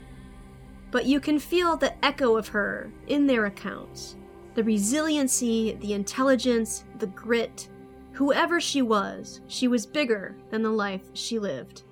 but 0.92 1.06
you 1.06 1.20
can 1.20 1.40
feel 1.40 1.76
the 1.76 1.94
echo 2.06 2.38
of 2.38 2.50
her 2.50 2.92
in 3.08 3.28
their 3.28 3.46
accounts. 3.46 4.16
The 4.56 4.64
resiliency, 4.64 5.78
the 5.80 5.94
intelligence, 5.94 6.86
the 6.98 7.08
grit. 7.08 7.70
Whoever 8.14 8.60
she 8.60 8.82
was, 8.82 9.42
she 9.48 9.68
was 9.68 9.86
bigger 9.86 10.36
than 10.50 10.64
the 10.64 10.72
life 10.72 11.04
she 11.14 11.38
lived. 11.38 11.84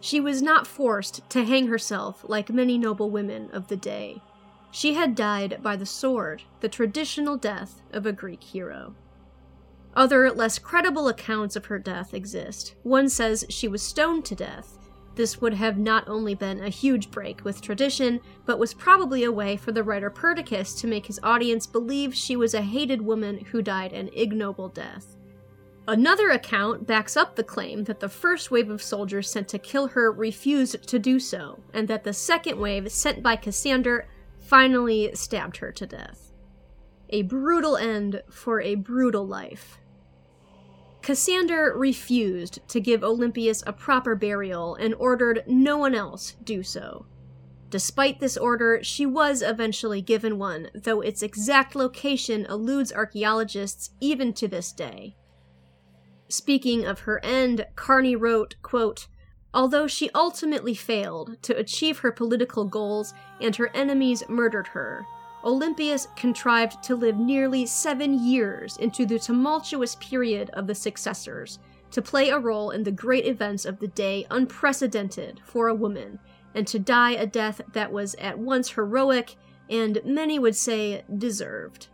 She 0.00 0.20
was 0.20 0.42
not 0.42 0.66
forced 0.66 1.28
to 1.30 1.44
hang 1.44 1.66
herself 1.66 2.24
like 2.28 2.50
many 2.50 2.78
noble 2.78 3.10
women 3.10 3.50
of 3.52 3.68
the 3.68 3.76
day. 3.76 4.22
She 4.70 4.94
had 4.94 5.14
died 5.14 5.58
by 5.62 5.76
the 5.76 5.86
sword, 5.86 6.42
the 6.60 6.68
traditional 6.68 7.36
death 7.36 7.80
of 7.92 8.06
a 8.06 8.12
Greek 8.12 8.42
hero. 8.42 8.94
Other, 9.96 10.30
less 10.30 10.58
credible 10.58 11.08
accounts 11.08 11.56
of 11.56 11.66
her 11.66 11.78
death 11.78 12.14
exist. 12.14 12.74
One 12.82 13.08
says 13.08 13.44
she 13.48 13.68
was 13.68 13.82
stoned 13.82 14.24
to 14.26 14.34
death, 14.34 14.78
this 15.14 15.40
would 15.40 15.54
have 15.54 15.78
not 15.78 16.08
only 16.08 16.34
been 16.34 16.60
a 16.60 16.68
huge 16.68 17.10
break 17.10 17.44
with 17.44 17.60
tradition, 17.60 18.20
but 18.46 18.58
was 18.58 18.74
probably 18.74 19.24
a 19.24 19.32
way 19.32 19.56
for 19.56 19.70
the 19.70 19.84
writer 19.84 20.10
Perdiccas 20.10 20.74
to 20.80 20.86
make 20.86 21.06
his 21.06 21.20
audience 21.22 21.66
believe 21.66 22.14
she 22.14 22.34
was 22.34 22.54
a 22.54 22.62
hated 22.62 23.00
woman 23.00 23.44
who 23.46 23.62
died 23.62 23.92
an 23.92 24.10
ignoble 24.12 24.68
death. 24.68 25.16
Another 25.86 26.30
account 26.30 26.86
backs 26.86 27.16
up 27.16 27.36
the 27.36 27.44
claim 27.44 27.84
that 27.84 28.00
the 28.00 28.08
first 28.08 28.50
wave 28.50 28.70
of 28.70 28.82
soldiers 28.82 29.30
sent 29.30 29.48
to 29.48 29.58
kill 29.58 29.88
her 29.88 30.10
refused 30.10 30.82
to 30.88 30.98
do 30.98 31.20
so, 31.20 31.60
and 31.72 31.86
that 31.88 32.04
the 32.04 32.12
second 32.12 32.58
wave, 32.58 32.90
sent 32.90 33.22
by 33.22 33.36
Cassander, 33.36 34.08
finally 34.38 35.14
stabbed 35.14 35.58
her 35.58 35.70
to 35.72 35.86
death. 35.86 36.32
A 37.10 37.22
brutal 37.22 37.76
end 37.76 38.22
for 38.30 38.60
a 38.60 38.74
brutal 38.74 39.26
life. 39.26 39.78
Cassander 41.04 41.74
refused 41.76 42.66
to 42.66 42.80
give 42.80 43.04
Olympias 43.04 43.62
a 43.66 43.74
proper 43.74 44.14
burial 44.14 44.74
and 44.76 44.94
ordered 44.94 45.44
no 45.46 45.76
one 45.76 45.94
else 45.94 46.34
do 46.42 46.62
so. 46.62 47.04
Despite 47.68 48.20
this 48.20 48.38
order, 48.38 48.82
she 48.82 49.04
was 49.04 49.42
eventually 49.42 50.00
given 50.00 50.38
one, 50.38 50.70
though 50.74 51.02
its 51.02 51.22
exact 51.22 51.76
location 51.76 52.46
eludes 52.46 52.90
archaeologists 52.90 53.90
even 54.00 54.32
to 54.32 54.48
this 54.48 54.72
day. 54.72 55.14
Speaking 56.30 56.86
of 56.86 57.00
her 57.00 57.22
end, 57.22 57.66
Carney 57.76 58.16
wrote, 58.16 58.54
quote, 58.62 59.06
Although 59.52 59.86
she 59.86 60.08
ultimately 60.14 60.74
failed 60.74 61.36
to 61.42 61.54
achieve 61.54 61.98
her 61.98 62.12
political 62.12 62.64
goals 62.64 63.12
and 63.42 63.54
her 63.56 63.68
enemies 63.74 64.26
murdered 64.26 64.68
her, 64.68 65.04
Olympias 65.44 66.08
contrived 66.16 66.82
to 66.82 66.96
live 66.96 67.18
nearly 67.18 67.66
seven 67.66 68.24
years 68.24 68.76
into 68.78 69.04
the 69.04 69.18
tumultuous 69.18 69.96
period 69.96 70.50
of 70.50 70.66
the 70.66 70.74
successors, 70.74 71.58
to 71.90 72.02
play 72.02 72.30
a 72.30 72.38
role 72.38 72.70
in 72.70 72.82
the 72.82 72.90
great 72.90 73.26
events 73.26 73.64
of 73.64 73.78
the 73.78 73.88
day 73.88 74.26
unprecedented 74.30 75.40
for 75.44 75.68
a 75.68 75.74
woman, 75.74 76.18
and 76.54 76.66
to 76.66 76.78
die 76.78 77.12
a 77.12 77.26
death 77.26 77.60
that 77.72 77.92
was 77.92 78.14
at 78.16 78.38
once 78.38 78.70
heroic 78.70 79.36
and, 79.70 80.00
many 80.04 80.38
would 80.38 80.56
say, 80.56 81.04
deserved. 81.18 81.88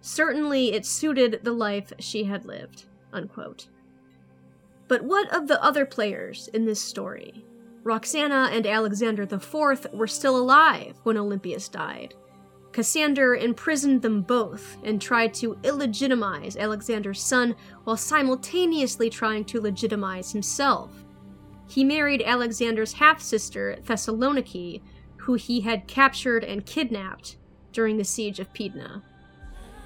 Certainly 0.00 0.72
it 0.72 0.86
suited 0.86 1.40
the 1.42 1.52
life 1.52 1.92
she 1.98 2.24
had 2.24 2.44
lived. 2.44 2.84
Unquote. 3.12 3.68
But 4.88 5.02
what 5.02 5.32
of 5.34 5.48
the 5.48 5.62
other 5.62 5.84
players 5.84 6.48
in 6.48 6.64
this 6.64 6.80
story? 6.80 7.44
Roxana 7.82 8.50
and 8.52 8.66
Alexander 8.66 9.22
IV 9.22 9.88
were 9.92 10.06
still 10.06 10.36
alive 10.36 10.98
when 11.02 11.16
Olympias 11.16 11.68
died. 11.68 12.14
Cassander 12.76 13.34
imprisoned 13.34 14.02
them 14.02 14.20
both 14.20 14.76
and 14.84 15.00
tried 15.00 15.32
to 15.32 15.54
illegitimize 15.62 16.58
Alexander's 16.58 17.22
son 17.22 17.56
while 17.84 17.96
simultaneously 17.96 19.08
trying 19.08 19.46
to 19.46 19.62
legitimize 19.62 20.32
himself. 20.32 20.90
He 21.66 21.84
married 21.84 22.20
Alexander's 22.20 22.92
half 22.92 23.22
sister, 23.22 23.78
Thessaloniki, 23.82 24.82
who 25.16 25.32
he 25.36 25.62
had 25.62 25.88
captured 25.88 26.44
and 26.44 26.66
kidnapped 26.66 27.38
during 27.72 27.96
the 27.96 28.04
siege 28.04 28.40
of 28.40 28.52
Pydna. 28.52 29.00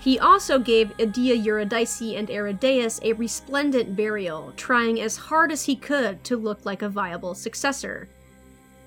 He 0.01 0.19
also 0.19 0.59
gave 0.59 0.97
Edea 0.99 1.41
Eurydice 1.45 2.17
and 2.17 2.29
Aridaeus 2.29 2.99
a 3.05 3.13
resplendent 3.13 3.95
burial, 3.95 4.53
trying 4.57 5.01
as 5.01 5.17
hard 5.17 5.53
as 5.53 5.67
he 5.67 5.77
could 5.77 6.25
to 6.25 6.37
look 6.37 6.65
like 6.65 6.83
a 6.83 6.89
viable 6.89 7.37
successor. 7.37 8.09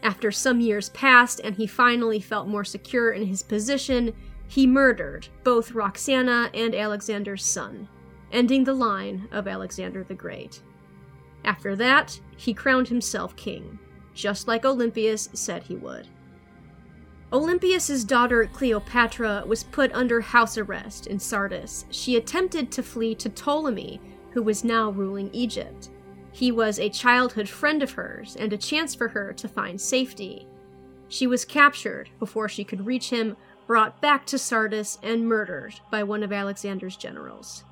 After 0.03 0.31
some 0.31 0.59
years 0.59 0.89
passed 0.89 1.39
and 1.43 1.55
he 1.55 1.65
finally 1.65 2.19
felt 2.19 2.49
more 2.49 2.65
secure 2.65 3.11
in 3.11 3.25
his 3.25 3.41
position, 3.41 4.13
he 4.47 4.67
murdered 4.67 5.29
both 5.45 5.71
Roxana 5.71 6.51
and 6.53 6.75
Alexander's 6.75 7.45
son, 7.45 7.87
ending 8.29 8.65
the 8.65 8.73
line 8.73 9.29
of 9.31 9.47
Alexander 9.47 10.03
the 10.03 10.13
Great. 10.13 10.61
After 11.45 11.75
that, 11.77 12.19
he 12.35 12.53
crowned 12.53 12.89
himself 12.89 13.35
king, 13.37 13.79
just 14.13 14.45
like 14.45 14.65
Olympias 14.65 15.29
said 15.33 15.63
he 15.63 15.75
would. 15.75 16.09
Olympias's 17.31 18.03
daughter 18.03 18.47
Cleopatra 18.51 19.43
was 19.47 19.63
put 19.63 19.91
under 19.93 20.19
house 20.19 20.57
arrest 20.57 21.07
in 21.07 21.17
Sardis. 21.17 21.85
She 21.89 22.17
attempted 22.17 22.71
to 22.73 22.83
flee 22.83 23.15
to 23.15 23.29
Ptolemy, 23.29 24.01
who 24.31 24.43
was 24.43 24.65
now 24.65 24.91
ruling 24.91 25.29
Egypt. 25.33 25.89
He 26.33 26.51
was 26.51 26.79
a 26.79 26.89
childhood 26.89 27.47
friend 27.47 27.83
of 27.83 27.91
hers 27.91 28.35
and 28.35 28.51
a 28.51 28.57
chance 28.57 28.95
for 28.95 29.09
her 29.09 29.33
to 29.33 29.47
find 29.47 29.79
safety. 29.79 30.47
She 31.07 31.27
was 31.27 31.45
captured 31.45 32.09
before 32.17 32.49
she 32.49 32.63
could 32.63 32.87
reach 32.87 33.11
him, 33.11 33.37
brought 33.67 34.01
back 34.01 34.25
to 34.25 34.39
Sardis, 34.39 34.97
and 35.03 35.27
murdered 35.27 35.75
by 35.91 36.01
one 36.01 36.23
of 36.23 36.33
Alexander's 36.33 36.97
generals. 36.97 37.63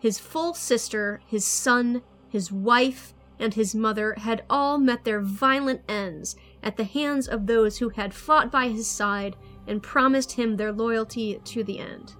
His 0.00 0.18
full 0.18 0.52
sister, 0.52 1.22
his 1.26 1.46
son, 1.46 2.02
his 2.28 2.52
wife, 2.52 3.14
and 3.38 3.54
his 3.54 3.74
mother 3.74 4.14
had 4.18 4.44
all 4.50 4.76
met 4.78 5.04
their 5.04 5.20
violent 5.20 5.80
ends 5.88 6.36
at 6.62 6.76
the 6.76 6.84
hands 6.84 7.26
of 7.26 7.46
those 7.46 7.78
who 7.78 7.88
had 7.88 8.12
fought 8.12 8.52
by 8.52 8.68
his 8.68 8.86
side 8.86 9.34
and 9.66 9.82
promised 9.82 10.32
him 10.32 10.56
their 10.56 10.72
loyalty 10.72 11.40
to 11.44 11.64
the 11.64 11.78
end. 11.78 12.14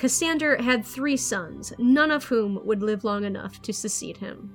Cassander 0.00 0.62
had 0.62 0.86
three 0.86 1.18
sons, 1.18 1.74
none 1.76 2.10
of 2.10 2.24
whom 2.24 2.58
would 2.64 2.82
live 2.82 3.04
long 3.04 3.22
enough 3.22 3.60
to 3.60 3.70
succeed 3.70 4.16
him. 4.16 4.50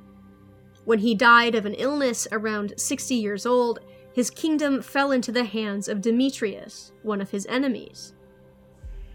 When 0.85 0.97
he 0.97 1.13
died 1.13 1.53
of 1.53 1.67
an 1.67 1.75
illness 1.75 2.27
around 2.31 2.73
60 2.77 3.13
years 3.13 3.45
old, 3.45 3.77
his 4.11 4.31
kingdom 4.31 4.81
fell 4.81 5.11
into 5.11 5.31
the 5.31 5.43
hands 5.43 5.87
of 5.87 6.01
Demetrius, 6.01 6.93
one 7.03 7.21
of 7.21 7.29
his 7.29 7.45
enemies. 7.45 8.15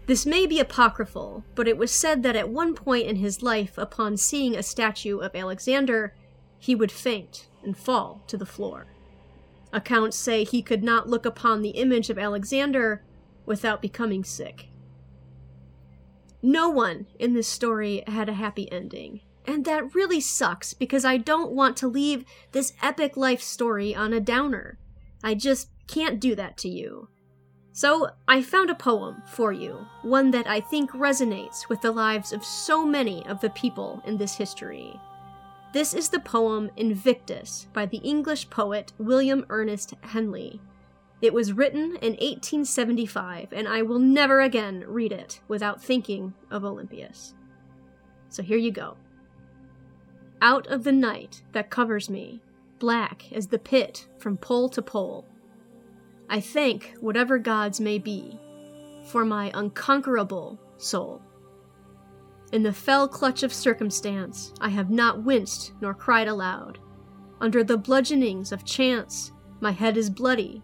This 0.05 0.25
may 0.25 0.47
be 0.47 0.61
apocryphal, 0.61 1.43
but 1.53 1.67
it 1.67 1.77
was 1.77 1.91
said 1.91 2.23
that 2.23 2.37
at 2.37 2.47
one 2.47 2.75
point 2.75 3.07
in 3.07 3.17
his 3.17 3.43
life, 3.43 3.77
upon 3.77 4.15
seeing 4.15 4.55
a 4.55 4.63
statue 4.63 5.17
of 5.17 5.35
Alexander, 5.35 6.15
he 6.57 6.75
would 6.75 6.93
faint 6.93 7.49
and 7.61 7.75
fall 7.75 8.23
to 8.27 8.37
the 8.37 8.45
floor. 8.45 8.87
Accounts 9.73 10.15
say 10.15 10.45
he 10.45 10.61
could 10.61 10.81
not 10.81 11.09
look 11.09 11.25
upon 11.25 11.61
the 11.61 11.71
image 11.71 12.09
of 12.09 12.17
Alexander 12.17 13.03
without 13.45 13.81
becoming 13.81 14.23
sick. 14.23 14.70
No 16.41 16.69
one 16.69 17.05
in 17.19 17.33
this 17.33 17.47
story 17.47 18.03
had 18.07 18.27
a 18.27 18.33
happy 18.33 18.71
ending, 18.71 19.21
and 19.45 19.65
that 19.65 19.93
really 19.93 20.19
sucks 20.19 20.73
because 20.73 21.05
I 21.05 21.17
don't 21.17 21.51
want 21.51 21.77
to 21.77 21.87
leave 21.87 22.25
this 22.51 22.73
epic 22.81 23.15
life 23.15 23.41
story 23.41 23.93
on 23.95 24.13
a 24.13 24.19
downer. 24.19 24.79
I 25.23 25.35
just 25.35 25.69
can't 25.87 26.19
do 26.19 26.35
that 26.35 26.57
to 26.57 26.69
you. 26.69 27.09
So, 27.73 28.09
I 28.27 28.41
found 28.41 28.69
a 28.69 28.75
poem 28.75 29.23
for 29.27 29.53
you, 29.53 29.85
one 30.01 30.31
that 30.31 30.45
I 30.47 30.59
think 30.59 30.91
resonates 30.91 31.69
with 31.69 31.81
the 31.81 31.91
lives 31.91 32.33
of 32.33 32.43
so 32.43 32.85
many 32.85 33.25
of 33.27 33.39
the 33.39 33.49
people 33.51 34.01
in 34.05 34.17
this 34.17 34.35
history. 34.35 34.99
This 35.73 35.93
is 35.93 36.09
the 36.09 36.19
poem 36.19 36.69
Invictus 36.75 37.67
by 37.71 37.85
the 37.85 37.99
English 37.99 38.49
poet 38.49 38.91
William 38.97 39.45
Ernest 39.49 39.93
Henley. 40.01 40.59
It 41.21 41.33
was 41.33 41.53
written 41.53 41.97
in 42.01 42.13
1875, 42.13 43.53
and 43.53 43.67
I 43.67 43.83
will 43.83 43.99
never 43.99 44.41
again 44.41 44.83
read 44.87 45.11
it 45.11 45.39
without 45.47 45.81
thinking 45.81 46.33
of 46.49 46.65
Olympias. 46.65 47.35
So 48.29 48.41
here 48.41 48.57
you 48.57 48.71
go. 48.71 48.97
Out 50.41 50.65
of 50.67 50.83
the 50.83 50.91
night 50.91 51.43
that 51.51 51.69
covers 51.69 52.09
me, 52.09 52.41
black 52.79 53.31
as 53.31 53.47
the 53.47 53.59
pit 53.59 54.07
from 54.17 54.37
pole 54.37 54.67
to 54.69 54.81
pole, 54.81 55.27
I 56.27 56.39
thank 56.39 56.95
whatever 56.99 57.37
gods 57.37 57.79
may 57.79 57.99
be 57.99 58.39
for 59.05 59.23
my 59.23 59.51
unconquerable 59.53 60.59
soul. 60.77 61.21
In 62.51 62.63
the 62.63 62.73
fell 62.73 63.07
clutch 63.07 63.43
of 63.43 63.53
circumstance, 63.53 64.53
I 64.59 64.69
have 64.69 64.89
not 64.89 65.23
winced 65.23 65.73
nor 65.81 65.93
cried 65.93 66.27
aloud. 66.27 66.79
Under 67.39 67.63
the 67.63 67.77
bludgeonings 67.77 68.51
of 68.51 68.65
chance, 68.65 69.31
my 69.59 69.71
head 69.71 69.97
is 69.97 70.09
bloody, 70.09 70.63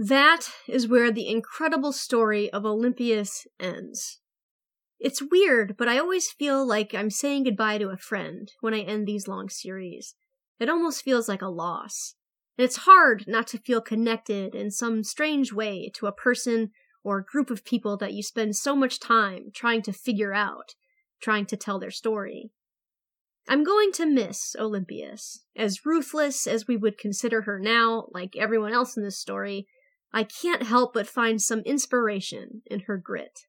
That 0.00 0.42
is 0.68 0.86
where 0.86 1.10
the 1.10 1.26
incredible 1.26 1.92
story 1.92 2.48
of 2.52 2.64
Olympias 2.64 3.48
ends. 3.58 4.20
It's 5.00 5.20
weird, 5.20 5.76
but 5.76 5.88
I 5.88 5.98
always 5.98 6.30
feel 6.30 6.64
like 6.64 6.94
I'm 6.94 7.10
saying 7.10 7.44
goodbye 7.44 7.78
to 7.78 7.88
a 7.88 7.96
friend 7.96 8.48
when 8.60 8.74
I 8.74 8.82
end 8.82 9.08
these 9.08 9.26
long 9.26 9.48
series. 9.48 10.14
It 10.60 10.68
almost 10.68 11.02
feels 11.02 11.28
like 11.28 11.42
a 11.42 11.48
loss. 11.48 12.14
And 12.56 12.64
it's 12.64 12.84
hard 12.84 13.24
not 13.26 13.48
to 13.48 13.58
feel 13.58 13.80
connected 13.80 14.54
in 14.54 14.70
some 14.70 15.02
strange 15.02 15.52
way 15.52 15.90
to 15.96 16.06
a 16.06 16.12
person 16.12 16.70
or 17.02 17.20
group 17.20 17.50
of 17.50 17.64
people 17.64 17.96
that 17.96 18.12
you 18.12 18.22
spend 18.22 18.54
so 18.54 18.76
much 18.76 19.00
time 19.00 19.50
trying 19.52 19.82
to 19.82 19.92
figure 19.92 20.32
out, 20.32 20.76
trying 21.20 21.46
to 21.46 21.56
tell 21.56 21.80
their 21.80 21.90
story. 21.90 22.52
I'm 23.48 23.64
going 23.64 23.90
to 23.92 24.06
miss 24.06 24.54
Olympias. 24.56 25.40
As 25.56 25.84
ruthless 25.84 26.46
as 26.46 26.68
we 26.68 26.76
would 26.76 26.98
consider 26.98 27.42
her 27.42 27.58
now, 27.58 28.06
like 28.12 28.36
everyone 28.36 28.72
else 28.72 28.96
in 28.96 29.02
this 29.02 29.18
story, 29.18 29.66
I 30.12 30.24
can't 30.24 30.62
help 30.62 30.94
but 30.94 31.06
find 31.06 31.40
some 31.40 31.60
inspiration 31.60 32.62
in 32.66 32.80
her 32.80 32.96
grit 32.96 33.46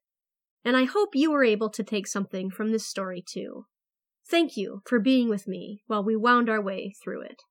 and 0.64 0.76
I 0.76 0.84
hope 0.84 1.10
you 1.14 1.30
were 1.30 1.44
able 1.44 1.70
to 1.70 1.82
take 1.82 2.06
something 2.06 2.50
from 2.50 2.70
this 2.70 2.86
story 2.86 3.24
too. 3.26 3.66
Thank 4.28 4.56
you 4.56 4.82
for 4.86 5.00
being 5.00 5.28
with 5.28 5.48
me 5.48 5.82
while 5.86 6.04
we 6.04 6.16
wound 6.16 6.48
our 6.48 6.62
way 6.62 6.94
through 7.02 7.22
it. 7.22 7.42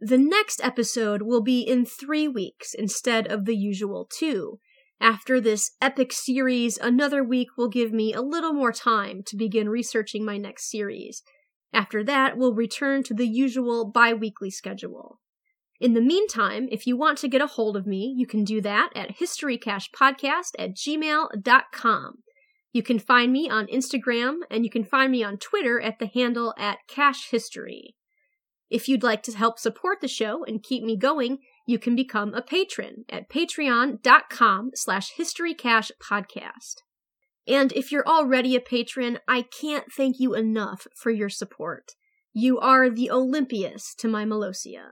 The 0.00 0.18
next 0.18 0.62
episode 0.62 1.22
will 1.22 1.42
be 1.42 1.60
in 1.60 1.84
three 1.84 2.28
weeks 2.28 2.74
instead 2.74 3.26
of 3.26 3.44
the 3.44 3.56
usual 3.56 4.08
two. 4.10 4.60
After 5.00 5.40
this 5.40 5.72
epic 5.80 6.12
series, 6.12 6.78
another 6.78 7.22
week 7.22 7.48
will 7.58 7.68
give 7.68 7.92
me 7.92 8.14
a 8.14 8.22
little 8.22 8.52
more 8.52 8.72
time 8.72 9.22
to 9.26 9.36
begin 9.36 9.68
researching 9.68 10.24
my 10.24 10.38
next 10.38 10.70
series. 10.70 11.22
After 11.72 12.04
that, 12.04 12.38
we'll 12.38 12.54
return 12.54 13.02
to 13.04 13.14
the 13.14 13.26
usual 13.26 13.90
bi 13.90 14.14
weekly 14.14 14.50
schedule. 14.50 15.20
In 15.80 15.94
the 15.94 16.00
meantime, 16.00 16.68
if 16.70 16.86
you 16.86 16.96
want 16.96 17.18
to 17.18 17.28
get 17.28 17.42
a 17.42 17.46
hold 17.46 17.76
of 17.76 17.86
me, 17.86 18.14
you 18.16 18.26
can 18.26 18.44
do 18.44 18.60
that 18.62 18.90
at 18.94 19.18
historycashpodcast 19.18 20.52
at 20.58 20.74
gmail.com. 20.74 22.18
You 22.72 22.82
can 22.82 22.98
find 22.98 23.32
me 23.32 23.48
on 23.48 23.66
Instagram 23.66 24.40
and 24.50 24.64
you 24.64 24.70
can 24.70 24.84
find 24.84 25.12
me 25.12 25.22
on 25.22 25.38
Twitter 25.38 25.80
at 25.80 25.98
the 25.98 26.06
handle 26.06 26.54
at 26.58 26.78
Cash 26.88 27.30
History. 27.30 27.94
If 28.68 28.88
you'd 28.88 29.02
like 29.02 29.22
to 29.24 29.36
help 29.36 29.58
support 29.58 30.00
the 30.00 30.08
show 30.08 30.44
and 30.44 30.62
keep 30.62 30.82
me 30.82 30.96
going, 30.96 31.38
you 31.66 31.78
can 31.78 31.94
become 31.94 32.34
a 32.34 32.42
patron 32.42 33.04
at 33.08 33.28
patreon.com 33.28 34.70
slash 34.74 35.12
historycashpodcast. 35.18 36.74
And 37.48 37.72
if 37.72 37.92
you're 37.92 38.06
already 38.06 38.56
a 38.56 38.60
patron, 38.60 39.20
I 39.28 39.42
can't 39.42 39.92
thank 39.92 40.16
you 40.18 40.34
enough 40.34 40.86
for 40.96 41.10
your 41.10 41.28
support. 41.28 41.92
You 42.32 42.58
are 42.58 42.90
the 42.90 43.10
Olympias 43.10 43.94
to 43.98 44.08
my 44.08 44.24
Molossia. 44.24 44.90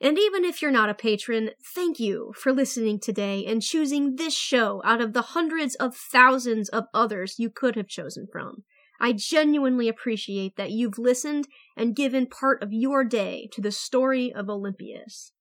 And 0.00 0.18
even 0.18 0.44
if 0.44 0.62
you're 0.62 0.70
not 0.70 0.88
a 0.88 0.94
patron, 0.94 1.50
thank 1.74 2.00
you 2.00 2.32
for 2.34 2.52
listening 2.52 3.00
today 3.00 3.44
and 3.44 3.60
choosing 3.60 4.16
this 4.16 4.34
show 4.34 4.80
out 4.84 5.02
of 5.02 5.12
the 5.12 5.22
hundreds 5.22 5.74
of 5.74 5.94
thousands 5.94 6.70
of 6.70 6.84
others 6.94 7.38
you 7.38 7.50
could 7.50 7.76
have 7.76 7.86
chosen 7.86 8.26
from. 8.32 8.64
I 8.98 9.12
genuinely 9.12 9.88
appreciate 9.88 10.56
that 10.56 10.70
you've 10.70 10.98
listened 10.98 11.48
and 11.76 11.96
given 11.96 12.26
part 12.26 12.62
of 12.62 12.72
your 12.72 13.04
day 13.04 13.48
to 13.52 13.60
the 13.60 13.72
story 13.72 14.32
of 14.32 14.48
Olympias. 14.48 15.32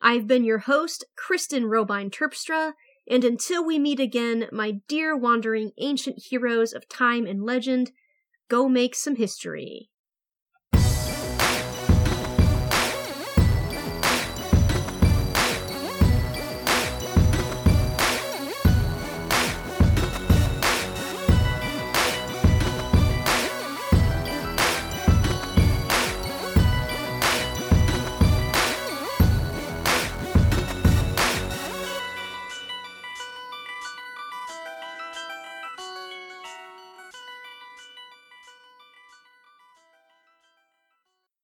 I've 0.00 0.26
been 0.26 0.44
your 0.44 0.58
host, 0.58 1.04
Kristen 1.16 1.66
Robine 1.66 2.10
Terpstra, 2.10 2.72
and 3.08 3.24
until 3.24 3.64
we 3.64 3.78
meet 3.78 4.00
again, 4.00 4.48
my 4.52 4.80
dear 4.86 5.16
wandering 5.16 5.72
ancient 5.78 6.22
heroes 6.30 6.72
of 6.72 6.88
time 6.88 7.26
and 7.26 7.42
legend, 7.42 7.92
go 8.48 8.68
make 8.68 8.94
some 8.94 9.16
history. 9.16 9.90